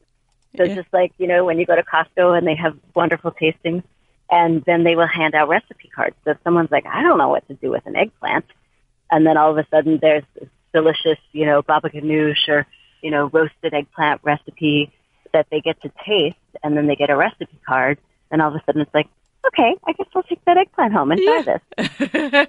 So 0.56 0.64
Yeah. 0.64 0.74
just 0.74 0.88
like, 0.92 1.12
you 1.18 1.26
know, 1.26 1.44
when 1.44 1.58
you 1.58 1.64
go 1.64 1.76
to 1.76 1.82
Costco 1.82 2.36
and 2.36 2.46
they 2.46 2.56
have 2.56 2.76
wonderful 2.94 3.30
tastings, 3.32 3.84
and 4.30 4.62
then 4.64 4.84
they 4.84 4.94
will 4.94 5.08
hand 5.08 5.34
out 5.34 5.48
recipe 5.48 5.88
cards. 5.88 6.14
So 6.24 6.32
if 6.32 6.38
someone's 6.44 6.70
like, 6.70 6.86
I 6.86 7.02
don't 7.02 7.18
know 7.18 7.28
what 7.28 7.46
to 7.48 7.54
do 7.54 7.70
with 7.70 7.84
an 7.86 7.96
eggplant, 7.96 8.44
and 9.10 9.26
then 9.26 9.36
all 9.36 9.50
of 9.50 9.58
a 9.58 9.66
sudden 9.70 9.98
there's 10.00 10.24
this 10.38 10.48
delicious, 10.72 11.18
you 11.32 11.46
know, 11.46 11.62
baba 11.62 11.90
ganoush 11.90 12.48
or, 12.48 12.66
you 13.02 13.10
know, 13.10 13.28
roasted 13.32 13.74
eggplant 13.74 14.20
recipe 14.22 14.92
that 15.32 15.46
they 15.50 15.60
get 15.60 15.80
to 15.82 15.90
taste, 16.06 16.36
and 16.62 16.76
then 16.76 16.86
they 16.86 16.96
get 16.96 17.10
a 17.10 17.16
recipe 17.16 17.58
card, 17.66 17.98
and 18.30 18.42
all 18.42 18.48
of 18.48 18.54
a 18.54 18.62
sudden 18.66 18.80
it's 18.80 18.94
like, 18.94 19.08
okay, 19.46 19.74
I 19.86 19.92
guess 19.92 20.06
I'll 20.14 20.22
take 20.24 20.44
that 20.44 20.56
eggplant 20.56 20.92
home 20.92 21.12
and 21.12 21.20
try 21.20 21.42
this. 21.42 21.62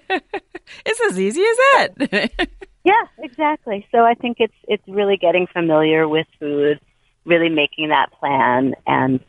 it's 0.85 1.01
as 1.09 1.19
easy 1.19 1.41
as 1.41 1.57
that. 1.57 2.31
Yeah, 2.83 3.03
exactly. 3.19 3.85
So 3.91 4.03
I 4.03 4.15
think 4.15 4.37
it's 4.39 4.55
it's 4.67 4.81
really 4.87 5.15
getting 5.15 5.45
familiar 5.45 6.07
with 6.07 6.25
food, 6.39 6.79
really 7.25 7.49
making 7.49 7.89
that 7.89 8.11
plan, 8.11 8.73
and 8.87 9.19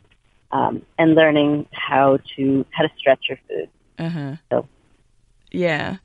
um, 0.51 0.81
and 0.97 1.13
learning 1.13 1.67
how 1.71 2.17
to 2.35 2.65
how 2.71 2.81
to 2.83 2.89
stretch 2.97 3.25
your 3.29 3.37
food. 3.47 3.69
uh-huh. 3.99 4.35
So 4.49 4.67
Yeah. 5.51 5.97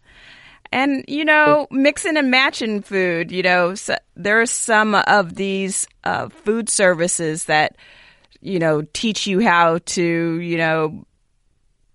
And, 0.71 1.05
you 1.09 1.25
know, 1.25 1.67
mixing 1.71 2.17
and 2.17 2.31
matching 2.31 2.83
food, 2.83 3.33
you 3.33 3.43
know, 3.43 3.75
so 3.75 3.97
there 4.17 4.41
are 4.41 4.47
some 4.47 4.95
of 4.95 5.35
these 5.35 5.89
uh, 6.05 6.29
food 6.29 6.69
services 6.69 7.47
that, 7.47 7.77
you 8.41 8.59
know, 8.59 8.83
teach 8.93 9.27
you 9.27 9.41
how 9.41 9.79
to, 9.79 10.03
you 10.03 10.59
know, 10.59 11.07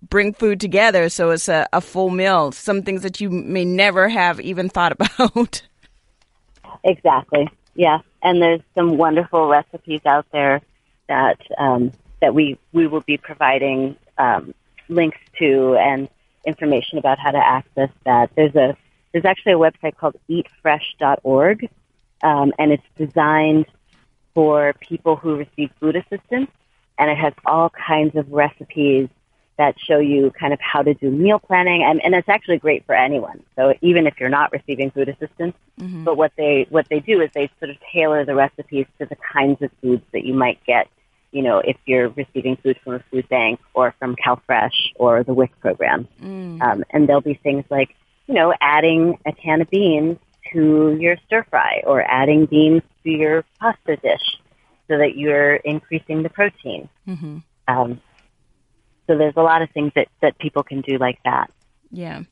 bring 0.08 0.32
food 0.32 0.60
together 0.60 1.08
so 1.08 1.30
it's 1.30 1.48
a, 1.48 1.66
a 1.72 1.80
full 1.80 2.10
meal. 2.10 2.52
Some 2.52 2.82
things 2.82 3.02
that 3.02 3.20
you 3.20 3.30
may 3.30 3.64
never 3.64 4.08
have 4.08 4.40
even 4.40 4.68
thought 4.68 4.92
about. 5.00 5.62
exactly, 6.82 7.48
yeah. 7.74 8.00
And 8.22 8.42
there's 8.42 8.60
some 8.74 8.96
wonderful 8.96 9.48
recipes 9.48 10.00
out 10.06 10.26
there 10.32 10.62
that 11.08 11.38
um, 11.58 11.92
that 12.20 12.34
we 12.34 12.58
we 12.72 12.86
will 12.86 13.02
be 13.02 13.18
providing 13.18 13.96
um, 14.18 14.54
links 14.88 15.18
to 15.38 15.76
and 15.76 16.08
information 16.46 16.98
about 16.98 17.18
how 17.18 17.30
to 17.30 17.38
access 17.38 17.90
that. 18.04 18.30
There's 18.36 18.54
a 18.54 18.76
there's 19.12 19.24
actually 19.24 19.52
a 19.52 19.58
website 19.58 19.96
called 19.96 20.16
eatfresh.org, 20.28 21.70
um, 22.22 22.52
and 22.58 22.72
it's 22.72 22.82
designed 22.96 23.66
for 24.34 24.74
people 24.80 25.14
who 25.14 25.36
receive 25.36 25.70
food 25.78 25.94
assistance, 25.94 26.50
and 26.98 27.10
it 27.10 27.16
has 27.16 27.32
all 27.46 27.70
kinds 27.70 28.16
of 28.16 28.30
recipes 28.32 29.08
that 29.56 29.76
show 29.78 29.98
you 29.98 30.32
kind 30.32 30.52
of 30.52 30.58
how 30.60 30.82
to 30.82 30.94
do 30.94 31.10
meal 31.10 31.38
planning, 31.38 31.84
and, 31.84 32.04
and 32.04 32.12
it's 32.14 32.28
actually 32.28 32.58
great 32.58 32.84
for 32.86 32.94
anyone. 32.94 33.40
So 33.54 33.72
even 33.82 34.08
if 34.08 34.14
you're 34.18 34.28
not 34.28 34.50
receiving 34.50 34.90
food 34.90 35.08
assistance, 35.08 35.54
but 36.04 36.16
what 36.16 36.32
they 36.36 36.66
what 36.70 36.88
they 36.88 36.98
do 37.00 37.20
is 37.20 37.30
they 37.34 37.48
sort 37.60 37.70
of 37.70 37.76
tailor 37.92 38.24
the 38.24 38.34
recipes 38.34 38.86
to 38.98 39.06
the 39.06 39.16
kinds 39.16 39.62
of 39.62 39.70
foods 39.80 40.02
that 40.12 40.24
you 40.24 40.34
might 40.34 40.58
get. 40.64 40.88
You 41.34 41.42
know, 41.42 41.58
if 41.58 41.76
you're 41.84 42.08
receiving 42.10 42.56
food 42.62 42.76
from 42.82 42.94
a 42.94 43.02
food 43.10 43.28
bank 43.28 43.60
or 43.74 43.94
from 43.98 44.14
CalFresh 44.16 44.78
or 44.94 45.22
the 45.24 45.34
WIC 45.34 45.52
program, 45.60 46.06
um, 46.62 46.84
and 46.90 47.00
there'll 47.08 47.20
be 47.20 47.34
things 47.34 47.64
like, 47.70 47.90
you 48.28 48.34
know, 48.34 48.54
adding 48.60 49.18
a 49.26 49.32
can 49.32 49.60
of 49.60 49.68
beans 49.68 50.16
to 50.52 50.96
your 51.00 51.16
stir 51.26 51.42
fry 51.50 51.82
or 51.84 52.02
adding 52.02 52.46
beans 52.46 52.82
to 53.02 53.10
your 53.10 53.44
pasta 53.60 53.96
dish 53.96 54.26
so 54.88 54.98
that 54.98 55.16
you're 55.16 55.56
increasing 55.56 56.22
the 56.22 56.28
protein. 56.28 56.88
hmm 57.04 57.38
Um, 57.66 58.00
so 59.06 59.18
there's 59.18 59.36
a 59.36 59.42
lot 59.42 59.60
of 59.62 59.70
things 59.70 59.92
that, 59.96 60.08
that 60.22 60.38
people 60.38 60.62
can 60.62 60.80
do 60.80 60.98
like 60.98 61.18
that. 61.24 61.50
Yeah. 61.90 62.22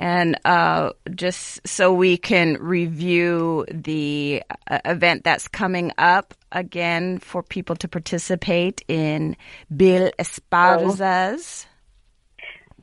And 0.00 0.40
uh, 0.46 0.92
just 1.14 1.68
so 1.68 1.92
we 1.92 2.16
can 2.16 2.54
review 2.54 3.66
the 3.70 4.42
uh, 4.66 4.78
event 4.86 5.24
that's 5.24 5.46
coming 5.46 5.92
up 5.98 6.32
again 6.50 7.18
for 7.18 7.42
people 7.42 7.76
to 7.76 7.86
participate 7.86 8.82
in 8.88 9.36
Bill 9.76 10.10
Esparza's. 10.18 11.66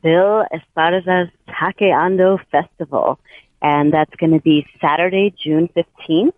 Bill 0.00 0.46
Esparza's 0.54 1.32
Taqueando 1.48 2.38
Festival, 2.52 3.18
and 3.60 3.92
that's 3.92 4.14
going 4.14 4.30
to 4.30 4.40
be 4.40 4.64
Saturday, 4.80 5.34
June 5.42 5.68
15th. 5.76 6.34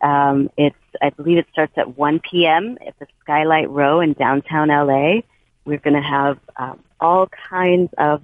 Um, 0.00 0.48
it's, 0.56 0.76
I 1.02 1.10
believe 1.10 1.36
it 1.36 1.46
starts 1.52 1.74
at 1.76 1.98
1 1.98 2.20
p.m. 2.20 2.78
at 2.86 2.98
the 2.98 3.06
Skylight 3.20 3.68
Row 3.68 4.00
in 4.00 4.14
downtown 4.14 4.68
LA. 4.68 5.20
We're 5.66 5.76
going 5.76 5.92
to 5.92 6.00
have 6.00 6.38
um, 6.56 6.82
all 6.98 7.28
kinds 7.50 7.90
of 7.98 8.22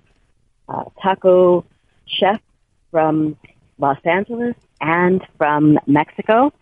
uh, 0.71 0.85
taco 1.03 1.67
chefs 2.13 2.43
from 2.91 3.37
Los 3.79 3.99
Angeles 4.05 4.55
and 4.81 5.23
from 5.39 5.79
Mexico. 5.87 6.53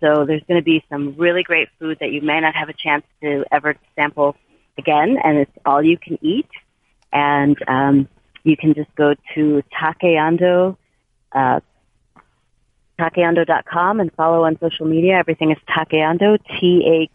So 0.00 0.24
there's 0.26 0.42
going 0.48 0.60
to 0.60 0.64
be 0.64 0.84
some 0.90 1.14
really 1.16 1.42
great 1.42 1.68
food 1.78 1.98
that 2.00 2.10
you 2.10 2.20
may 2.20 2.40
not 2.40 2.54
have 2.54 2.68
a 2.68 2.74
chance 2.74 3.04
to 3.22 3.44
ever 3.50 3.76
sample 3.94 4.36
again, 4.76 5.16
and 5.22 5.38
it's 5.38 5.56
all 5.64 5.82
you 5.82 5.96
can 5.96 6.18
eat. 6.20 6.48
And 7.12 7.56
um, 7.68 8.08
you 8.42 8.56
can 8.56 8.74
just 8.74 8.94
go 8.96 9.14
to 9.34 9.62
Taqueando, 9.72 10.76
uh, 11.32 11.60
taqueando.com 12.98 14.00
and 14.00 14.12
follow 14.12 14.44
on 14.44 14.58
social 14.58 14.86
media. 14.86 15.14
Everything 15.14 15.50
is 15.50 15.58
Taqueando, 15.68 16.38
T-A-Q-U-E-A-N-D-O. 16.60 17.08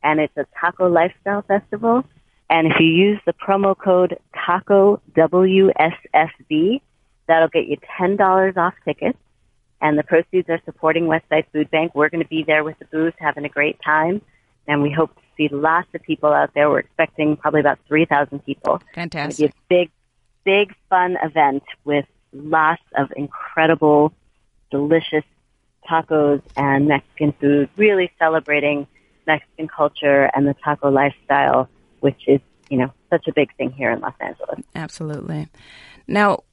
And 0.00 0.20
it's 0.20 0.36
a 0.36 0.46
taco 0.60 0.88
lifestyle 0.88 1.42
festival. 1.42 2.04
And 2.50 2.66
if 2.66 2.80
you 2.80 2.86
use 2.86 3.20
the 3.26 3.32
promo 3.32 3.76
code 3.76 4.18
TACO 4.34 5.00
WSFB, 5.14 6.80
that'll 7.26 7.48
get 7.48 7.66
you 7.66 7.76
$10 8.00 8.56
off 8.56 8.74
tickets. 8.84 9.18
And 9.80 9.98
the 9.98 10.02
proceeds 10.02 10.48
are 10.48 10.60
supporting 10.64 11.04
Westside 11.04 11.44
Food 11.52 11.70
Bank. 11.70 11.94
We're 11.94 12.08
going 12.08 12.22
to 12.22 12.28
be 12.28 12.42
there 12.42 12.64
with 12.64 12.78
the 12.78 12.86
booth 12.86 13.14
having 13.18 13.44
a 13.44 13.48
great 13.48 13.78
time. 13.84 14.22
And 14.66 14.82
we 14.82 14.90
hope 14.90 15.14
to 15.14 15.22
see 15.36 15.48
lots 15.54 15.88
of 15.94 16.02
people 16.02 16.32
out 16.32 16.52
there. 16.54 16.68
We're 16.68 16.80
expecting 16.80 17.36
probably 17.36 17.60
about 17.60 17.78
3,000 17.86 18.44
people. 18.44 18.82
It's 18.96 19.14
going 19.14 19.30
to 19.30 19.36
be 19.36 19.44
a 19.44 19.52
big, 19.68 19.90
big 20.44 20.74
fun 20.90 21.16
event 21.22 21.62
with 21.84 22.06
lots 22.32 22.82
of 22.96 23.12
incredible, 23.16 24.12
delicious 24.70 25.24
tacos 25.88 26.42
and 26.56 26.88
Mexican 26.88 27.32
food, 27.32 27.68
really 27.76 28.10
celebrating 28.18 28.86
Mexican 29.26 29.68
culture 29.68 30.30
and 30.34 30.46
the 30.46 30.54
taco 30.54 30.90
lifestyle, 30.90 31.68
which 32.00 32.22
is, 32.26 32.40
you 32.70 32.78
know, 32.78 32.92
such 33.10 33.26
a 33.28 33.32
big 33.32 33.54
thing 33.56 33.70
here 33.70 33.90
in 33.90 34.00
Los 34.00 34.14
Angeles. 34.20 34.60
Absolutely. 34.74 35.48
Now, 36.06 36.44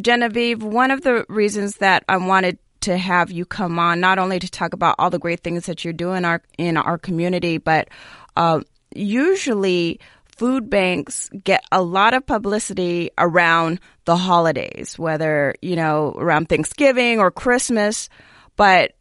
Genevieve, 0.00 0.62
one 0.62 0.90
of 0.90 1.02
the 1.02 1.24
reasons 1.28 1.76
that 1.76 2.04
I 2.08 2.16
wanted 2.16 2.58
to 2.82 2.96
have 2.96 3.30
you 3.30 3.44
come 3.44 3.78
on, 3.78 4.00
not 4.00 4.18
only 4.18 4.38
to 4.38 4.50
talk 4.50 4.72
about 4.72 4.96
all 4.98 5.10
the 5.10 5.18
great 5.18 5.40
things 5.40 5.66
that 5.66 5.84
you're 5.84 5.92
doing 5.92 6.24
our, 6.24 6.42
in 6.58 6.76
our 6.76 6.98
community, 6.98 7.58
but 7.58 7.88
uh, 8.36 8.60
usually 8.94 10.00
food 10.26 10.68
banks 10.68 11.30
get 11.42 11.64
a 11.70 11.80
lot 11.82 12.12
of 12.12 12.26
publicity 12.26 13.10
around 13.16 13.80
the 14.04 14.16
holidays, 14.16 14.98
whether, 14.98 15.54
you 15.62 15.76
know, 15.76 16.14
around 16.18 16.48
Thanksgiving 16.48 17.20
or 17.20 17.30
Christmas, 17.30 18.08
but 18.56 18.92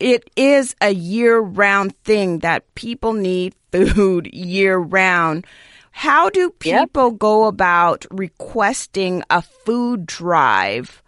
it 0.00 0.30
is 0.34 0.74
a 0.80 0.92
year 0.92 1.38
round 1.38 1.96
thing 1.98 2.38
that 2.40 2.74
people 2.74 3.12
need 3.12 3.54
food 3.72 4.26
year 4.32 4.78
round. 4.78 5.46
How 5.92 6.30
do 6.30 6.50
Yep. 6.64 6.88
people 6.90 7.10
go 7.10 7.44
about 7.44 8.06
requesting 8.10 9.22
a 9.28 9.42
food 9.42 10.06
drive 10.06 11.02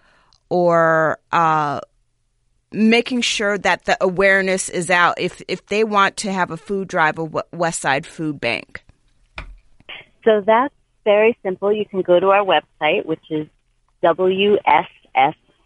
or 0.51 1.19
uh, 1.33 1.81
making 2.73 3.23
sure 3.23 3.57
that 3.59 3.85
the 3.87 3.97
awareness 4.01 4.69
is 4.69 4.91
out 4.91 5.19
if, 5.19 5.41
if 5.49 5.65
they 5.67 5.85
want 5.85 6.17
to 6.19 6.33
have 6.33 6.51
a 6.51 6.57
food 6.57 6.89
drive 6.89 7.19
of 7.19 7.37
West 7.53 7.81
Side 7.81 8.07
Food 8.07 8.41
Bank? 8.41 8.85
So 10.25 10.43
that's 10.45 10.75
very 11.05 11.37
simple. 11.43 11.73
You 11.73 11.87
can 11.87 12.03
go 12.03 12.21
to 12.21 12.29
our 12.29 12.45
website, 12.45 13.07
which 13.07 13.25
is 13.31 13.49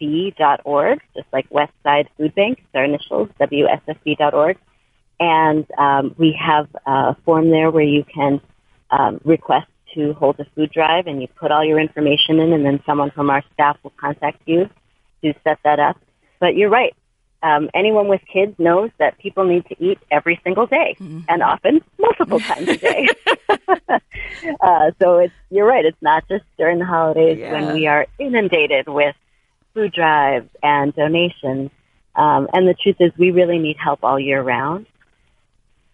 WSFB.org, 0.01 1.01
just 1.15 1.27
like 1.33 1.49
Westside 1.51 2.07
Food 2.17 2.35
Bank. 2.35 2.59
It's 2.59 2.69
our 2.75 2.85
initials, 2.85 3.29
WSFB.org. 3.41 4.59
And 5.19 5.67
um, 5.79 6.15
we 6.19 6.39
have 6.39 6.69
a 6.87 7.17
form 7.25 7.51
there 7.51 7.71
where 7.71 7.85
you 7.85 8.05
can 8.05 8.41
um, 8.91 9.21
request 9.25 9.69
to 9.95 10.13
hold 10.15 10.39
a 10.41 10.45
food 10.55 10.71
drive, 10.71 11.07
and 11.07 11.23
you 11.23 11.29
put 11.29 11.51
all 11.51 11.65
your 11.65 11.79
information 11.81 12.39
in, 12.39 12.53
and 12.53 12.65
then 12.67 12.83
someone 12.85 13.11
from 13.11 13.31
our 13.31 13.43
staff 13.55 13.79
will 13.83 13.93
contact 13.97 14.41
you 14.47 14.69
to 15.23 15.33
set 15.43 15.59
that 15.65 15.79
up. 15.81 15.97
But 16.39 16.55
you're 16.55 16.69
right. 16.69 16.95
um, 17.43 17.71
anyone 17.75 18.09
with 18.09 18.21
kids 18.31 18.55
knows 18.59 18.91
that 18.99 19.17
people 19.19 19.45
need 19.45 19.65
to 19.67 19.77
eat 19.83 19.99
every 20.11 20.39
single 20.45 20.67
day 20.67 20.97
Mm-hmm. 21.01 21.21
and 21.29 21.43
often 21.43 21.81
multiple 21.99 22.41
times 22.41 22.69
a 22.69 22.77
day. 22.77 23.09
uh, 24.61 24.91
so 25.01 25.19
it's 25.19 25.33
you're 25.51 25.67
right. 25.67 25.85
It's 25.85 26.01
not 26.03 26.29
just 26.29 26.45
during 26.59 26.79
the 26.79 26.85
holidays 26.85 27.39
Yeah. 27.39 27.53
when 27.53 27.73
we 27.75 27.87
are 27.87 28.07
inundated 28.19 28.87
with 28.89 29.15
food 29.77 29.93
drives 29.93 30.49
and 30.63 30.95
donations. 30.97 31.71
Um, 32.15 32.49
and 32.55 32.67
the 32.67 32.75
truth 32.75 32.97
is, 32.99 33.13
we 33.19 33.31
really 33.31 33.59
need 33.59 33.77
help 33.77 34.01
all 34.03 34.19
year 34.19 34.43
round. 34.43 34.87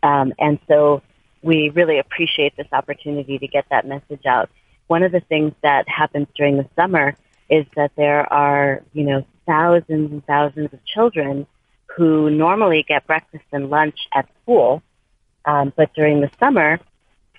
Um, 0.05 0.33
and 0.39 0.61
so 0.69 1.03
we 1.43 1.71
really 1.71 1.99
appreciate 1.99 2.57
this 2.57 2.69
opportunity 2.73 3.39
to 3.39 3.49
get 3.49 3.67
that 3.71 3.87
message 3.87 4.25
out. 4.25 4.49
One 4.87 5.03
of 5.03 5.11
the 5.11 5.21
things 5.21 5.53
that 5.63 5.89
happens 5.89 6.29
during 6.37 6.57
the 6.59 6.69
summer 6.77 7.17
is 7.51 7.67
that 7.75 7.91
there 7.97 8.33
are, 8.33 8.83
you 8.93 9.05
know, 9.05 9.27
thousands 9.47 10.13
and 10.13 10.25
thousands 10.27 10.73
of 10.73 10.85
children 10.85 11.47
who 11.97 12.31
normally 12.31 12.85
get 12.87 13.07
breakfast 13.07 13.45
and 13.53 13.69
lunch 13.69 13.99
at 14.15 14.29
school, 14.43 14.81
um, 15.45 15.73
but 15.77 15.93
during 15.95 16.21
the 16.21 16.31
summer, 16.39 16.79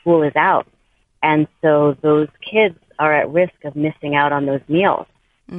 school 0.01 0.23
is 0.23 0.35
out. 0.35 0.67
And 1.21 1.47
so 1.61 1.95
those 2.01 2.27
kids 2.41 2.77
are 2.99 3.13
at 3.13 3.29
risk 3.29 3.53
of 3.63 3.77
missing 3.77 4.13
out 4.13 4.33
on 4.33 4.45
those 4.45 4.61
meals 4.67 5.07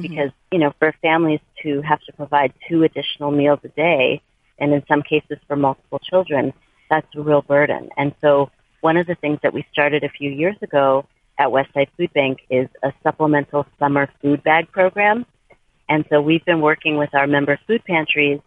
because, 0.01 0.31
you 0.55 0.61
know, 0.61 0.73
for 0.79 0.93
families 1.01 1.41
to 1.63 1.81
have 1.81 1.99
to 2.07 2.13
provide 2.13 2.53
two 2.69 2.83
additional 2.83 3.29
meals 3.29 3.59
a 3.65 3.67
day, 3.67 4.21
and 4.57 4.71
in 4.73 4.81
some 4.87 5.01
cases 5.01 5.37
for 5.47 5.57
multiple 5.57 5.99
children, 5.99 6.53
that's 6.89 7.13
a 7.13 7.21
real 7.21 7.41
burden. 7.41 7.89
And 7.97 8.15
so 8.21 8.49
one 8.79 8.95
of 8.95 9.05
the 9.05 9.15
things 9.15 9.39
that 9.43 9.53
we 9.53 9.65
started 9.69 10.05
a 10.05 10.09
few 10.17 10.31
years 10.31 10.55
ago 10.61 11.05
at 11.37 11.49
Westside 11.49 11.89
Food 11.97 12.13
Bank 12.13 12.39
is 12.49 12.69
a 12.83 12.93
supplemental 13.03 13.65
summer 13.79 14.07
food 14.21 14.43
bag 14.43 14.71
program. 14.71 15.25
And 15.89 16.05
so 16.09 16.21
we've 16.21 16.45
been 16.45 16.61
working 16.61 16.95
with 16.95 17.13
our 17.13 17.27
member 17.27 17.59
food 17.67 17.83
pantries 17.83 18.39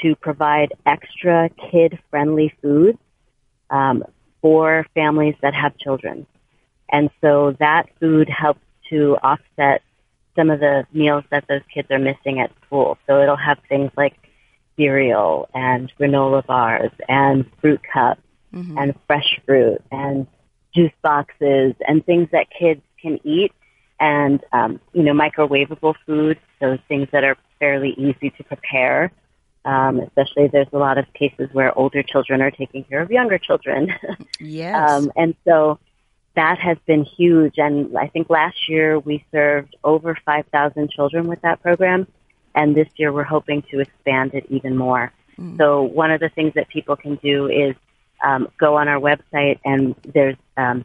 to 0.00 0.16
provide 0.16 0.72
extra 0.86 1.50
kid-friendly 1.70 2.54
food 2.62 2.96
um, 3.68 4.04
for 4.40 4.86
families 4.94 5.34
that 5.42 5.52
have 5.52 5.76
children. 5.76 6.26
And 6.90 7.10
so 7.20 7.54
that 7.58 7.90
food 8.00 8.30
helps 8.30 8.64
to 8.88 9.18
offset 9.22 9.82
some 10.36 10.50
of 10.50 10.60
the 10.60 10.86
meals 10.92 11.24
that 11.30 11.44
those 11.48 11.62
kids 11.72 11.90
are 11.90 11.98
missing 11.98 12.40
at 12.40 12.50
school. 12.66 12.98
So 13.06 13.20
it'll 13.22 13.36
have 13.36 13.58
things 13.68 13.90
like 13.96 14.14
cereal 14.76 15.48
and 15.54 15.92
granola 15.98 16.44
bars 16.46 16.92
and 17.08 17.44
fruit 17.60 17.80
cups 17.92 18.22
and 18.78 18.94
fresh 19.06 19.40
fruit 19.46 19.82
and 19.90 20.26
juice 20.74 20.92
boxes 21.02 21.74
and 21.86 22.04
things 22.04 22.28
that 22.32 22.46
kids 22.50 22.80
can 23.00 23.18
eat 23.24 23.52
and 24.02 24.42
um, 24.52 24.80
you 24.92 25.02
know 25.02 25.12
microwavable 25.12 25.94
foods, 26.04 26.40
so 26.60 26.76
things 26.88 27.08
that 27.12 27.22
are 27.22 27.36
fairly 27.60 27.94
easy 27.96 28.30
to 28.30 28.44
prepare. 28.44 29.12
Um, 29.64 30.00
especially 30.00 30.48
there's 30.48 30.66
a 30.72 30.78
lot 30.78 30.98
of 30.98 31.06
cases 31.14 31.48
where 31.52 31.76
older 31.78 32.02
children 32.02 32.42
are 32.42 32.50
taking 32.50 32.82
care 32.82 33.00
of 33.00 33.12
younger 33.12 33.38
children. 33.38 33.94
Yes. 34.40 34.74
Um, 34.74 35.12
and 35.14 35.36
so 35.46 35.78
that 36.34 36.58
has 36.58 36.78
been 36.86 37.04
huge. 37.04 37.54
And 37.58 37.96
I 37.96 38.08
think 38.08 38.30
last 38.30 38.68
year 38.68 38.98
we 38.98 39.24
served 39.32 39.76
over 39.84 40.16
5,000 40.24 40.90
children 40.90 41.26
with 41.28 41.40
that 41.42 41.62
program. 41.62 42.06
And 42.54 42.74
this 42.74 42.88
year 42.96 43.12
we're 43.12 43.22
hoping 43.22 43.62
to 43.70 43.80
expand 43.80 44.34
it 44.34 44.46
even 44.48 44.76
more. 44.76 45.12
So 45.56 45.82
one 45.82 46.10
of 46.10 46.20
the 46.20 46.28
things 46.28 46.54
that 46.54 46.68
people 46.68 46.96
can 46.96 47.16
do 47.16 47.48
is 47.48 47.74
um, 48.22 48.48
go 48.58 48.76
on 48.76 48.88
our 48.88 49.00
website 49.00 49.58
and 49.64 49.94
there's 50.04 50.36
um, 50.56 50.84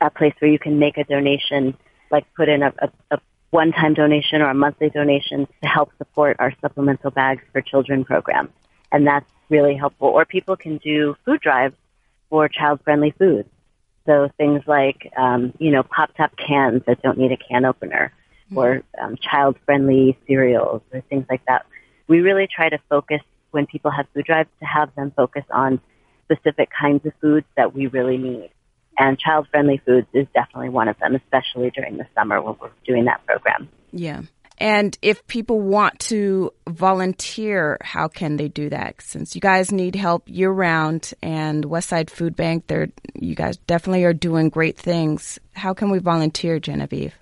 a 0.00 0.10
place 0.10 0.34
where 0.40 0.50
you 0.50 0.58
can 0.58 0.78
make 0.78 0.98
a 0.98 1.04
donation, 1.04 1.76
like 2.10 2.26
put 2.34 2.48
in 2.48 2.62
a, 2.62 2.72
a, 2.78 2.90
a 3.12 3.20
one-time 3.50 3.94
donation 3.94 4.42
or 4.42 4.50
a 4.50 4.54
monthly 4.54 4.90
donation 4.90 5.46
to 5.62 5.68
help 5.68 5.92
support 5.98 6.36
our 6.40 6.52
supplemental 6.60 7.10
bags 7.10 7.42
for 7.52 7.60
children 7.60 8.04
program. 8.04 8.48
And 8.90 9.06
that's 9.06 9.30
really 9.48 9.76
helpful. 9.76 10.08
Or 10.08 10.24
people 10.24 10.56
can 10.56 10.78
do 10.78 11.16
food 11.24 11.40
drives 11.40 11.76
for 12.28 12.48
child-friendly 12.48 13.12
foods. 13.18 13.48
So 14.06 14.30
things 14.36 14.62
like, 14.66 15.12
um, 15.16 15.52
you 15.58 15.70
know, 15.70 15.82
pop-top 15.82 16.32
cans 16.36 16.82
that 16.86 17.02
don't 17.02 17.18
need 17.18 17.32
a 17.32 17.36
can 17.36 17.64
opener 17.64 18.12
or 18.54 18.82
um, 19.00 19.16
child-friendly 19.16 20.18
cereals 20.26 20.82
or 20.92 21.00
things 21.02 21.24
like 21.30 21.44
that. 21.46 21.64
We 22.08 22.20
really 22.20 22.48
try 22.54 22.68
to 22.68 22.78
focus 22.88 23.20
when 23.52 23.66
people 23.66 23.90
have 23.90 24.06
food 24.14 24.24
drives 24.24 24.50
to 24.60 24.66
have 24.66 24.94
them 24.94 25.12
focus 25.16 25.44
on 25.50 25.80
specific 26.24 26.68
kinds 26.78 27.06
of 27.06 27.12
foods 27.20 27.46
that 27.56 27.74
we 27.74 27.86
really 27.86 28.18
need. 28.18 28.50
And 28.98 29.18
child-friendly 29.18 29.82
foods 29.86 30.06
is 30.12 30.26
definitely 30.34 30.68
one 30.68 30.88
of 30.88 30.98
them, 30.98 31.14
especially 31.14 31.70
during 31.70 31.96
the 31.96 32.06
summer 32.14 32.42
when 32.42 32.56
we're 32.60 32.70
doing 32.86 33.06
that 33.06 33.24
program. 33.24 33.68
yeah. 33.92 34.22
And 34.62 34.96
if 35.02 35.26
people 35.26 35.60
want 35.60 35.98
to 36.10 36.52
volunteer, 36.68 37.78
how 37.80 38.06
can 38.06 38.36
they 38.36 38.46
do 38.46 38.70
that? 38.70 39.02
Since 39.02 39.34
you 39.34 39.40
guys 39.40 39.72
need 39.72 39.96
help 39.96 40.22
year 40.28 40.52
round 40.52 41.12
and 41.20 41.64
Westside 41.64 42.10
Food 42.10 42.36
Bank, 42.36 42.68
they're 42.68 42.86
you 43.16 43.34
guys 43.34 43.56
definitely 43.56 44.04
are 44.04 44.12
doing 44.12 44.50
great 44.50 44.78
things. 44.78 45.40
How 45.54 45.74
can 45.74 45.90
we 45.90 45.98
volunteer, 45.98 46.60
Genevieve? 46.60 47.12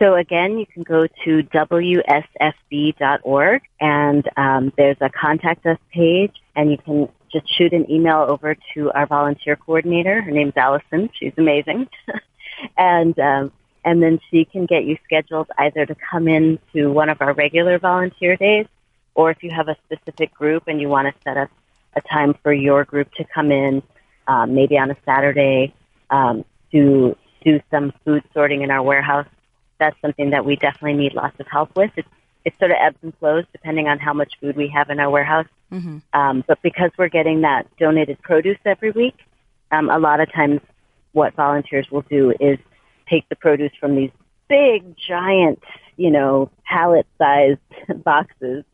So 0.00 0.16
again, 0.16 0.58
you 0.58 0.66
can 0.66 0.82
go 0.82 1.06
to 1.06 1.42
wsfb.org 1.44 3.62
and 3.80 4.28
um, 4.36 4.72
there's 4.76 4.96
a 5.00 5.08
contact 5.08 5.64
us 5.64 5.78
page 5.94 6.34
and 6.56 6.72
you 6.72 6.78
can 6.78 7.08
just 7.30 7.46
shoot 7.56 7.72
an 7.72 7.88
email 7.88 8.26
over 8.28 8.56
to 8.74 8.90
our 8.90 9.06
volunteer 9.06 9.54
coordinator. 9.54 10.22
Her 10.22 10.32
name's 10.32 10.56
Allison. 10.56 11.08
She's 11.16 11.34
amazing. 11.36 11.88
and 12.76 13.16
um, 13.20 13.52
and 13.86 14.02
then 14.02 14.20
she 14.30 14.44
can 14.44 14.66
get 14.66 14.84
you 14.84 14.98
scheduled 15.04 15.48
either 15.56 15.86
to 15.86 15.94
come 15.94 16.28
in 16.28 16.58
to 16.74 16.92
one 16.92 17.08
of 17.08 17.22
our 17.22 17.32
regular 17.32 17.78
volunteer 17.78 18.36
days 18.36 18.66
or 19.14 19.30
if 19.30 19.42
you 19.42 19.50
have 19.50 19.68
a 19.68 19.76
specific 19.86 20.34
group 20.34 20.64
and 20.66 20.78
you 20.78 20.88
want 20.90 21.08
to 21.08 21.14
set 21.22 21.38
up 21.38 21.48
a 21.94 22.02
time 22.02 22.34
for 22.42 22.52
your 22.52 22.84
group 22.84 23.10
to 23.14 23.24
come 23.24 23.50
in, 23.50 23.82
um, 24.28 24.54
maybe 24.54 24.76
on 24.76 24.90
a 24.90 24.96
Saturday, 25.06 25.72
um, 26.10 26.44
to 26.70 27.16
do 27.42 27.58
some 27.70 27.94
food 28.04 28.22
sorting 28.34 28.60
in 28.60 28.70
our 28.70 28.82
warehouse 28.82 29.26
that's 29.78 30.00
something 30.00 30.30
that 30.30 30.44
we 30.44 30.56
definitely 30.56 30.94
need 30.94 31.14
lots 31.14 31.38
of 31.40 31.46
help 31.46 31.74
with. 31.76 31.90
It's, 31.96 32.08
it 32.44 32.54
sort 32.58 32.70
of 32.70 32.76
ebbs 32.80 32.98
and 33.02 33.16
flows 33.18 33.44
depending 33.52 33.88
on 33.88 33.98
how 33.98 34.12
much 34.12 34.32
food 34.40 34.56
we 34.56 34.68
have 34.68 34.90
in 34.90 35.00
our 35.00 35.10
warehouse. 35.10 35.46
Um, 36.12 36.44
but 36.46 36.62
because 36.62 36.90
we're 36.96 37.08
getting 37.08 37.40
that 37.42 37.66
donated 37.76 38.20
produce 38.22 38.58
every 38.64 38.92
week, 38.92 39.16
um, 39.72 39.90
a 39.90 39.98
lot 39.98 40.20
of 40.20 40.32
times 40.32 40.60
what 41.12 41.34
volunteers 41.34 41.90
will 41.90 42.02
do 42.02 42.32
is 42.38 42.58
take 43.08 43.28
the 43.28 43.36
produce 43.36 43.72
from 43.78 43.96
these 43.96 44.10
big, 44.48 44.96
giant, 44.96 45.62
you 45.96 46.10
know, 46.10 46.50
pallet-sized 46.64 47.60
boxes 48.04 48.64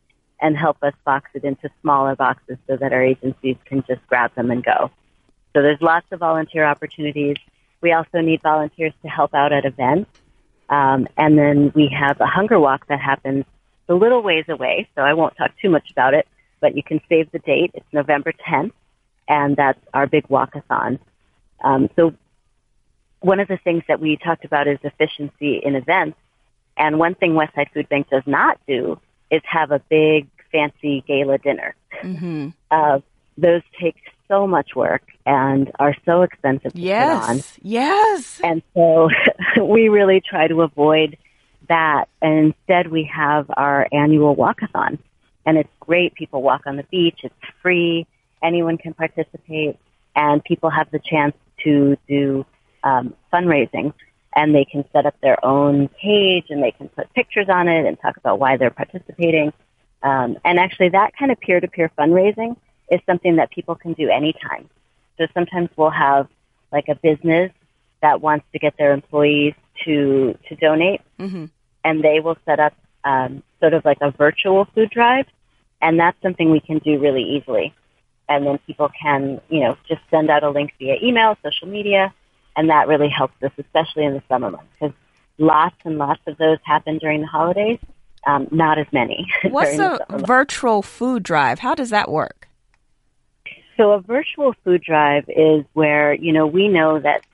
and 0.41 0.57
help 0.57 0.77
us 0.83 0.93
box 1.05 1.31
it 1.35 1.45
into 1.45 1.71
smaller 1.81 2.17
boxes 2.17 2.59
so 2.67 2.77
that 2.77 2.93
our 2.93 3.03
agencies 3.03 3.57
can 3.65 3.85
just 3.87 4.05
grab 4.09 4.35
them 4.35 4.51
and 4.51 4.65
go. 4.65 4.91
So 5.55 5.63
there's 5.63 5.81
lots 5.81 6.07
of 6.11 6.21
volunteer 6.21 6.65
opportunities. 6.65 7.37
We 7.81 7.93
also 7.93 8.21
need 8.21 8.43
volunteers 8.43 8.93
to 9.03 9.09
help 9.09 9.35
out 9.35 9.53
at 9.53 9.65
events. 9.65 10.11
Um, 10.69 11.07
and 11.17 11.39
then 11.39 11.73
we 11.75 11.89
have 11.89 12.21
a 12.21 12.27
hunger 12.27 12.59
walk 12.59 12.87
that 12.89 13.01
happens 13.01 13.45
a 13.89 13.95
little 13.95 14.23
ways 14.23 14.47
away, 14.49 14.89
so 14.95 15.03
I 15.03 15.13
won't 15.15 15.37
talk 15.37 15.51
too 15.61 15.69
much 15.69 15.91
about 15.91 16.15
it, 16.15 16.27
but 16.61 16.77
you 16.77 16.83
can 16.83 17.01
save 17.09 17.31
the 17.31 17.39
date. 17.41 17.73
It's 17.75 17.87
November 17.93 18.33
10th, 18.33 18.73
and 19.29 19.57
that's 19.57 19.81
our 19.93 20.07
big 20.07 20.27
walkathon. 20.29 20.99
Um, 21.63 21.91
so 21.95 22.15
one 23.23 23.41
of 23.41 23.49
the 23.49 23.57
things 23.57 23.83
that 23.89 24.01
we 24.01 24.17
talked 24.17 24.45
about 24.45 24.69
is 24.69 24.79
efficiency 24.83 25.61
in 25.63 25.75
events. 25.75 26.19
And 26.77 26.99
one 26.99 27.15
thing 27.15 27.33
Westside 27.33 27.73
Food 27.73 27.89
Bank 27.89 28.09
does 28.11 28.23
not 28.27 28.59
do 28.67 29.01
is 29.31 29.43
have 29.45 29.71
a 29.71 29.79
big, 29.79 30.29
fancy 30.51 31.05
gala 31.07 31.39
dinner. 31.39 31.75
Mm-hmm. 32.03 32.49
Uh, 32.71 33.01
those 33.39 33.63
take 33.81 33.97
so 34.29 34.47
much 34.47 34.75
work 34.75 35.03
and 35.25 35.71
are 35.79 35.95
so 36.05 36.23
expensive 36.23 36.73
to 36.73 36.79
put 36.79 36.91
on. 36.91 37.37
Yes. 37.37 37.59
Yes. 37.63 38.41
And 38.43 38.63
so 38.75 39.09
we 39.63 39.89
really 39.89 40.21
try 40.21 40.49
to 40.49 40.63
avoid 40.63 41.17
that. 41.69 42.07
And 42.21 42.55
instead, 42.55 42.91
we 42.91 43.11
have 43.15 43.47
our 43.57 43.87
annual 43.93 44.35
walkathon. 44.35 44.99
And 45.45 45.59
it's 45.59 45.73
great. 45.81 46.15
People 46.15 46.43
walk 46.43 46.63
on 46.67 46.77
the 46.77 46.85
beach. 46.85 47.21
It's 47.23 47.35
free. 47.63 48.07
Anyone 48.43 48.79
can 48.79 48.95
participate. 48.95 49.79
And 50.15 50.43
people 50.43 50.71
have 50.71 50.91
the 50.91 51.01
chance 51.01 51.35
to 51.65 51.97
do 52.09 52.45
um, 52.85 53.15
fundraising. 53.33 53.93
And 54.35 54.55
they 54.55 54.65
can 54.65 54.85
set 54.93 55.05
up 55.05 55.15
their 55.21 55.45
own 55.45 55.89
page 55.89 56.47
and 56.49 56.63
they 56.63 56.71
can 56.71 56.89
put 56.89 57.13
pictures 57.13 57.49
on 57.51 57.69
it 57.69 57.85
and 57.85 58.01
talk 58.01 58.17
about 58.17 58.39
why 58.39 58.57
they're 58.57 58.71
participating. 58.71 59.53
Um, 60.03 60.39
and 60.43 60.59
actually, 60.59 60.89
that 60.89 61.15
kind 61.19 61.31
of 61.31 61.39
peer-to-peer 61.39 61.91
fundraising 61.99 62.57
is 62.91 63.01
something 63.05 63.37
that 63.37 63.51
people 63.51 63.75
can 63.75 63.93
do 63.93 64.09
anytime. 64.09 64.71
So 65.19 65.27
sometimes 65.35 65.69
we'll 65.77 65.91
have 65.91 66.29
like 66.73 66.89
a 66.89 66.95
business 66.95 67.53
that 68.01 68.23
wants 68.23 68.47
to 68.53 68.59
get 68.59 68.75
their 68.79 68.93
employees 68.93 69.55
to 69.85 70.37
to 70.49 70.57
donate, 70.57 71.03
Mhm. 71.19 71.51
and 71.85 72.03
they 72.03 72.21
will 72.21 72.37
set 72.47 72.59
up 72.59 72.75
um, 73.05 73.43
sort 73.61 73.75
of 73.75 73.85
like 73.85 73.99
a 74.01 74.11
virtual 74.11 74.65
food 74.75 74.91
drive, 74.91 75.27
and 75.81 76.01
that's 76.01 76.21
something 76.23 76.51
we 76.51 76.61
can 76.61 76.79
do 76.79 76.99
really 76.99 77.23
easily. 77.23 77.75
And 78.29 78.47
then 78.47 78.59
people 78.67 78.91
can, 79.01 79.41
you 79.51 79.61
know, 79.61 79.77
just 79.89 80.01
send 80.11 80.31
out 80.31 80.43
a 80.43 80.51
link 80.51 80.73
via 80.79 80.97
email, 81.03 81.37
social 81.43 81.69
media, 81.69 82.15
and 82.57 82.69
that 82.71 82.89
really 82.89 83.09
helps 83.09 83.35
us, 83.43 83.53
especially 83.59 84.05
in 84.05 84.15
the 84.15 84.23
summer 84.29 84.51
months, 84.51 84.67
because 84.79 84.95
lots 85.39 85.77
and 85.85 85.99
lots 85.99 86.21
of 86.27 86.37
those 86.39 86.59
happen 86.65 86.99
during 86.99 87.21
the 87.23 87.27
holidays, 87.27 87.79
um, 88.27 88.49
not 88.51 88.79
as 88.79 88.87
many. 88.93 89.31
What's 89.45 89.79
a 89.79 90.01
virtual 90.11 90.83
food 90.83 91.23
drive? 91.23 91.59
How 91.59 91.75
does 91.75 91.91
that 91.91 92.11
work? 92.11 92.49
So 93.77 93.93
a 93.93 94.01
virtual 94.01 94.55
food 94.65 94.83
drive 94.83 95.25
is 95.29 95.65
where, 95.73 96.13
you 96.13 96.33
know, 96.33 96.47
we 96.47 96.69
know 96.69 96.99
that, 97.01 97.25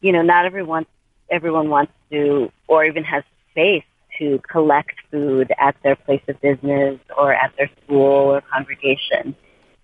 you 0.00 0.12
know, 0.12 0.22
not 0.22 0.46
everyone, 0.46 0.86
everyone 1.28 1.68
wants 1.68 1.92
to 2.10 2.50
or 2.68 2.84
even 2.84 3.04
has 3.04 3.24
space 3.50 3.84
to 4.18 4.40
collect 4.48 4.94
food 5.10 5.52
at 5.58 5.76
their 5.82 5.96
place 5.96 6.22
of 6.28 6.40
business 6.40 6.98
or 7.16 7.32
at 7.32 7.52
their 7.56 7.70
school 7.84 8.34
or 8.34 8.40
congregation. 8.40 9.34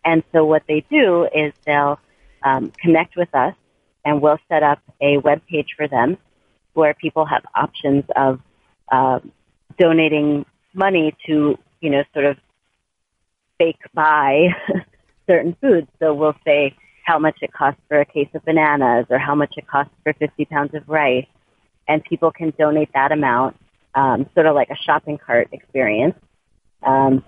And 0.05 0.23
so 0.33 0.45
what 0.45 0.63
they 0.69 0.85
do 0.91 1.29
is 1.35 1.53
they'll 1.65 1.99
um, 2.43 2.73
connect 2.81 3.17
with 3.17 3.35
us 3.35 3.55
and 4.05 4.21
we'll 4.21 4.39
set 4.49 4.63
up 4.63 4.81
a 5.01 5.19
web 5.19 5.41
page 5.47 5.75
for 5.77 5.89
them 5.89 6.19
where 6.75 6.95
people 6.95 7.25
have 7.25 7.45
options 7.55 8.05
of 8.17 8.41
um, 8.91 9.33
donating 9.79 10.45
money 10.75 11.15
to, 11.27 11.59
you 11.81 11.91
know, 11.91 12.03
sort 12.13 12.27
of 12.27 12.37
fake 13.59 13.81
buy 13.95 14.49
certain 15.27 15.57
foods. 15.61 15.89
So 16.01 16.13
we'll 16.13 16.37
say 16.45 16.77
how 17.05 17.19
much 17.19 17.37
it 17.43 17.53
costs 17.53 17.81
for 17.89 18.01
a 18.01 18.05
case 18.05 18.29
of 18.35 18.45
bananas 18.45 19.07
or 19.11 19.19
how 19.19 19.35
much 19.35 19.55
it 19.57 19.67
costs 19.67 19.93
for 20.03 20.13
50 20.15 20.45
pounds 20.47 20.75
of 20.75 20.89
rice. 20.89 21.27
And 21.87 22.03
people 22.03 22.33
can 22.33 22.53
donate 22.59 22.91
that 22.95 23.13
amount, 23.13 23.57
um, 23.95 24.29
sort 24.35 24.47
of 24.47 24.55
like 24.55 24.71
a 24.71 24.77
shopping 24.77 25.19
cart 25.19 25.49
experience. 25.53 26.17
Um, 26.83 27.25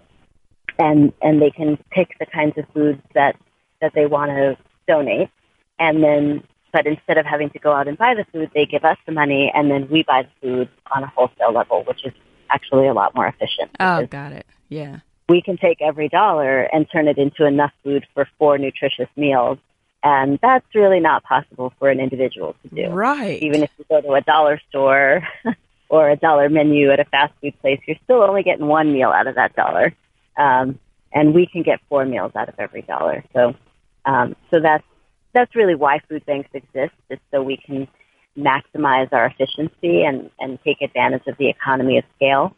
and, 0.79 1.13
and 1.23 1.41
they 1.41 1.51
can 1.51 1.79
pick 1.91 2.17
the 2.19 2.27
kinds 2.27 2.57
of 2.59 2.65
foods 2.75 3.01
that, 3.15 3.37
that 3.81 3.93
they 3.95 4.07
want 4.07 4.31
to 4.31 4.57
donate. 4.89 5.31
And 5.79 6.03
then, 6.03 6.43
but 6.77 6.87
instead 6.87 7.17
of 7.17 7.25
having 7.25 7.49
to 7.49 7.59
go 7.59 7.73
out 7.73 7.89
and 7.89 7.97
buy 7.97 8.13
the 8.15 8.27
food, 8.31 8.51
they 8.55 8.67
give 8.67 8.85
us 8.85 8.99
the 9.07 9.13
money 9.13 9.51
and 9.55 9.71
then 9.71 9.89
we 9.89 10.03
buy 10.03 10.25
the 10.25 10.29
food 10.43 10.69
on 10.95 11.03
a 11.03 11.07
wholesale 11.07 11.51
level, 11.51 11.83
which 11.85 12.05
is 12.05 12.13
actually 12.51 12.87
a 12.87 12.93
lot 12.93 13.15
more 13.15 13.27
efficient. 13.27 13.71
Oh, 13.81 14.05
got 14.05 14.33
it. 14.33 14.45
Yeah. 14.69 14.99
we 15.27 15.41
can 15.41 15.57
take 15.57 15.81
every 15.81 16.11
dollar 16.11 16.65
and 16.65 16.87
turn 16.93 17.09
it 17.09 17.17
into 17.17 17.47
enough 17.47 17.73
food 17.83 18.05
for 18.13 18.29
four 18.39 18.59
nutritious 18.59 19.09
meals. 19.17 19.57
And 20.03 20.39
that's 20.43 20.67
really 20.75 21.01
not 21.01 21.25
possible 21.25 21.73
for 21.79 21.89
an 21.89 21.99
individual 21.99 22.55
to 22.63 22.75
do. 22.75 22.91
Right. 22.91 23.43
Even 23.43 23.63
if 23.63 23.71
you 23.79 23.87
go 23.89 24.03
to 24.03 24.13
a 24.13 24.21
dollar 24.21 24.61
store 24.69 25.27
or 25.89 26.11
a 26.11 26.17
dollar 26.17 26.51
menu 26.51 26.91
at 26.91 27.01
a 27.01 27.07
fast 27.07 27.33
food 27.41 27.59
place, 27.63 27.81
you're 27.87 27.97
still 28.05 28.23
only 28.23 28.43
getting 28.43 28.67
one 28.67 28.93
meal 28.93 29.09
out 29.09 29.27
of 29.27 29.37
that 29.37 29.57
dollar. 29.57 29.95
Um, 30.37 30.79
and 31.11 31.35
we 31.35 31.47
can 31.47 31.63
get 31.63 31.81
four 31.89 32.05
meals 32.05 32.33
out 32.37 32.51
of 32.51 32.57
every 32.59 32.83
dollar. 32.83 33.25
So, 33.33 33.55
um, 34.05 34.37
so 34.53 34.61
that's, 34.61 34.85
that's 35.37 35.55
really 35.55 35.75
why 35.75 36.01
food 36.09 36.25
banks 36.25 36.49
exist, 36.55 36.95
is 37.11 37.21
so 37.31 37.43
we 37.43 37.59
can 37.59 37.87
maximize 38.37 39.13
our 39.13 39.27
efficiency 39.27 40.03
and, 40.09 40.31
and 40.41 40.59
take 40.65 40.81
advantage 40.83 41.27
of 41.27 41.37
the 41.39 41.49
economy 41.49 41.99
of 41.99 42.05
scale. 42.17 42.57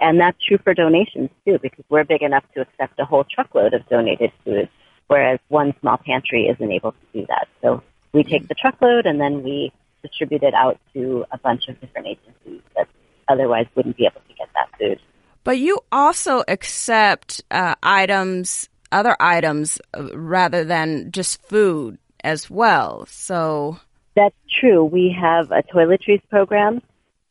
And 0.00 0.20
that's 0.22 0.38
true 0.46 0.58
for 0.64 0.74
donations 0.74 1.30
too, 1.44 1.58
because 1.60 1.84
we're 1.88 2.04
big 2.04 2.22
enough 2.22 2.44
to 2.54 2.62
accept 2.62 2.98
a 2.98 3.04
whole 3.04 3.24
truckload 3.24 3.74
of 3.74 3.88
donated 3.88 4.32
food, 4.44 4.68
whereas 5.08 5.38
one 5.48 5.74
small 5.80 5.98
pantry 5.98 6.46
isn't 6.52 6.72
able 6.72 6.92
to 6.92 7.06
do 7.12 7.26
that. 7.28 7.48
So 7.62 7.82
we 8.12 8.22
take 8.22 8.48
the 8.48 8.54
truckload 8.54 9.06
and 9.06 9.20
then 9.20 9.42
we 9.42 9.72
distribute 10.02 10.42
it 10.42 10.54
out 10.54 10.78
to 10.94 11.24
a 11.32 11.38
bunch 11.38 11.68
of 11.68 11.80
different 11.80 12.06
agencies 12.06 12.62
that 12.76 12.88
otherwise 13.28 13.66
wouldn't 13.74 13.96
be 13.96 14.06
able 14.06 14.22
to 14.28 14.34
get 14.34 14.48
that 14.54 14.68
food. 14.78 15.00
But 15.44 15.58
you 15.58 15.80
also 15.90 16.44
accept 16.46 17.42
uh, 17.50 17.74
items, 17.82 18.68
other 18.92 19.16
items, 19.20 19.80
uh, 19.94 20.16
rather 20.16 20.64
than 20.64 21.10
just 21.12 21.42
food 21.42 21.98
as 22.24 22.50
well. 22.50 23.06
So, 23.06 23.78
That's 24.14 24.34
true. 24.60 24.84
We 24.84 25.14
have 25.18 25.50
a 25.50 25.62
toiletries 25.62 26.22
program, 26.28 26.82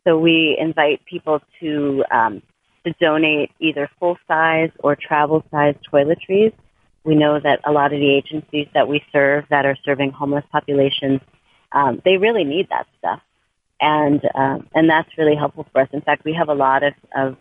so 0.04 0.18
we 0.18 0.56
invite 0.60 1.04
people 1.06 1.42
to 1.60 2.04
um, 2.12 2.42
to 2.86 2.94
donate 3.00 3.52
either 3.60 3.90
full 4.00 4.18
size 4.28 4.72
or 4.80 4.96
travel 4.96 5.44
size 5.52 5.76
toiletries. 5.92 6.54
We 7.04 7.16
know 7.16 7.40
that 7.40 7.62
a 7.66 7.72
lot 7.72 7.94
of 7.94 8.00
the 8.00 8.14
agencies 8.14 8.68
that 8.74 8.88
we 8.88 9.04
serve 9.12 9.46
that 9.50 9.66
are 9.66 9.78
serving 9.84 10.12
homeless 10.12 10.46
populations, 10.52 11.22
um, 11.72 12.02
they 12.04 12.18
really 12.18 12.44
need 12.44 12.70
that 12.70 12.88
stuff, 13.00 13.22
and 13.80 14.22
um, 14.36 14.68
and 14.74 14.90
that's 14.90 15.10
really 15.18 15.36
helpful 15.36 15.66
for 15.72 15.82
us. 15.82 15.90
In 15.92 16.02
fact, 16.02 16.24
we 16.24 16.34
have 16.34 16.50
a 16.50 16.54
lot 16.54 16.84
of, 16.84 16.94
of 17.16 17.38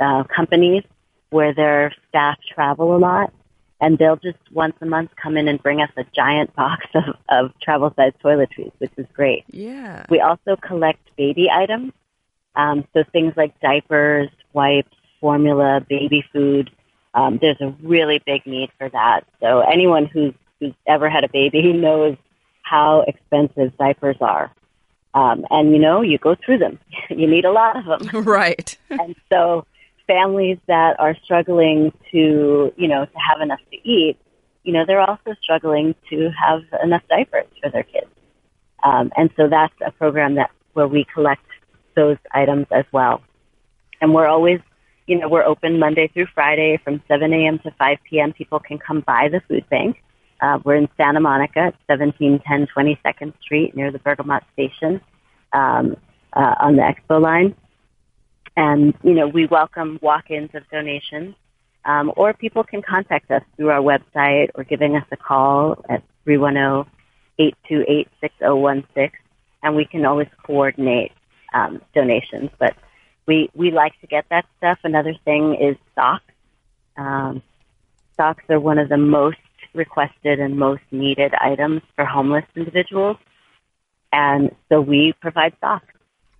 uh, 0.00 0.24
companies 0.24 0.84
where 1.30 1.54
their 1.54 1.94
staff 2.08 2.38
travel 2.54 2.96
a 2.96 2.98
lot, 2.98 3.32
and 3.80 3.98
they'll 3.98 4.16
just 4.16 4.38
once 4.52 4.74
a 4.80 4.86
month 4.86 5.10
come 5.22 5.36
in 5.36 5.48
and 5.48 5.62
bring 5.62 5.80
us 5.82 5.90
a 5.96 6.04
giant 6.14 6.54
box 6.56 6.86
of, 6.94 7.14
of 7.28 7.52
travel 7.60 7.92
size 7.96 8.12
toiletries, 8.24 8.72
which 8.78 8.92
is 8.96 9.06
great. 9.12 9.44
yeah. 9.50 10.06
We 10.08 10.20
also 10.20 10.56
collect 10.56 11.00
baby 11.16 11.50
items, 11.50 11.92
um, 12.54 12.86
so 12.94 13.04
things 13.12 13.34
like 13.36 13.58
diapers, 13.60 14.30
wipes, 14.52 14.96
formula, 15.20 15.84
baby 15.88 16.24
food. 16.32 16.70
Um, 17.14 17.38
there's 17.40 17.60
a 17.60 17.74
really 17.82 18.20
big 18.24 18.46
need 18.46 18.70
for 18.78 18.88
that. 18.90 19.24
So 19.40 19.60
anyone 19.60 20.06
who's 20.06 20.34
who's 20.60 20.74
ever 20.86 21.08
had 21.10 21.24
a 21.24 21.28
baby 21.28 21.72
knows 21.86 22.16
how 22.62 23.02
expensive 23.06 23.76
diapers 23.78 24.16
are. 24.20 24.50
Um, 25.14 25.46
and 25.50 25.72
you 25.72 25.78
know, 25.78 26.00
you 26.02 26.18
go 26.18 26.34
through 26.34 26.58
them. 26.58 26.78
you 27.10 27.26
need 27.26 27.44
a 27.44 27.52
lot 27.52 27.76
of 27.76 27.84
them 28.08 28.22
Right. 28.24 28.76
and 28.90 29.14
so 29.32 29.66
families 30.06 30.58
that 30.66 30.98
are 30.98 31.16
struggling 31.24 31.92
to, 32.10 32.72
you 32.76 32.88
know, 32.88 33.04
to 33.04 33.18
have 33.18 33.40
enough 33.40 33.60
to 33.70 33.88
eat, 33.88 34.16
you 34.64 34.72
know, 34.72 34.84
they're 34.86 35.00
also 35.00 35.34
struggling 35.40 35.94
to 36.10 36.30
have 36.30 36.62
enough 36.82 37.02
diapers 37.08 37.46
for 37.62 37.70
their 37.70 37.84
kids. 37.84 38.10
Um, 38.82 39.12
and 39.16 39.30
so 39.36 39.48
that's 39.48 39.74
a 39.84 39.90
program 39.92 40.34
that 40.36 40.50
where 40.74 40.88
we 40.88 41.06
collect 41.12 41.44
those 41.94 42.18
items 42.32 42.66
as 42.70 42.84
well. 42.92 43.22
And 44.00 44.14
we're 44.14 44.26
always, 44.26 44.60
you 45.06 45.18
know, 45.18 45.28
we're 45.28 45.44
open 45.44 45.78
Monday 45.78 46.08
through 46.08 46.26
Friday 46.34 46.78
from 46.84 47.02
7 47.08 47.32
a.m. 47.32 47.58
to 47.60 47.70
5 47.78 47.98
p.m. 48.08 48.32
People 48.32 48.60
can 48.60 48.78
come 48.78 49.00
by 49.00 49.28
the 49.30 49.40
food 49.48 49.68
bank. 49.70 50.02
Uh, 50.40 50.58
we're 50.64 50.74
in 50.74 50.88
Santa 50.96 51.20
Monica 51.20 51.60
at 51.60 51.74
1710 51.86 52.66
22nd 52.76 53.32
Street 53.40 53.74
near 53.74 53.90
the 53.90 53.98
Bergamot 53.98 54.42
Station 54.52 55.00
um, 55.54 55.96
uh, 56.34 56.54
on 56.60 56.76
the 56.76 56.82
Expo 56.82 57.20
line 57.20 57.54
and 58.56 58.94
you 59.02 59.14
know 59.14 59.28
we 59.28 59.46
welcome 59.46 59.98
walk-ins 60.02 60.50
of 60.54 60.68
donations. 60.70 61.34
Um, 61.84 62.12
or 62.16 62.34
people 62.34 62.64
can 62.64 62.82
contact 62.82 63.30
us 63.30 63.42
through 63.56 63.70
our 63.70 63.80
website 63.80 64.50
or 64.56 64.64
giving 64.64 64.96
us 64.96 65.04
a 65.12 65.16
call 65.16 65.84
at 65.88 66.02
310-828-6016 66.26 69.12
and 69.62 69.76
we 69.76 69.84
can 69.84 70.04
always 70.04 70.26
coordinate 70.44 71.12
um, 71.54 71.80
donations. 71.94 72.50
But 72.58 72.74
we 73.26 73.48
we 73.54 73.70
like 73.70 73.92
to 74.00 74.08
get 74.08 74.24
that 74.30 74.46
stuff. 74.58 74.80
Another 74.82 75.14
thing 75.24 75.54
is 75.54 75.76
socks 75.94 76.24
um, 76.96 77.42
socks 78.16 78.44
are 78.48 78.60
one 78.60 78.78
of 78.78 78.88
the 78.88 78.96
most 78.96 79.38
requested 79.74 80.40
and 80.40 80.58
most 80.58 80.82
needed 80.90 81.34
items 81.34 81.82
for 81.94 82.04
homeless 82.04 82.44
individuals. 82.54 83.16
And 84.12 84.54
so 84.68 84.80
we 84.80 85.14
provide 85.20 85.54
socks 85.60 85.92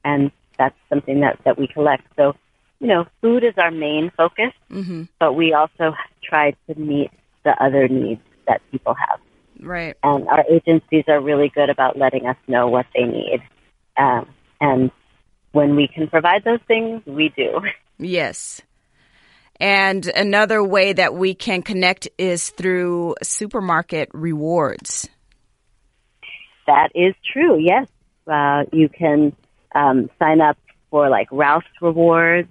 and 0.04 0.30
that's 0.58 0.76
something 0.88 1.20
that, 1.20 1.38
that 1.44 1.58
we 1.58 1.66
collect. 1.66 2.04
So, 2.16 2.34
you 2.80 2.88
know, 2.88 3.06
food 3.20 3.44
is 3.44 3.54
our 3.56 3.70
main 3.70 4.10
focus, 4.16 4.52
hmm 4.68 5.04
but 5.18 5.32
we 5.34 5.54
also 5.54 5.94
try 6.22 6.52
to 6.68 6.78
meet 6.78 7.10
the 7.44 7.52
other 7.62 7.88
needs 7.88 8.20
that 8.46 8.60
people 8.70 8.94
have. 8.94 9.20
Right. 9.60 9.96
And 10.02 10.28
our 10.28 10.44
agencies 10.50 11.04
are 11.08 11.20
really 11.20 11.50
good 11.54 11.70
about 11.70 11.98
letting 11.98 12.26
us 12.26 12.36
know 12.46 12.68
what 12.68 12.86
they 12.94 13.04
need. 13.04 13.40
Um, 13.96 14.28
and 14.60 14.90
when 15.52 15.74
we 15.74 15.88
can 15.88 16.08
provide 16.08 16.44
those 16.44 16.60
things, 16.68 17.02
we 17.06 17.32
do. 17.34 17.60
Yes. 17.98 18.60
And 19.58 20.06
another 20.06 20.62
way 20.62 20.92
that 20.92 21.14
we 21.14 21.34
can 21.34 21.62
connect 21.62 22.08
is 22.18 22.50
through 22.50 23.14
supermarket 23.22 24.10
rewards. 24.12 25.08
That 26.66 26.90
is 26.94 27.14
true. 27.32 27.58
Yes, 27.58 27.88
uh, 28.26 28.64
you 28.72 28.88
can 28.88 29.34
um, 29.76 30.10
sign 30.18 30.40
up 30.40 30.56
for 30.90 31.08
like 31.08 31.28
Ralph's 31.30 31.66
rewards. 31.80 32.48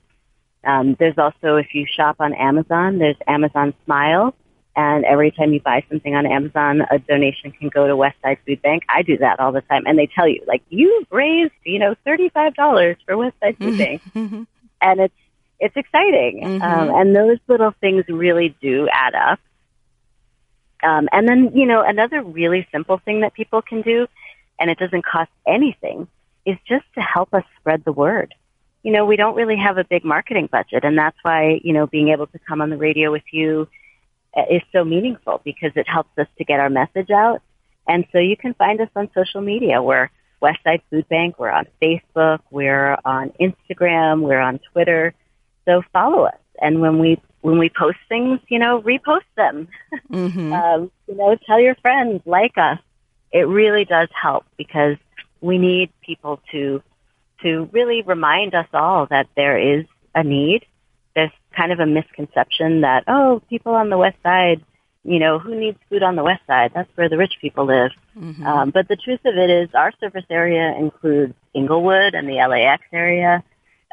Um, 0.63 0.95
there's 0.99 1.17
also 1.17 1.57
if 1.57 1.73
you 1.73 1.85
shop 1.85 2.17
on 2.19 2.33
Amazon, 2.33 2.97
there's 2.97 3.17
Amazon 3.27 3.73
Smile, 3.85 4.33
and 4.75 5.05
every 5.05 5.31
time 5.31 5.53
you 5.53 5.61
buy 5.61 5.83
something 5.89 6.15
on 6.15 6.25
Amazon, 6.25 6.81
a 6.89 6.99
donation 6.99 7.51
can 7.51 7.69
go 7.69 7.87
to 7.87 7.95
Westside 7.95 8.37
Food 8.45 8.61
Bank. 8.61 8.83
I 8.89 9.01
do 9.01 9.17
that 9.17 9.39
all 9.39 9.51
the 9.51 9.61
time, 9.61 9.83
and 9.85 9.97
they 9.97 10.07
tell 10.07 10.27
you 10.27 10.41
like 10.47 10.63
you've 10.69 11.07
raised 11.11 11.53
you 11.63 11.79
know 11.79 11.95
thirty 12.05 12.29
five 12.29 12.55
dollars 12.55 12.97
for 13.05 13.15
Westside 13.15 13.57
Food 13.57 13.77
Bank, 13.77 14.01
and 14.81 14.99
it's 14.99 15.13
it's 15.59 15.75
exciting. 15.77 16.41
Mhm. 16.43 16.61
Um, 16.61 16.89
and 16.95 17.15
those 17.15 17.37
little 17.47 17.73
things 17.81 18.05
really 18.07 18.55
do 18.61 18.87
add 18.91 19.15
up. 19.15 19.39
Um, 20.83 21.07
and 21.11 21.27
then, 21.27 21.51
you 21.55 21.65
know, 21.65 21.81
another 21.81 22.21
really 22.21 22.67
simple 22.71 22.99
thing 22.99 23.21
that 23.21 23.33
people 23.33 23.61
can 23.61 23.81
do, 23.81 24.07
and 24.59 24.69
it 24.69 24.77
doesn't 24.77 25.05
cost 25.05 25.31
anything, 25.47 26.07
is 26.45 26.57
just 26.67 26.85
to 26.95 27.01
help 27.01 27.33
us 27.33 27.43
spread 27.59 27.83
the 27.85 27.91
word. 27.91 28.33
You 28.83 28.91
know, 28.91 29.05
we 29.05 29.15
don't 29.15 29.35
really 29.35 29.57
have 29.57 29.77
a 29.77 29.83
big 29.83 30.05
marketing 30.05 30.47
budget, 30.51 30.83
and 30.83 30.97
that's 30.97 31.17
why, 31.23 31.59
you 31.63 31.73
know, 31.73 31.87
being 31.87 32.09
able 32.09 32.27
to 32.27 32.39
come 32.47 32.61
on 32.61 32.69
the 32.69 32.77
radio 32.77 33.11
with 33.11 33.23
you 33.31 33.67
uh, 34.35 34.43
is 34.49 34.61
so 34.71 34.83
meaningful 34.83 35.41
because 35.43 35.71
it 35.75 35.87
helps 35.87 36.15
us 36.17 36.27
to 36.37 36.43
get 36.43 36.59
our 36.59 36.69
message 36.69 37.09
out. 37.09 37.41
And 37.87 38.05
so 38.11 38.19
you 38.19 38.37
can 38.37 38.53
find 38.53 38.79
us 38.81 38.89
on 38.95 39.09
social 39.15 39.41
media. 39.41 39.81
We're 39.81 40.09
Westside 40.41 40.81
Food 40.89 41.07
Bank. 41.09 41.39
We're 41.39 41.51
on 41.51 41.65
Facebook. 41.81 42.39
We're 42.51 42.97
on 43.05 43.31
Instagram. 43.39 44.21
We're 44.21 44.39
on 44.39 44.59
Twitter. 44.71 45.13
So 45.65 45.81
follow 45.93 46.25
us. 46.25 46.37
And 46.61 46.81
when 46.81 46.99
we 46.99 47.19
when 47.41 47.59
we 47.59 47.69
post 47.69 47.97
things, 48.09 48.39
you 48.47 48.57
know, 48.57 48.81
repost 48.81 49.25
them. 49.37 49.67
Mm-hmm. 50.11 50.53
um, 50.53 50.91
you 51.07 51.15
know, 51.15 51.37
tell 51.45 51.59
your 51.59 51.75
friends, 51.75 52.21
like 52.25 52.57
us. 52.57 52.79
It 53.31 53.47
really 53.47 53.85
does 53.85 54.09
help 54.19 54.45
because 54.57 54.97
we 55.45 55.57
need 55.57 55.91
people 56.01 56.41
to 56.51 56.81
to 57.43 57.69
really 57.71 58.01
remind 58.01 58.55
us 58.55 58.67
all 58.73 59.05
that 59.07 59.27
there 59.35 59.57
is 59.57 59.85
a 60.15 60.23
need. 60.23 60.65
There's 61.15 61.31
kind 61.55 61.71
of 61.71 61.79
a 61.79 61.85
misconception 61.85 62.81
that 62.81 63.03
oh, 63.07 63.41
people 63.49 63.73
on 63.73 63.89
the 63.89 63.97
west 63.97 64.17
side, 64.23 64.63
you 65.03 65.19
know, 65.19 65.37
who 65.37 65.55
needs 65.55 65.77
food 65.89 66.01
on 66.01 66.15
the 66.15 66.23
west 66.23 66.41
side? 66.47 66.71
That's 66.73 66.89
where 66.95 67.09
the 67.09 67.17
rich 67.17 67.33
people 67.39 67.65
live. 67.65 67.91
Mm-hmm. 68.17 68.45
Um, 68.45 68.69
but 68.71 68.87
the 68.87 68.95
truth 68.95 69.19
of 69.25 69.35
it 69.37 69.49
is, 69.49 69.69
our 69.75 69.91
service 69.99 70.25
area 70.29 70.75
includes 70.77 71.33
Inglewood 71.53 72.15
and 72.15 72.27
the 72.27 72.35
LAX 72.35 72.83
area. 72.91 73.43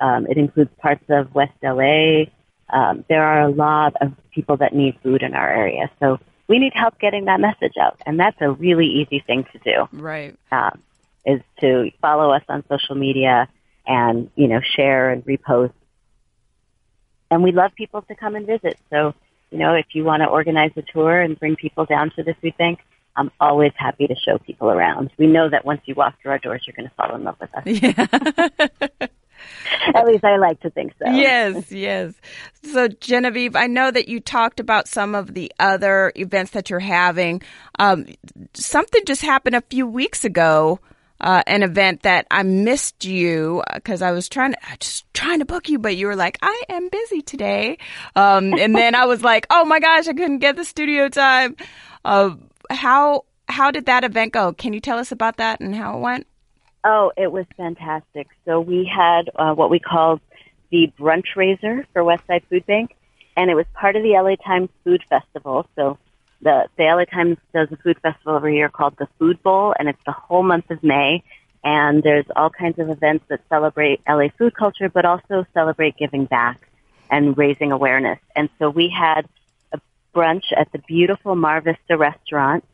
Um, 0.01 0.27
it 0.27 0.39
includes 0.39 0.71
parts 0.81 1.05
of 1.11 1.35
West 1.35 1.53
LA. 1.63 2.25
Um, 2.71 3.05
there 3.09 3.23
are 3.23 3.43
a 3.43 3.51
lot 3.51 3.95
of 4.01 4.15
people 4.35 4.57
that 4.57 4.75
need 4.75 4.99
food 5.03 5.23
in 5.23 5.35
our 5.35 5.49
area, 5.49 5.91
so 6.01 6.19
we 6.49 6.59
need 6.59 6.73
help 6.75 6.99
getting 6.99 7.27
that 7.27 7.41
message 7.41 7.75
out, 7.81 8.01
and 8.07 8.19
that's 8.19 8.41
a 8.41 8.51
really 8.51 8.87
easy 8.87 9.23
thing 9.27 9.45
to 9.53 9.59
do. 9.59 9.89
Right. 9.93 10.35
Um, 10.51 10.83
is 11.25 11.41
to 11.61 11.91
follow 12.01 12.33
us 12.33 12.43
on 12.49 12.65
social 12.69 12.95
media 12.95 13.49
and 13.87 14.31
you 14.35 14.49
know 14.49 14.61
share 14.77 15.11
and 15.11 15.25
repost. 15.25 15.73
And 17.31 17.43
we 17.43 17.53
love 17.53 17.73
people 17.75 18.03
to 18.03 18.15
come 18.15 18.35
and 18.35 18.47
visit. 18.47 18.79
So 18.91 19.15
you 19.51 19.59
know 19.59 19.75
if 19.75 19.87
you 19.93 20.05
want 20.05 20.23
to 20.23 20.29
organize 20.29 20.73
a 20.77 20.83
tour 20.83 21.21
and 21.21 21.39
bring 21.39 21.57
people 21.57 21.85
down 21.85 22.11
to 22.17 22.23
the 22.23 22.35
food 22.41 22.57
bank, 22.59 22.81
I'm 23.17 23.31
always 23.41 23.73
happy 23.77 24.07
to 24.07 24.15
show 24.17 24.39
people 24.39 24.71
around. 24.71 25.11
We 25.19 25.27
know 25.27 25.49
that 25.51 25.65
once 25.65 25.83
you 25.85 25.95
walk 25.95 26.15
through 26.21 26.33
our 26.33 26.39
doors, 26.39 26.63
you're 26.67 26.75
going 26.77 26.89
to 26.89 26.95
fall 26.95 27.15
in 27.15 27.25
love 27.25 27.37
with 27.41 27.55
us. 27.55 27.63
Yeah. 27.67 29.09
At 29.95 30.07
least 30.07 30.25
I 30.25 30.37
like 30.37 30.61
to 30.61 30.71
think 30.71 30.93
so. 30.99 31.11
yes, 31.11 31.73
yes. 31.73 32.15
So, 32.63 32.89
Genevieve, 32.89 33.57
I 33.57 33.67
know 33.67 33.91
that 33.91 34.09
you 34.09 34.21
talked 34.21 34.61
about 34.61 34.87
some 34.87 35.15
of 35.15 35.35
the 35.35 35.53
other 35.59 36.13
events 36.15 36.53
that 36.53 36.71
you're 36.71 36.79
having. 36.79 37.43
Um, 37.79 38.07
something 38.55 39.03
just 39.05 39.23
happened 39.23 39.57
a 39.57 39.63
few 39.63 39.87
weeks 39.87 40.25
ago. 40.25 40.79
Uh, 41.23 41.43
an 41.47 41.63
event 41.63 42.03
that 42.03 42.27
I 42.33 42.43
missed 42.43 43.05
you 43.05 43.63
because 43.75 44.03
I 44.03 44.11
was 44.11 44.29
trying 44.29 44.55
to 44.55 44.59
just 44.81 45.05
trying 45.15 45.39
to 45.39 45.45
book 45.45 45.69
you, 45.69 45.79
but 45.79 45.97
you 45.97 46.09
were 46.09 46.17
like, 46.17 46.37
"I 46.43 46.63
am 46.69 46.89
busy 46.89 47.23
today," 47.23 47.79
um, 48.17 48.53
and 48.59 48.75
then 48.75 48.97
I 48.97 49.07
was 49.07 49.23
like, 49.23 49.47
"Oh 49.49 49.65
my 49.65 49.79
gosh, 49.79 50.09
I 50.09 50.15
couldn't 50.15 50.41
get 50.41 50.57
the 50.57 50.65
studio 50.65 51.09
time." 51.09 51.57
Uh, 52.05 52.35
how 52.71 53.25
how 53.49 53.71
did 53.71 53.87
that 53.87 54.05
event 54.05 54.33
go? 54.33 54.53
Can 54.53 54.73
you 54.73 54.81
tell 54.81 54.99
us 54.99 55.13
about 55.13 55.37
that 55.37 55.61
and 55.61 55.75
how 55.75 55.97
it 55.97 56.01
went? 56.01 56.27
Oh, 56.85 57.13
it 57.17 57.31
was 57.31 57.47
fantastic. 57.57 58.29
So 58.45 58.61
we 58.61 58.91
had 58.93 59.31
uh, 59.37 59.55
what 59.55 59.71
we 59.71 59.79
called 59.79 60.21
the 60.71 60.93
brunch 60.99 61.37
raiser 61.37 61.87
for 61.93 62.03
Westside 62.03 62.43
Food 62.49 62.67
Bank, 62.67 62.97
and 63.37 63.51
it 63.51 63.55
was 63.55 63.67
part 63.75 63.95
of 63.95 64.03
the 64.03 64.11
LA 64.11 64.37
Times 64.45 64.71
Food 64.83 65.03
Festival. 65.09 65.67
So 65.77 65.99
the, 66.43 66.69
the 66.77 66.85
LA 66.85 67.05
Times 67.05 67.39
does 67.55 67.69
a 67.71 67.77
food 67.77 67.99
festival 68.03 68.37
every 68.37 68.57
year 68.57 68.69
called 68.69 68.97
the 68.99 69.09
Food 69.19 69.43
Bowl, 69.43 69.75
and 69.79 69.89
it's 69.89 70.03
the 70.05 70.13
whole 70.13 70.43
month 70.43 70.71
of 70.71 70.83
May. 70.83 71.23
And 71.65 72.03
there's 72.03 72.27
all 72.35 72.51
kinds 72.51 72.81
of 72.81 72.91
events 72.91 73.25
that 73.29 73.41
celebrate 73.49 74.01
LA 74.09 74.29
food 74.37 74.55
culture, 74.55 74.89
but 74.89 75.05
also 75.05 75.47
celebrate 75.55 75.97
giving 75.97 76.25
back 76.25 76.69
and 77.09 77.39
raising 77.39 77.71
awareness. 77.71 78.19
And 78.35 78.49
so 78.59 78.69
we 78.69 78.89
had 78.89 79.29
a 79.73 79.81
brunch 80.15 80.45
at 80.57 80.73
the 80.73 80.79
beautiful 80.79 81.37
Mar 81.37 81.61
Vista 81.61 81.97
restaurant, 81.97 82.65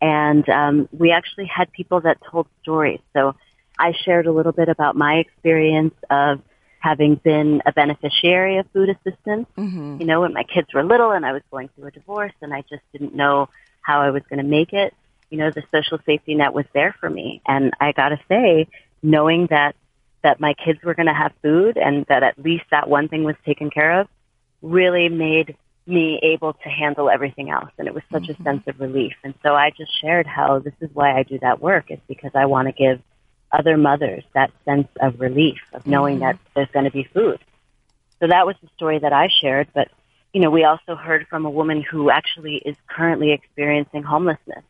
and 0.00 0.48
um, 0.48 0.88
we 0.92 1.10
actually 1.10 1.46
had 1.46 1.72
people 1.72 2.02
that 2.02 2.18
told 2.30 2.46
stories. 2.62 3.00
So 3.12 3.34
I 3.78 3.92
shared 4.04 4.26
a 4.26 4.32
little 4.32 4.52
bit 4.52 4.68
about 4.68 4.94
my 4.94 5.16
experience 5.16 5.94
of 6.08 6.40
having 6.86 7.16
been 7.16 7.62
a 7.66 7.72
beneficiary 7.72 8.58
of 8.58 8.66
food 8.72 8.88
assistance. 8.90 9.46
Mm-hmm. 9.58 10.00
You 10.00 10.06
know, 10.06 10.20
when 10.20 10.32
my 10.32 10.44
kids 10.44 10.68
were 10.72 10.84
little 10.84 11.10
and 11.10 11.26
I 11.26 11.32
was 11.32 11.42
going 11.50 11.68
through 11.74 11.88
a 11.88 11.90
divorce 11.90 12.36
and 12.42 12.54
I 12.54 12.62
just 12.62 12.82
didn't 12.92 13.14
know 13.14 13.48
how 13.82 14.00
I 14.06 14.10
was 14.10 14.22
going 14.30 14.42
to 14.44 14.50
make 14.58 14.72
it, 14.72 14.94
you 15.30 15.38
know, 15.38 15.50
the 15.50 15.64
social 15.72 15.98
safety 16.06 16.34
net 16.34 16.52
was 16.54 16.66
there 16.72 16.94
for 17.00 17.10
me. 17.10 17.42
And 17.46 17.72
I 17.80 17.92
got 17.92 18.10
to 18.10 18.20
say, 18.28 18.68
knowing 19.02 19.48
that 19.50 19.74
that 20.22 20.40
my 20.40 20.54
kids 20.64 20.80
were 20.82 20.94
going 20.94 21.06
to 21.14 21.14
have 21.14 21.32
food 21.42 21.76
and 21.76 22.04
that 22.08 22.22
at 22.22 22.36
least 22.38 22.64
that 22.70 22.88
one 22.88 23.08
thing 23.08 23.22
was 23.24 23.36
taken 23.44 23.70
care 23.70 24.00
of 24.00 24.08
really 24.62 25.08
made 25.08 25.56
me 25.86 26.18
able 26.22 26.52
to 26.52 26.68
handle 26.68 27.08
everything 27.08 27.48
else 27.50 27.70
and 27.78 27.86
it 27.86 27.94
was 27.94 28.02
such 28.10 28.24
Mm-hmm. 28.24 28.42
a 28.42 28.44
sense 28.44 28.62
of 28.66 28.80
relief 28.80 29.12
and 29.22 29.34
so 29.44 29.54
i 29.54 29.70
just 29.70 29.92
shared 30.00 30.26
how 30.26 30.58
this 30.58 30.74
is 30.80 30.90
why 30.98 31.16
i 31.16 31.22
do 31.22 31.38
that 31.38 31.60
work 31.60 31.86
is 31.90 32.00
because 32.08 32.32
i 32.34 32.44
want 32.46 32.66
to 32.66 32.72
give 32.72 32.98
other 33.56 33.76
mothers 33.76 34.24
that 34.34 34.50
sense 34.64 34.88
of 35.00 35.20
relief 35.20 35.58
of 35.72 35.86
knowing 35.86 36.20
that 36.20 36.38
there's 36.54 36.68
going 36.72 36.84
to 36.84 36.90
be 36.90 37.04
food. 37.04 37.38
So 38.20 38.26
that 38.28 38.46
was 38.46 38.56
the 38.62 38.68
story 38.76 38.98
that 38.98 39.12
I 39.12 39.28
shared. 39.40 39.68
But, 39.74 39.88
you 40.32 40.40
know, 40.40 40.50
we 40.50 40.64
also 40.64 40.94
heard 40.94 41.26
from 41.28 41.46
a 41.46 41.50
woman 41.50 41.82
who 41.82 42.10
actually 42.10 42.56
is 42.56 42.76
currently 42.88 43.32
experiencing 43.32 44.02
homelessness. 44.02 44.64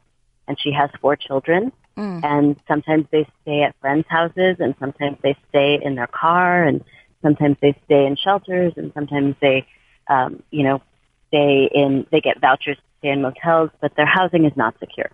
And 0.49 0.59
she 0.61 0.73
has 0.73 0.91
four 1.01 1.17
children. 1.17 1.73
Mm. 1.97 2.25
And 2.25 2.57
sometimes 2.69 3.07
they 3.11 3.27
stay 3.43 3.63
at 3.63 3.75
friends' 3.81 4.07
houses 4.09 4.57
and 4.61 4.75
sometimes 4.79 5.19
they 5.23 5.37
stay 5.49 5.81
in 5.83 5.95
their 5.95 6.07
car 6.07 6.63
and 6.63 6.85
sometimes 7.23 7.57
they 7.61 7.75
stay 7.87 8.07
in 8.07 8.17
shelters 8.17 8.75
and 8.77 8.93
sometimes 8.93 9.35
they, 9.41 9.67
um, 10.09 10.43
you 10.51 10.63
know, 10.63 10.83
stay 11.29 11.69
in, 11.73 12.07
they 12.13 12.21
get 12.21 12.41
vouchers 12.41 12.77
to 12.77 12.83
stay 12.99 13.09
in 13.09 13.23
motels, 13.23 13.71
but 13.81 13.97
their 13.97 14.07
housing 14.07 14.45
is 14.45 14.57
not 14.57 14.79
secure 14.79 15.11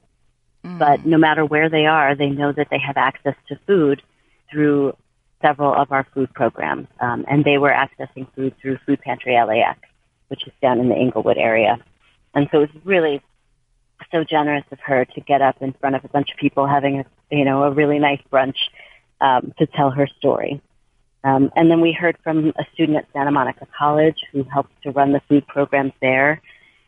but 0.62 1.04
no 1.04 1.18
matter 1.18 1.44
where 1.44 1.68
they 1.68 1.86
are, 1.86 2.14
they 2.14 2.30
know 2.30 2.52
that 2.52 2.68
they 2.70 2.78
have 2.78 2.96
access 2.96 3.34
to 3.48 3.58
food 3.66 4.02
through 4.50 4.96
several 5.40 5.74
of 5.74 5.90
our 5.90 6.06
food 6.14 6.32
programs. 6.32 6.86
Um, 7.00 7.24
and 7.28 7.44
they 7.44 7.58
were 7.58 7.70
accessing 7.70 8.26
food 8.34 8.54
through 8.60 8.78
Food 8.86 9.00
Pantry 9.00 9.34
LAX, 9.34 9.80
which 10.28 10.46
is 10.46 10.52
down 10.62 10.78
in 10.78 10.88
the 10.88 10.94
Inglewood 10.94 11.36
area. 11.36 11.78
And 12.34 12.48
so 12.52 12.62
it 12.62 12.72
was 12.72 12.84
really 12.84 13.22
so 14.10 14.24
generous 14.24 14.64
of 14.70 14.78
her 14.80 15.04
to 15.04 15.20
get 15.20 15.42
up 15.42 15.60
in 15.60 15.72
front 15.74 15.96
of 15.96 16.04
a 16.04 16.08
bunch 16.08 16.30
of 16.30 16.36
people 16.36 16.66
having 16.66 17.00
a, 17.00 17.04
you 17.34 17.44
know, 17.44 17.64
a 17.64 17.70
really 17.70 17.98
nice 17.98 18.20
brunch 18.32 18.56
um, 19.20 19.52
to 19.58 19.66
tell 19.66 19.90
her 19.90 20.06
story. 20.18 20.60
Um, 21.24 21.52
and 21.54 21.70
then 21.70 21.80
we 21.80 21.92
heard 21.92 22.16
from 22.22 22.48
a 22.58 22.64
student 22.72 22.98
at 22.98 23.06
Santa 23.12 23.30
Monica 23.30 23.66
College 23.78 24.16
who 24.32 24.44
helps 24.44 24.72
to 24.82 24.90
run 24.90 25.12
the 25.12 25.20
food 25.28 25.46
programs 25.46 25.92
there 26.00 26.40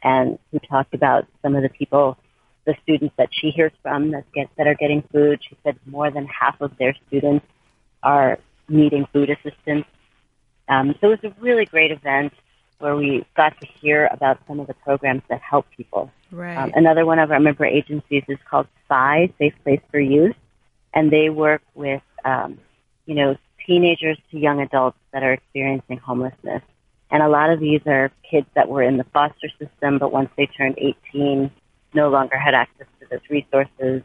and 0.03 0.39
who 0.51 0.59
talked 0.59 0.93
about 0.93 1.27
some 1.43 1.55
of 1.55 1.63
the 1.63 1.69
people 1.69 2.19
the 2.67 2.75
students 2.83 3.15
that 3.19 3.29
she 3.33 3.51
hears 3.51 3.73
from 3.83 4.13
that 4.13 4.25
get 4.33 4.49
that 4.57 4.67
are 4.67 4.75
getting 4.75 5.03
food. 5.13 5.41
She 5.49 5.57
said 5.63 5.79
more 5.87 6.11
than 6.11 6.27
half 6.27 6.61
of 6.61 6.77
their 6.79 6.95
students 7.07 7.47
are 8.03 8.39
needing 8.69 9.07
food 9.13 9.31
assistance. 9.31 9.87
Um, 10.69 10.95
so 11.01 11.11
it 11.13 11.23
was 11.23 11.33
a 11.33 11.41
really 11.41 11.67
great 11.67 11.91
event 11.91 12.33
where 12.79 12.97
we 12.97 13.25
got 13.37 13.59
to 13.61 13.67
hear 13.81 14.09
about 14.11 14.39
some 14.47 14.61
of 14.61 14.67
the 14.67 14.75
programs 14.75 15.23
that 15.29 15.41
help 15.41 15.67
people. 15.77 16.11
Right. 16.31 16.57
Um, 16.57 16.73
another 16.75 17.07
one 17.07 17.19
of 17.19 17.31
our 17.31 17.41
member 17.41 17.65
agencies 17.65 18.25
is 18.29 18.39
called 18.51 18.67
SPY, 18.85 19.33
Safe 19.39 19.55
Place 19.63 19.81
for 19.91 20.01
Youth, 20.01 20.37
and 20.93 21.11
they 21.11 21.31
work 21.31 21.63
with 21.75 22.03
um, 22.25 22.59
you 23.07 23.15
know 23.15 23.37
teenagers 23.67 24.19
to 24.31 24.39
young 24.39 24.61
adults 24.61 24.99
that 25.13 25.23
are 25.23 25.33
experiencing 25.33 25.99
homelessness. 25.99 26.63
And 27.11 27.23
a 27.23 27.29
lot 27.29 27.51
of 27.51 27.61
these 27.61 27.81
are 27.87 28.11
kids 28.29 28.47
that 28.55 28.69
were 28.69 28.83
in 28.83 28.97
the 28.97 29.05
foster 29.05 29.49
system, 29.59 29.99
but 29.99 30.13
once 30.13 30.31
they 30.37 30.47
turned 30.47 30.77
18, 30.79 31.51
no 31.95 32.11
longer 32.11 32.37
had 32.37 32.55
access 32.55 32.87
to 33.01 33.07
those 33.11 33.21
resources, 33.31 34.03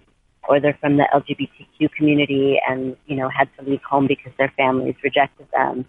or 0.48 0.60
they're 0.60 0.78
from 0.80 0.98
the 0.98 1.08
LGBTQ 1.14 1.92
community 1.92 2.60
and, 2.68 2.96
you 3.08 3.16
know, 3.16 3.30
had 3.30 3.50
to 3.58 3.70
leave 3.70 3.82
home 3.82 4.08
because 4.08 4.32
their 4.38 4.52
families 4.58 4.96
rejected 5.04 5.48
them. 5.54 5.86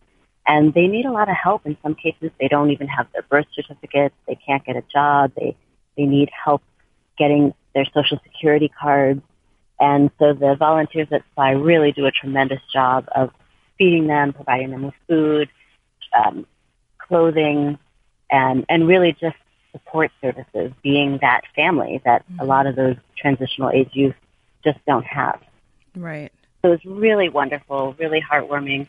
And 0.46 0.74
they 0.74 0.86
need 0.86 1.07
a 1.07 1.12
lot 1.12 1.28
of 1.28 1.36
help. 1.36 1.64
In 1.64 1.76
some 1.82 1.94
cases, 1.94 2.30
they 2.40 2.48
don't 2.48 2.70
even 2.70 2.88
have 2.88 3.07
their 3.12 3.22
birth 3.22 3.46
certificates. 3.55 4.14
They 4.26 4.34
can't 4.34 4.64
get 4.64 4.76
a 4.76 4.82
job. 4.92 5.32
They, 5.36 5.57
they 5.96 6.05
need 6.05 6.30
help 6.44 6.62
getting 7.18 7.55
their 7.74 7.86
social 7.94 8.18
security 8.24 8.68
cards. 8.68 9.22
And 9.78 10.11
so 10.18 10.34
the 10.34 10.57
volunteers 10.59 11.09
at 11.12 11.22
SPY 11.32 11.53
really 11.53 11.92
do 11.92 12.07
a 12.07 12.11
tremendous 12.11 12.61
job 12.72 13.09
of 13.14 13.30
feeding 13.78 14.09
them, 14.09 14.32
providing 14.32 14.70
them 14.70 14.82
with 14.82 14.94
food, 15.09 15.48
um, 16.18 16.46
clothing, 16.98 17.78
and, 18.30 18.66
and 18.68 18.86
really 18.86 19.16
just 19.20 19.36
support 19.73 20.11
services, 20.21 20.73
being 20.83 21.18
that 21.21 21.43
family 21.55 22.01
that 22.05 22.25
a 22.39 22.45
lot 22.45 22.66
of 22.66 22.75
mm-hmm. 22.75 22.89
those 22.89 22.97
transitional 23.16 23.71
age 23.71 23.91
youth 23.93 24.14
just 24.64 24.79
don't 24.87 25.07
have. 25.07 25.41
right. 25.97 26.33
So 26.62 26.68
it 26.68 26.85
was 26.85 26.85
really 26.85 27.31
wonderful, 27.31 27.95
really 27.99 28.21
heartwarming, 28.21 28.87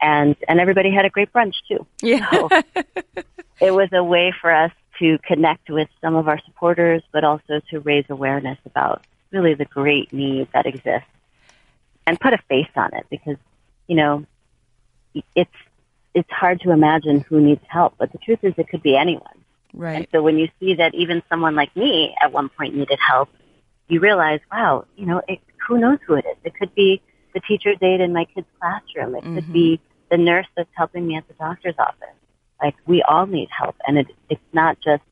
and 0.00 0.34
and 0.48 0.58
everybody 0.58 0.90
had 0.90 1.04
a 1.04 1.10
great 1.10 1.32
brunch 1.32 1.54
too. 1.68 1.86
Yeah. 2.00 2.28
So 2.30 2.48
it 3.60 3.70
was 3.70 3.88
a 3.92 4.02
way 4.02 4.34
for 4.40 4.50
us 4.50 4.72
to 4.98 5.18
connect 5.18 5.70
with 5.70 5.88
some 6.00 6.16
of 6.16 6.26
our 6.26 6.40
supporters, 6.44 7.02
but 7.12 7.22
also 7.22 7.60
to 7.70 7.80
raise 7.80 8.06
awareness 8.08 8.58
about 8.66 9.04
really 9.30 9.54
the 9.54 9.64
great 9.64 10.12
need 10.12 10.48
that 10.52 10.66
exists 10.66 11.06
and 12.06 12.18
put 12.20 12.32
a 12.32 12.38
face 12.48 12.68
on 12.76 12.92
it 12.94 13.06
because 13.10 13.36
you 13.86 13.96
know 13.96 14.26
it's 15.34 15.50
it's 16.14 16.30
hard 16.30 16.60
to 16.60 16.70
imagine 16.70 17.20
who 17.20 17.40
needs 17.40 17.62
help, 17.68 17.94
but 17.98 18.12
the 18.12 18.18
truth 18.18 18.40
is 18.42 18.52
it 18.58 18.68
could 18.68 18.82
be 18.82 18.96
anyone. 18.96 19.41
And 19.72 19.82
right. 19.82 20.08
so 20.12 20.22
when 20.22 20.38
you 20.38 20.48
see 20.60 20.74
that 20.74 20.94
even 20.94 21.22
someone 21.28 21.54
like 21.54 21.74
me 21.76 22.14
at 22.22 22.32
one 22.32 22.48
point 22.48 22.74
needed 22.74 22.98
help, 23.06 23.28
you 23.88 24.00
realize, 24.00 24.40
wow, 24.50 24.84
you 24.96 25.06
know, 25.06 25.22
it, 25.28 25.40
who 25.66 25.78
knows 25.78 25.98
who 26.06 26.14
it 26.14 26.24
is? 26.30 26.36
It 26.44 26.54
could 26.54 26.74
be 26.74 27.02
the 27.34 27.40
teacher's 27.40 27.78
aide 27.82 28.00
in 28.00 28.12
my 28.12 28.26
kid's 28.26 28.46
classroom. 28.60 29.14
It 29.16 29.22
could 29.22 29.52
be 29.52 29.78
mm-hmm. 29.78 30.06
the 30.10 30.18
nurse 30.18 30.46
that's 30.56 30.70
helping 30.74 31.06
me 31.06 31.16
at 31.16 31.26
the 31.28 31.34
doctor's 31.34 31.74
office. 31.78 32.16
Like 32.62 32.74
we 32.86 33.02
all 33.02 33.26
need 33.26 33.48
help, 33.56 33.76
and 33.86 33.98
it, 33.98 34.06
it's 34.30 34.40
not 34.52 34.78
just 34.80 35.02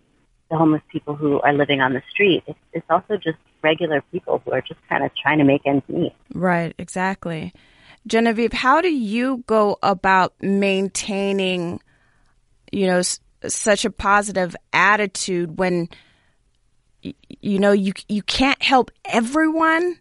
the 0.51 0.57
homeless 0.57 0.83
people 0.91 1.17
who 1.17 1.41
are 1.41 1.53
living 1.53 1.81
on 1.81 1.95
the 1.95 2.03
street. 2.11 2.43
It's, 2.47 2.59
it's 2.73 2.87
also 2.89 3.17
just 3.17 3.39
regular 3.63 4.03
people 4.13 4.43
who 4.45 4.53
are 4.53 4.61
just 4.61 4.81
kind 4.89 5.05
of 5.05 5.11
trying 5.17 5.39
to 5.39 5.45
make 5.45 5.63
ends 5.67 5.85
meet. 5.89 6.13
Right, 6.33 6.75
exactly. 6.79 7.53
Genevieve, 8.07 8.53
how 8.53 8.81
do 8.81 8.89
you 8.89 9.45
go 9.47 9.79
about 9.83 10.35
maintaining, 10.41 11.81
you 12.73 12.87
know, 12.87 13.03
such 13.49 13.85
a 13.85 13.91
positive 13.91 14.55
attitude 14.73 15.59
when, 15.59 15.89
you 17.03 17.59
know, 17.59 17.73
you 17.73 17.93
you 18.09 18.23
can't 18.23 18.63
help 18.63 18.91
everyone, 19.05 19.99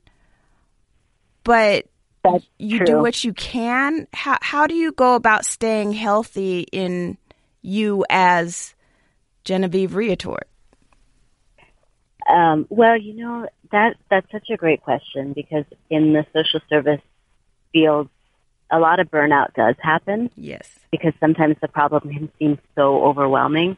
but 1.43 1.85
That's 2.23 2.45
you 2.57 2.77
true. 2.77 2.85
do 2.85 2.99
what 2.99 3.23
you 3.23 3.33
can. 3.33 4.07
How 4.13 4.37
how 4.41 4.67
do 4.67 4.75
you 4.75 4.91
go 4.91 5.15
about 5.15 5.45
staying 5.45 5.93
healthy 5.93 6.61
in 6.71 7.17
you 7.61 8.05
as 8.09 8.75
Genevieve 9.43 9.91
Riutort? 9.91 10.43
Um, 12.29 12.67
well, 12.69 12.97
you 12.99 13.15
know 13.15 13.47
that 13.71 13.95
that's 14.09 14.31
such 14.31 14.49
a 14.51 14.57
great 14.57 14.83
question 14.83 15.33
because 15.33 15.65
in 15.89 16.13
the 16.13 16.25
social 16.33 16.59
service 16.69 17.01
field, 17.73 18.09
a 18.71 18.79
lot 18.79 18.99
of 18.99 19.09
burnout 19.09 19.53
does 19.53 19.75
happen 19.81 20.29
Yes. 20.35 20.78
Because 20.91 21.13
sometimes 21.19 21.55
the 21.61 21.67
problem 21.67 22.13
can 22.13 22.31
seem 22.39 22.59
so 22.75 23.03
overwhelming. 23.03 23.77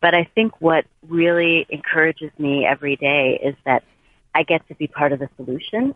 But 0.00 0.14
I 0.14 0.28
think 0.34 0.60
what 0.60 0.86
really 1.06 1.66
encourages 1.68 2.30
me 2.38 2.64
every 2.64 2.96
day 2.96 3.40
is 3.42 3.54
that 3.64 3.82
I 4.34 4.44
get 4.44 4.66
to 4.68 4.74
be 4.74 4.86
part 4.86 5.12
of 5.12 5.18
the 5.18 5.28
solution 5.36 5.94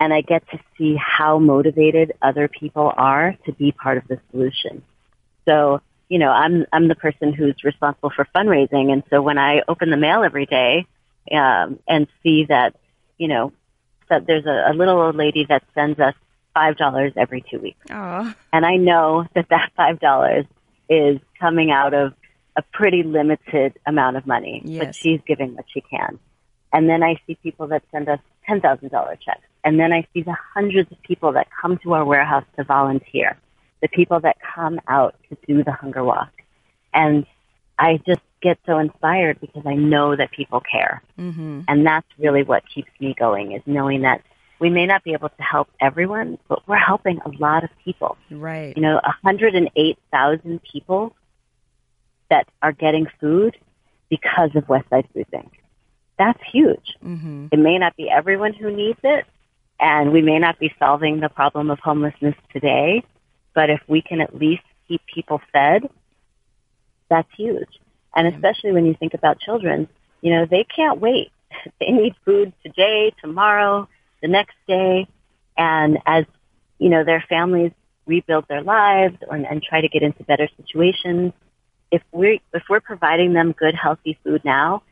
and 0.00 0.12
I 0.12 0.22
get 0.22 0.48
to 0.50 0.58
see 0.76 0.96
how 0.96 1.38
motivated 1.38 2.12
other 2.22 2.48
people 2.48 2.92
are 2.96 3.36
to 3.44 3.52
be 3.52 3.72
part 3.72 3.98
of 3.98 4.08
the 4.08 4.20
solution. 4.30 4.82
So, 5.46 5.80
you 6.08 6.18
know, 6.18 6.30
I'm, 6.30 6.66
I'm 6.72 6.88
the 6.88 6.94
person 6.94 7.32
who's 7.32 7.62
responsible 7.64 8.10
for 8.10 8.26
fundraising. 8.34 8.92
And 8.92 9.02
so 9.10 9.22
when 9.22 9.38
I 9.38 9.62
open 9.68 9.90
the 9.90 9.96
mail 9.96 10.22
every 10.22 10.46
day, 10.46 10.86
um, 11.32 11.78
and 11.88 12.06
see 12.22 12.44
that, 12.44 12.76
you 13.18 13.28
know, 13.28 13.52
that 14.08 14.26
there's 14.26 14.46
a, 14.46 14.70
a 14.70 14.74
little 14.74 15.00
old 15.00 15.16
lady 15.16 15.44
that 15.48 15.64
sends 15.74 15.98
us 15.98 16.14
$5 16.56 17.12
every 17.16 17.44
two 17.50 17.58
weeks 17.58 17.78
Oh, 17.90 18.34
and 18.52 18.64
I 18.64 18.76
know 18.76 19.26
that 19.34 19.48
that 19.50 19.72
five 19.76 20.00
dollars 20.00 20.46
is 20.88 21.18
coming 21.38 21.70
out 21.70 21.92
of 21.94 22.14
a 22.56 22.62
pretty 22.72 23.02
limited 23.02 23.74
amount 23.86 24.16
of 24.16 24.26
money, 24.26 24.62
but 24.64 24.94
she's 24.94 25.20
giving 25.26 25.54
what 25.54 25.66
she 25.72 25.82
can. 25.82 26.18
And 26.72 26.88
then 26.88 27.02
I 27.02 27.20
see 27.26 27.36
people 27.42 27.66
that 27.68 27.82
send 27.92 28.08
us 28.08 28.20
ten 28.46 28.60
thousand 28.60 28.90
dollar 28.90 29.16
checks, 29.16 29.46
and 29.64 29.78
then 29.78 29.92
I 29.92 30.06
see 30.14 30.22
the 30.22 30.36
hundreds 30.54 30.90
of 30.90 31.02
people 31.02 31.32
that 31.32 31.48
come 31.60 31.78
to 31.84 31.94
our 31.94 32.04
warehouse 32.04 32.44
to 32.56 32.64
volunteer, 32.64 33.36
the 33.82 33.88
people 33.88 34.20
that 34.20 34.36
come 34.54 34.80
out 34.88 35.14
to 35.28 35.36
do 35.46 35.62
the 35.62 35.72
hunger 35.72 36.02
walk, 36.02 36.32
and 36.94 37.26
I 37.78 38.00
just 38.06 38.20
get 38.42 38.58
so 38.66 38.78
inspired 38.78 39.40
because 39.40 39.64
I 39.66 39.74
know 39.74 40.16
that 40.16 40.30
people 40.30 40.60
care. 40.60 41.02
mm-hmm. 41.18 41.62
And 41.68 41.86
that's 41.86 42.06
really 42.18 42.42
what 42.42 42.62
keeps 42.72 42.90
me 43.00 43.14
going 43.18 43.52
is 43.52 43.62
knowing 43.66 44.02
that 44.02 44.22
we 44.58 44.70
may 44.70 44.86
not 44.86 45.04
be 45.04 45.12
able 45.12 45.28
to 45.28 45.42
help 45.42 45.68
everyone, 45.80 46.38
but 46.48 46.66
we're 46.66 46.76
helping 46.76 47.18
a 47.24 47.30
lot 47.38 47.64
of 47.64 47.70
people. 47.84 48.16
right. 48.30 48.76
You 48.76 48.82
know, 48.82 48.94
108,000 48.94 50.60
people 50.62 51.14
that 52.30 52.48
are 52.62 52.72
getting 52.72 53.06
food 53.20 53.56
because 54.08 54.50
of 54.54 54.64
Westside 54.64 55.06
Food 55.12 55.30
Bank. 55.30 55.52
That's 56.18 56.40
huge. 56.50 56.96
Mm-hmm. 57.04 57.48
It 57.52 57.58
may 57.58 57.78
not 57.78 57.96
be 57.96 58.08
everyone 58.08 58.54
who 58.54 58.74
needs 58.74 58.98
it, 59.02 59.26
and 59.78 60.12
we 60.12 60.22
may 60.22 60.38
not 60.38 60.58
be 60.58 60.72
solving 60.78 61.20
the 61.20 61.28
problem 61.28 61.70
of 61.70 61.78
homelessness 61.78 62.34
today, 62.52 63.04
but 63.54 63.68
if 63.68 63.80
we 63.86 64.00
can 64.00 64.20
at 64.20 64.34
least 64.34 64.62
keep 64.88 65.02
people 65.12 65.40
fed, 65.52 65.88
that's 67.10 67.28
huge. 67.36 67.68
And 68.14 68.26
especially 68.34 68.72
when 68.72 68.86
you 68.86 68.94
think 68.94 69.12
about 69.12 69.38
children, 69.38 69.88
you 70.22 70.32
know, 70.32 70.46
they 70.46 70.64
can't 70.64 71.00
wait. 71.00 71.30
They 71.80 71.90
need 71.90 72.14
food 72.24 72.52
today, 72.62 73.12
tomorrow, 73.20 73.88
the 74.22 74.28
next 74.28 74.56
day. 74.66 75.06
And 75.56 75.98
as, 76.06 76.24
you 76.78 76.88
know, 76.88 77.04
their 77.04 77.24
families 77.28 77.72
rebuild 78.06 78.46
their 78.48 78.62
lives 78.62 79.16
or, 79.28 79.36
and 79.36 79.62
try 79.62 79.80
to 79.80 79.88
get 79.88 80.02
into 80.02 80.22
better 80.24 80.48
situations, 80.56 81.32
if 81.90 82.02
we're, 82.12 82.38
if 82.52 82.62
we're 82.68 82.80
providing 82.80 83.32
them 83.32 83.52
good, 83.52 83.74
healthy 83.74 84.18
food 84.22 84.44
now, 84.44 84.82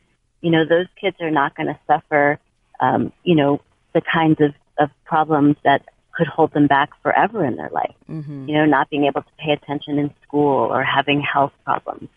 you 0.41 0.51
know, 0.51 0.65
those 0.65 0.87
kids 1.01 1.17
are 1.21 1.31
not 1.31 1.57
going 1.57 1.69
to 1.69 1.79
suffer, 1.87 2.39
um, 2.81 3.13
you 3.23 3.35
know, 3.35 3.61
the 3.95 4.01
kinds 4.01 4.41
of, 4.41 4.53
of 4.79 4.91
problems 5.05 5.57
that 5.65 5.83
could 6.15 6.27
hold 6.27 6.53
them 6.53 6.67
back 6.67 6.91
forever 7.03 7.45
in 7.45 7.57
their 7.57 7.71
life. 7.71 7.95
Mm-hmm. 8.09 8.49
You 8.49 8.55
know, 8.57 8.65
not 8.67 8.91
being 8.91 9.05
able 9.05 9.23
to 9.23 9.29
pay 9.39 9.53
attention 9.53 9.99
in 9.99 10.13
school 10.23 10.73
or 10.73 10.83
having 10.83 11.21
health 11.21 11.53
problems. 11.65 12.09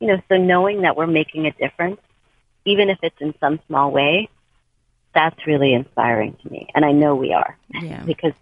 You 0.00 0.08
know, 0.08 0.22
so 0.28 0.36
knowing 0.36 0.82
that 0.82 0.96
we're 0.96 1.06
making 1.06 1.46
a 1.46 1.52
difference, 1.52 2.00
even 2.64 2.88
if 2.88 2.98
it's 3.02 3.20
in 3.20 3.34
some 3.40 3.60
small 3.66 3.90
way, 3.90 4.28
that's 5.14 5.46
really 5.46 5.74
inspiring 5.74 6.36
to 6.42 6.50
me. 6.50 6.68
And 6.74 6.84
I 6.84 6.92
know 6.92 7.14
we 7.14 7.32
are 7.32 7.56
Yeah. 7.80 8.02
because 8.04 8.32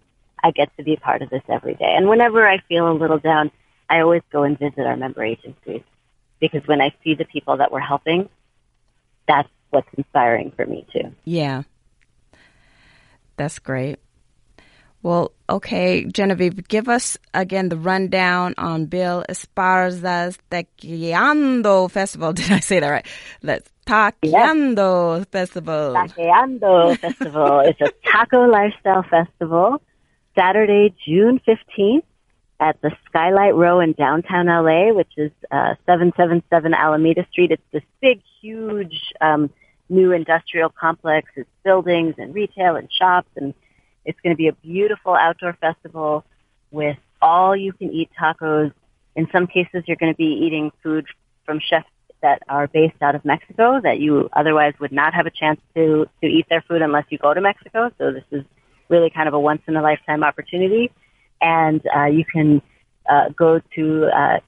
I 0.43 0.51
get 0.51 0.75
to 0.77 0.83
be 0.83 0.95
part 0.95 1.21
of 1.21 1.29
this 1.29 1.43
every 1.49 1.75
day. 1.75 1.93
And 1.95 2.07
whenever 2.07 2.47
I 2.47 2.59
feel 2.69 2.89
a 2.89 2.93
little 2.93 3.19
down, 3.19 3.51
I 3.89 3.99
always 3.99 4.21
go 4.31 4.43
and 4.43 4.57
visit 4.57 4.79
our 4.79 4.95
member 4.95 5.23
agencies 5.23 5.81
because 6.39 6.65
when 6.67 6.81
I 6.81 6.93
see 7.03 7.13
the 7.13 7.25
people 7.25 7.57
that 7.57 7.71
we're 7.71 7.79
helping, 7.81 8.29
that's 9.27 9.49
what's 9.69 9.87
inspiring 9.97 10.51
for 10.55 10.65
me 10.65 10.85
too. 10.93 11.13
Yeah. 11.25 11.63
That's 13.37 13.59
great. 13.59 13.99
Well, 15.03 15.31
okay, 15.49 16.05
Genevieve, 16.05 16.67
give 16.67 16.87
us 16.87 17.17
again 17.33 17.69
the 17.69 17.77
rundown 17.77 18.53
on 18.57 18.85
Bill 18.85 19.25
Esparza's 19.27 20.37
Taqueando 20.51 21.89
Festival. 21.89 22.33
Did 22.33 22.51
I 22.51 22.59
say 22.59 22.79
that 22.79 22.89
right? 22.89 23.05
Let's 23.41 23.69
Taqueando 23.85 25.27
Festival. 25.27 25.95
Taqueando 25.95 26.97
Festival 26.99 27.61
it's 27.61 27.81
a 27.81 27.91
taco 28.09 28.45
lifestyle 28.47 29.03
festival, 29.03 29.81
Saturday, 30.37 30.93
June 31.05 31.41
15th 31.47 32.03
at 32.59 32.79
the 32.81 32.91
Skylight 33.07 33.55
Row 33.55 33.79
in 33.79 33.93
downtown 33.93 34.45
LA, 34.45 34.93
which 34.93 35.11
is 35.17 35.31
uh, 35.49 35.73
777 35.87 36.75
Alameda 36.75 37.25
Street. 37.31 37.51
It's 37.51 37.63
this 37.71 37.83
big, 38.01 38.21
huge 38.39 39.13
um, 39.19 39.49
new 39.89 40.11
industrial 40.11 40.69
complex. 40.69 41.31
It's 41.35 41.49
buildings 41.63 42.15
and 42.19 42.35
retail 42.35 42.75
and 42.75 42.87
shops, 42.91 43.29
and 43.35 43.55
it's 44.05 44.19
going 44.21 44.33
to 44.33 44.37
be 44.37 44.47
a 44.47 44.53
beautiful 44.53 45.13
outdoor 45.13 45.53
festival 45.53 46.23
with 46.71 46.97
all 47.21 47.55
you 47.55 47.73
can 47.73 47.91
eat 47.91 48.09
tacos. 48.19 48.71
In 49.15 49.27
some 49.31 49.47
cases, 49.47 49.83
you're 49.87 49.97
going 49.97 50.11
to 50.11 50.17
be 50.17 50.45
eating 50.45 50.71
food 50.81 51.05
from 51.45 51.59
chefs 51.59 51.87
that 52.21 52.41
are 52.47 52.67
based 52.67 53.01
out 53.01 53.15
of 53.15 53.25
Mexico 53.25 53.81
that 53.81 53.99
you 53.99 54.29
otherwise 54.33 54.73
would 54.79 54.91
not 54.91 55.13
have 55.13 55.25
a 55.25 55.31
chance 55.31 55.59
to, 55.75 56.07
to 56.21 56.27
eat 56.27 56.45
their 56.49 56.61
food 56.61 56.81
unless 56.81 57.05
you 57.09 57.17
go 57.17 57.33
to 57.33 57.41
Mexico. 57.41 57.91
So 57.97 58.11
this 58.11 58.23
is 58.31 58.43
really 58.89 59.09
kind 59.09 59.27
of 59.27 59.33
a 59.33 59.39
once 59.39 59.61
in 59.67 59.75
a 59.75 59.81
lifetime 59.81 60.23
opportunity. 60.23 60.91
And 61.41 61.81
uh, 61.95 62.05
you 62.05 62.23
can 62.23 62.61
uh, 63.09 63.29
go 63.29 63.59
to 63.75 64.05
uh, 64.05 64.39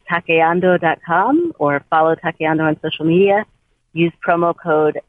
or 1.59 1.85
follow 1.89 2.15
Taqueando 2.15 2.61
on 2.61 2.79
social 2.81 3.05
media. 3.05 3.45
Use 3.93 4.13
promo 4.25 4.55
code 4.55 4.99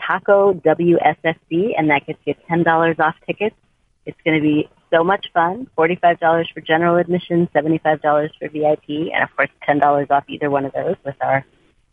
TACO 0.00 0.54
WSFB, 0.54 1.74
and 1.76 1.90
that 1.90 2.06
gets 2.06 2.18
you 2.24 2.34
$10 2.50 3.00
off 3.00 3.14
tickets. 3.26 3.56
It's 4.04 4.18
going 4.24 4.36
to 4.36 4.42
be 4.42 4.68
so 4.90 5.04
much 5.04 5.26
fun. 5.32 5.68
$45 5.78 6.52
for 6.52 6.60
general 6.60 6.96
admission, 6.96 7.48
$75 7.54 8.30
for 8.38 8.48
VIP, 8.48 9.12
and 9.12 9.22
of 9.22 9.34
course 9.36 9.50
$10 9.68 10.10
off 10.10 10.24
either 10.28 10.50
one 10.50 10.64
of 10.64 10.72
those 10.72 10.96
with 11.04 11.16
our 11.20 11.44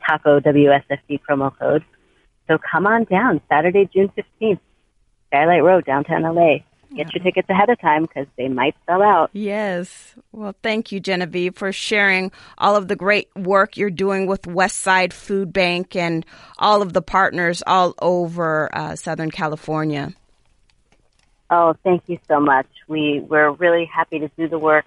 TACO 0.08 0.40
WSFB 0.40 1.20
promo 1.28 1.58
code. 1.58 1.84
So 2.48 2.58
come 2.58 2.88
on 2.88 3.04
down, 3.04 3.42
Saturday, 3.48 3.90
June 3.94 4.12
15th, 4.18 4.60
Skylight 5.28 5.64
Row, 5.64 5.82
downtown 5.82 6.24
LA. 6.24 6.60
Get 6.96 7.14
your 7.14 7.24
tickets 7.24 7.48
ahead 7.52 7.70
of 7.70 7.80
time 7.80 8.04
because 8.04 8.26
they 8.36 8.48
might 8.48 8.76
sell 8.88 9.04
out. 9.04 9.30
Yes. 9.32 10.16
Well, 10.32 10.56
thank 10.64 10.92
you, 10.92 11.00
Genevieve, 11.00 11.56
for 11.56 11.72
sharing 11.72 12.32
all 12.58 12.76
of 12.76 12.88
the 12.88 12.96
great 12.96 13.30
work 13.36 13.78
you're 13.78 13.92
doing 13.92 14.26
with 14.26 14.42
Westside 14.44 15.14
Food 15.14 15.54
Bank 15.54 15.96
and 15.96 16.26
all 16.58 16.82
of 16.82 16.94
the 16.94 17.04
partners 17.04 17.62
all 17.68 17.94
over 18.02 18.76
uh, 18.76 18.96
Southern 18.96 19.30
California. 19.30 20.16
Oh, 21.50 21.76
thank 21.84 22.04
you 22.08 22.20
so 22.28 22.40
much. 22.40 22.68
We 22.88 23.22
we're 23.22 23.50
really 23.52 23.86
happy 23.86 24.20
to 24.20 24.30
do 24.38 24.48
the 24.48 24.60
work. 24.60 24.86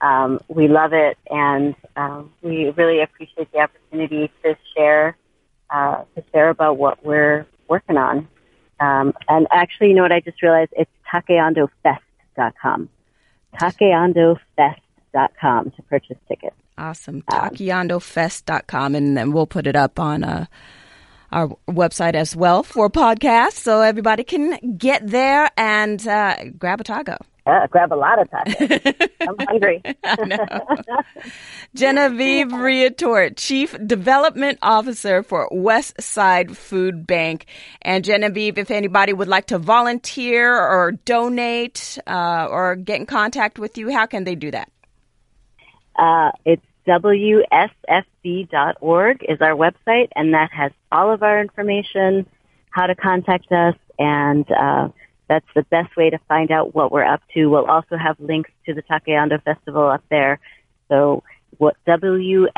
Um, 0.00 0.40
we 0.48 0.66
love 0.66 0.92
it, 0.92 1.16
and 1.30 1.76
um, 1.94 2.32
we 2.42 2.70
really 2.70 3.00
appreciate 3.00 3.52
the 3.52 3.60
opportunity 3.60 4.32
to 4.42 4.56
share 4.76 5.16
uh, 5.70 6.02
to 6.16 6.24
share 6.32 6.50
about 6.50 6.76
what 6.76 7.04
we're 7.04 7.46
working 7.68 7.96
on. 7.96 8.26
Um, 8.80 9.12
and 9.28 9.46
actually, 9.52 9.88
you 9.88 9.94
know 9.94 10.02
what? 10.02 10.12
I 10.12 10.20
just 10.20 10.42
realized 10.42 10.72
it's 10.76 10.90
taqueandofest.com. 11.12 12.88
Taqueandofest.com 13.54 15.70
to 15.70 15.82
purchase 15.82 16.16
tickets. 16.26 16.56
Awesome. 16.76 17.22
TaqueandoFest.com, 17.22 18.94
and 18.94 19.16
then 19.16 19.32
we'll 19.32 19.46
put 19.46 19.66
it 19.68 19.76
up 19.76 20.00
on 20.00 20.24
uh, 20.24 20.46
our 21.32 21.48
website 21.68 22.14
as 22.14 22.36
well 22.36 22.62
for 22.62 22.90
podcasts 22.90 23.54
so 23.54 23.80
everybody 23.80 24.24
can 24.24 24.76
get 24.76 25.06
there 25.06 25.50
and 25.56 26.06
uh, 26.06 26.36
grab 26.58 26.80
a 26.80 26.84
taco. 26.84 27.16
Yeah, 27.46 27.66
grab 27.66 27.92
a 27.92 27.96
lot 27.96 28.20
of 28.20 28.30
tacos. 28.30 29.10
I'm 29.20 29.46
hungry. 29.46 29.82
Genevieve 31.74 32.48
Riutort, 32.48 33.36
Chief 33.36 33.76
Development 33.84 34.58
Officer 34.62 35.24
for 35.24 35.48
West 35.50 36.00
Side 36.00 36.56
Food 36.56 37.04
Bank. 37.04 37.46
And 37.80 38.04
Genevieve, 38.04 38.58
if 38.58 38.70
anybody 38.70 39.12
would 39.12 39.26
like 39.26 39.46
to 39.46 39.58
volunteer 39.58 40.56
or 40.56 40.92
donate 40.92 41.98
uh, 42.06 42.46
or 42.48 42.76
get 42.76 43.00
in 43.00 43.06
contact 43.06 43.58
with 43.58 43.76
you, 43.76 43.90
how 43.90 44.06
can 44.06 44.22
they 44.22 44.36
do 44.36 44.52
that? 44.52 44.70
Uh, 45.96 46.30
it's 46.44 46.64
WSFB.org 46.86 47.66
is 49.28 49.40
our 49.40 49.54
website, 49.54 50.08
and 50.16 50.34
that 50.34 50.50
has 50.52 50.72
all 50.90 51.12
of 51.12 51.22
our 51.22 51.40
information, 51.40 52.26
how 52.70 52.86
to 52.86 52.94
contact 52.94 53.50
us, 53.52 53.76
and 53.98 54.50
uh, 54.50 54.88
that's 55.28 55.46
the 55.54 55.62
best 55.64 55.96
way 55.96 56.10
to 56.10 56.18
find 56.28 56.50
out 56.50 56.74
what 56.74 56.92
we're 56.92 57.04
up 57.04 57.22
to. 57.34 57.46
We'll 57.46 57.70
also 57.70 57.96
have 57.96 58.18
links 58.18 58.50
to 58.66 58.74
the 58.74 58.82
Taqueando 58.82 59.42
Festival 59.42 59.88
up 59.88 60.04
there. 60.10 60.40
So 60.88 61.22
what 61.58 61.76
WSFB.org. 61.86 62.54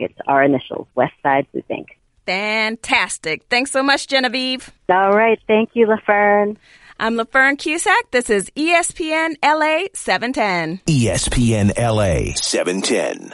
It's 0.00 0.18
our 0.26 0.42
initials, 0.42 0.86
West 0.94 1.12
Side 1.22 1.46
Food 1.52 1.68
Bank. 1.68 1.98
Fantastic. 2.26 3.44
Thanks 3.50 3.70
so 3.70 3.82
much, 3.82 4.06
Genevieve. 4.06 4.70
All 4.88 5.14
right. 5.14 5.38
Thank 5.46 5.70
you, 5.74 5.86
LaFern. 5.86 6.56
I'm 6.98 7.16
LaFern 7.16 7.58
Cusack. 7.58 8.10
This 8.12 8.30
is 8.30 8.50
ESPN 8.50 9.34
LA 9.42 9.86
710. 9.94 10.80
ESPN 10.86 11.76
LA 11.76 12.34
710. 12.36 13.30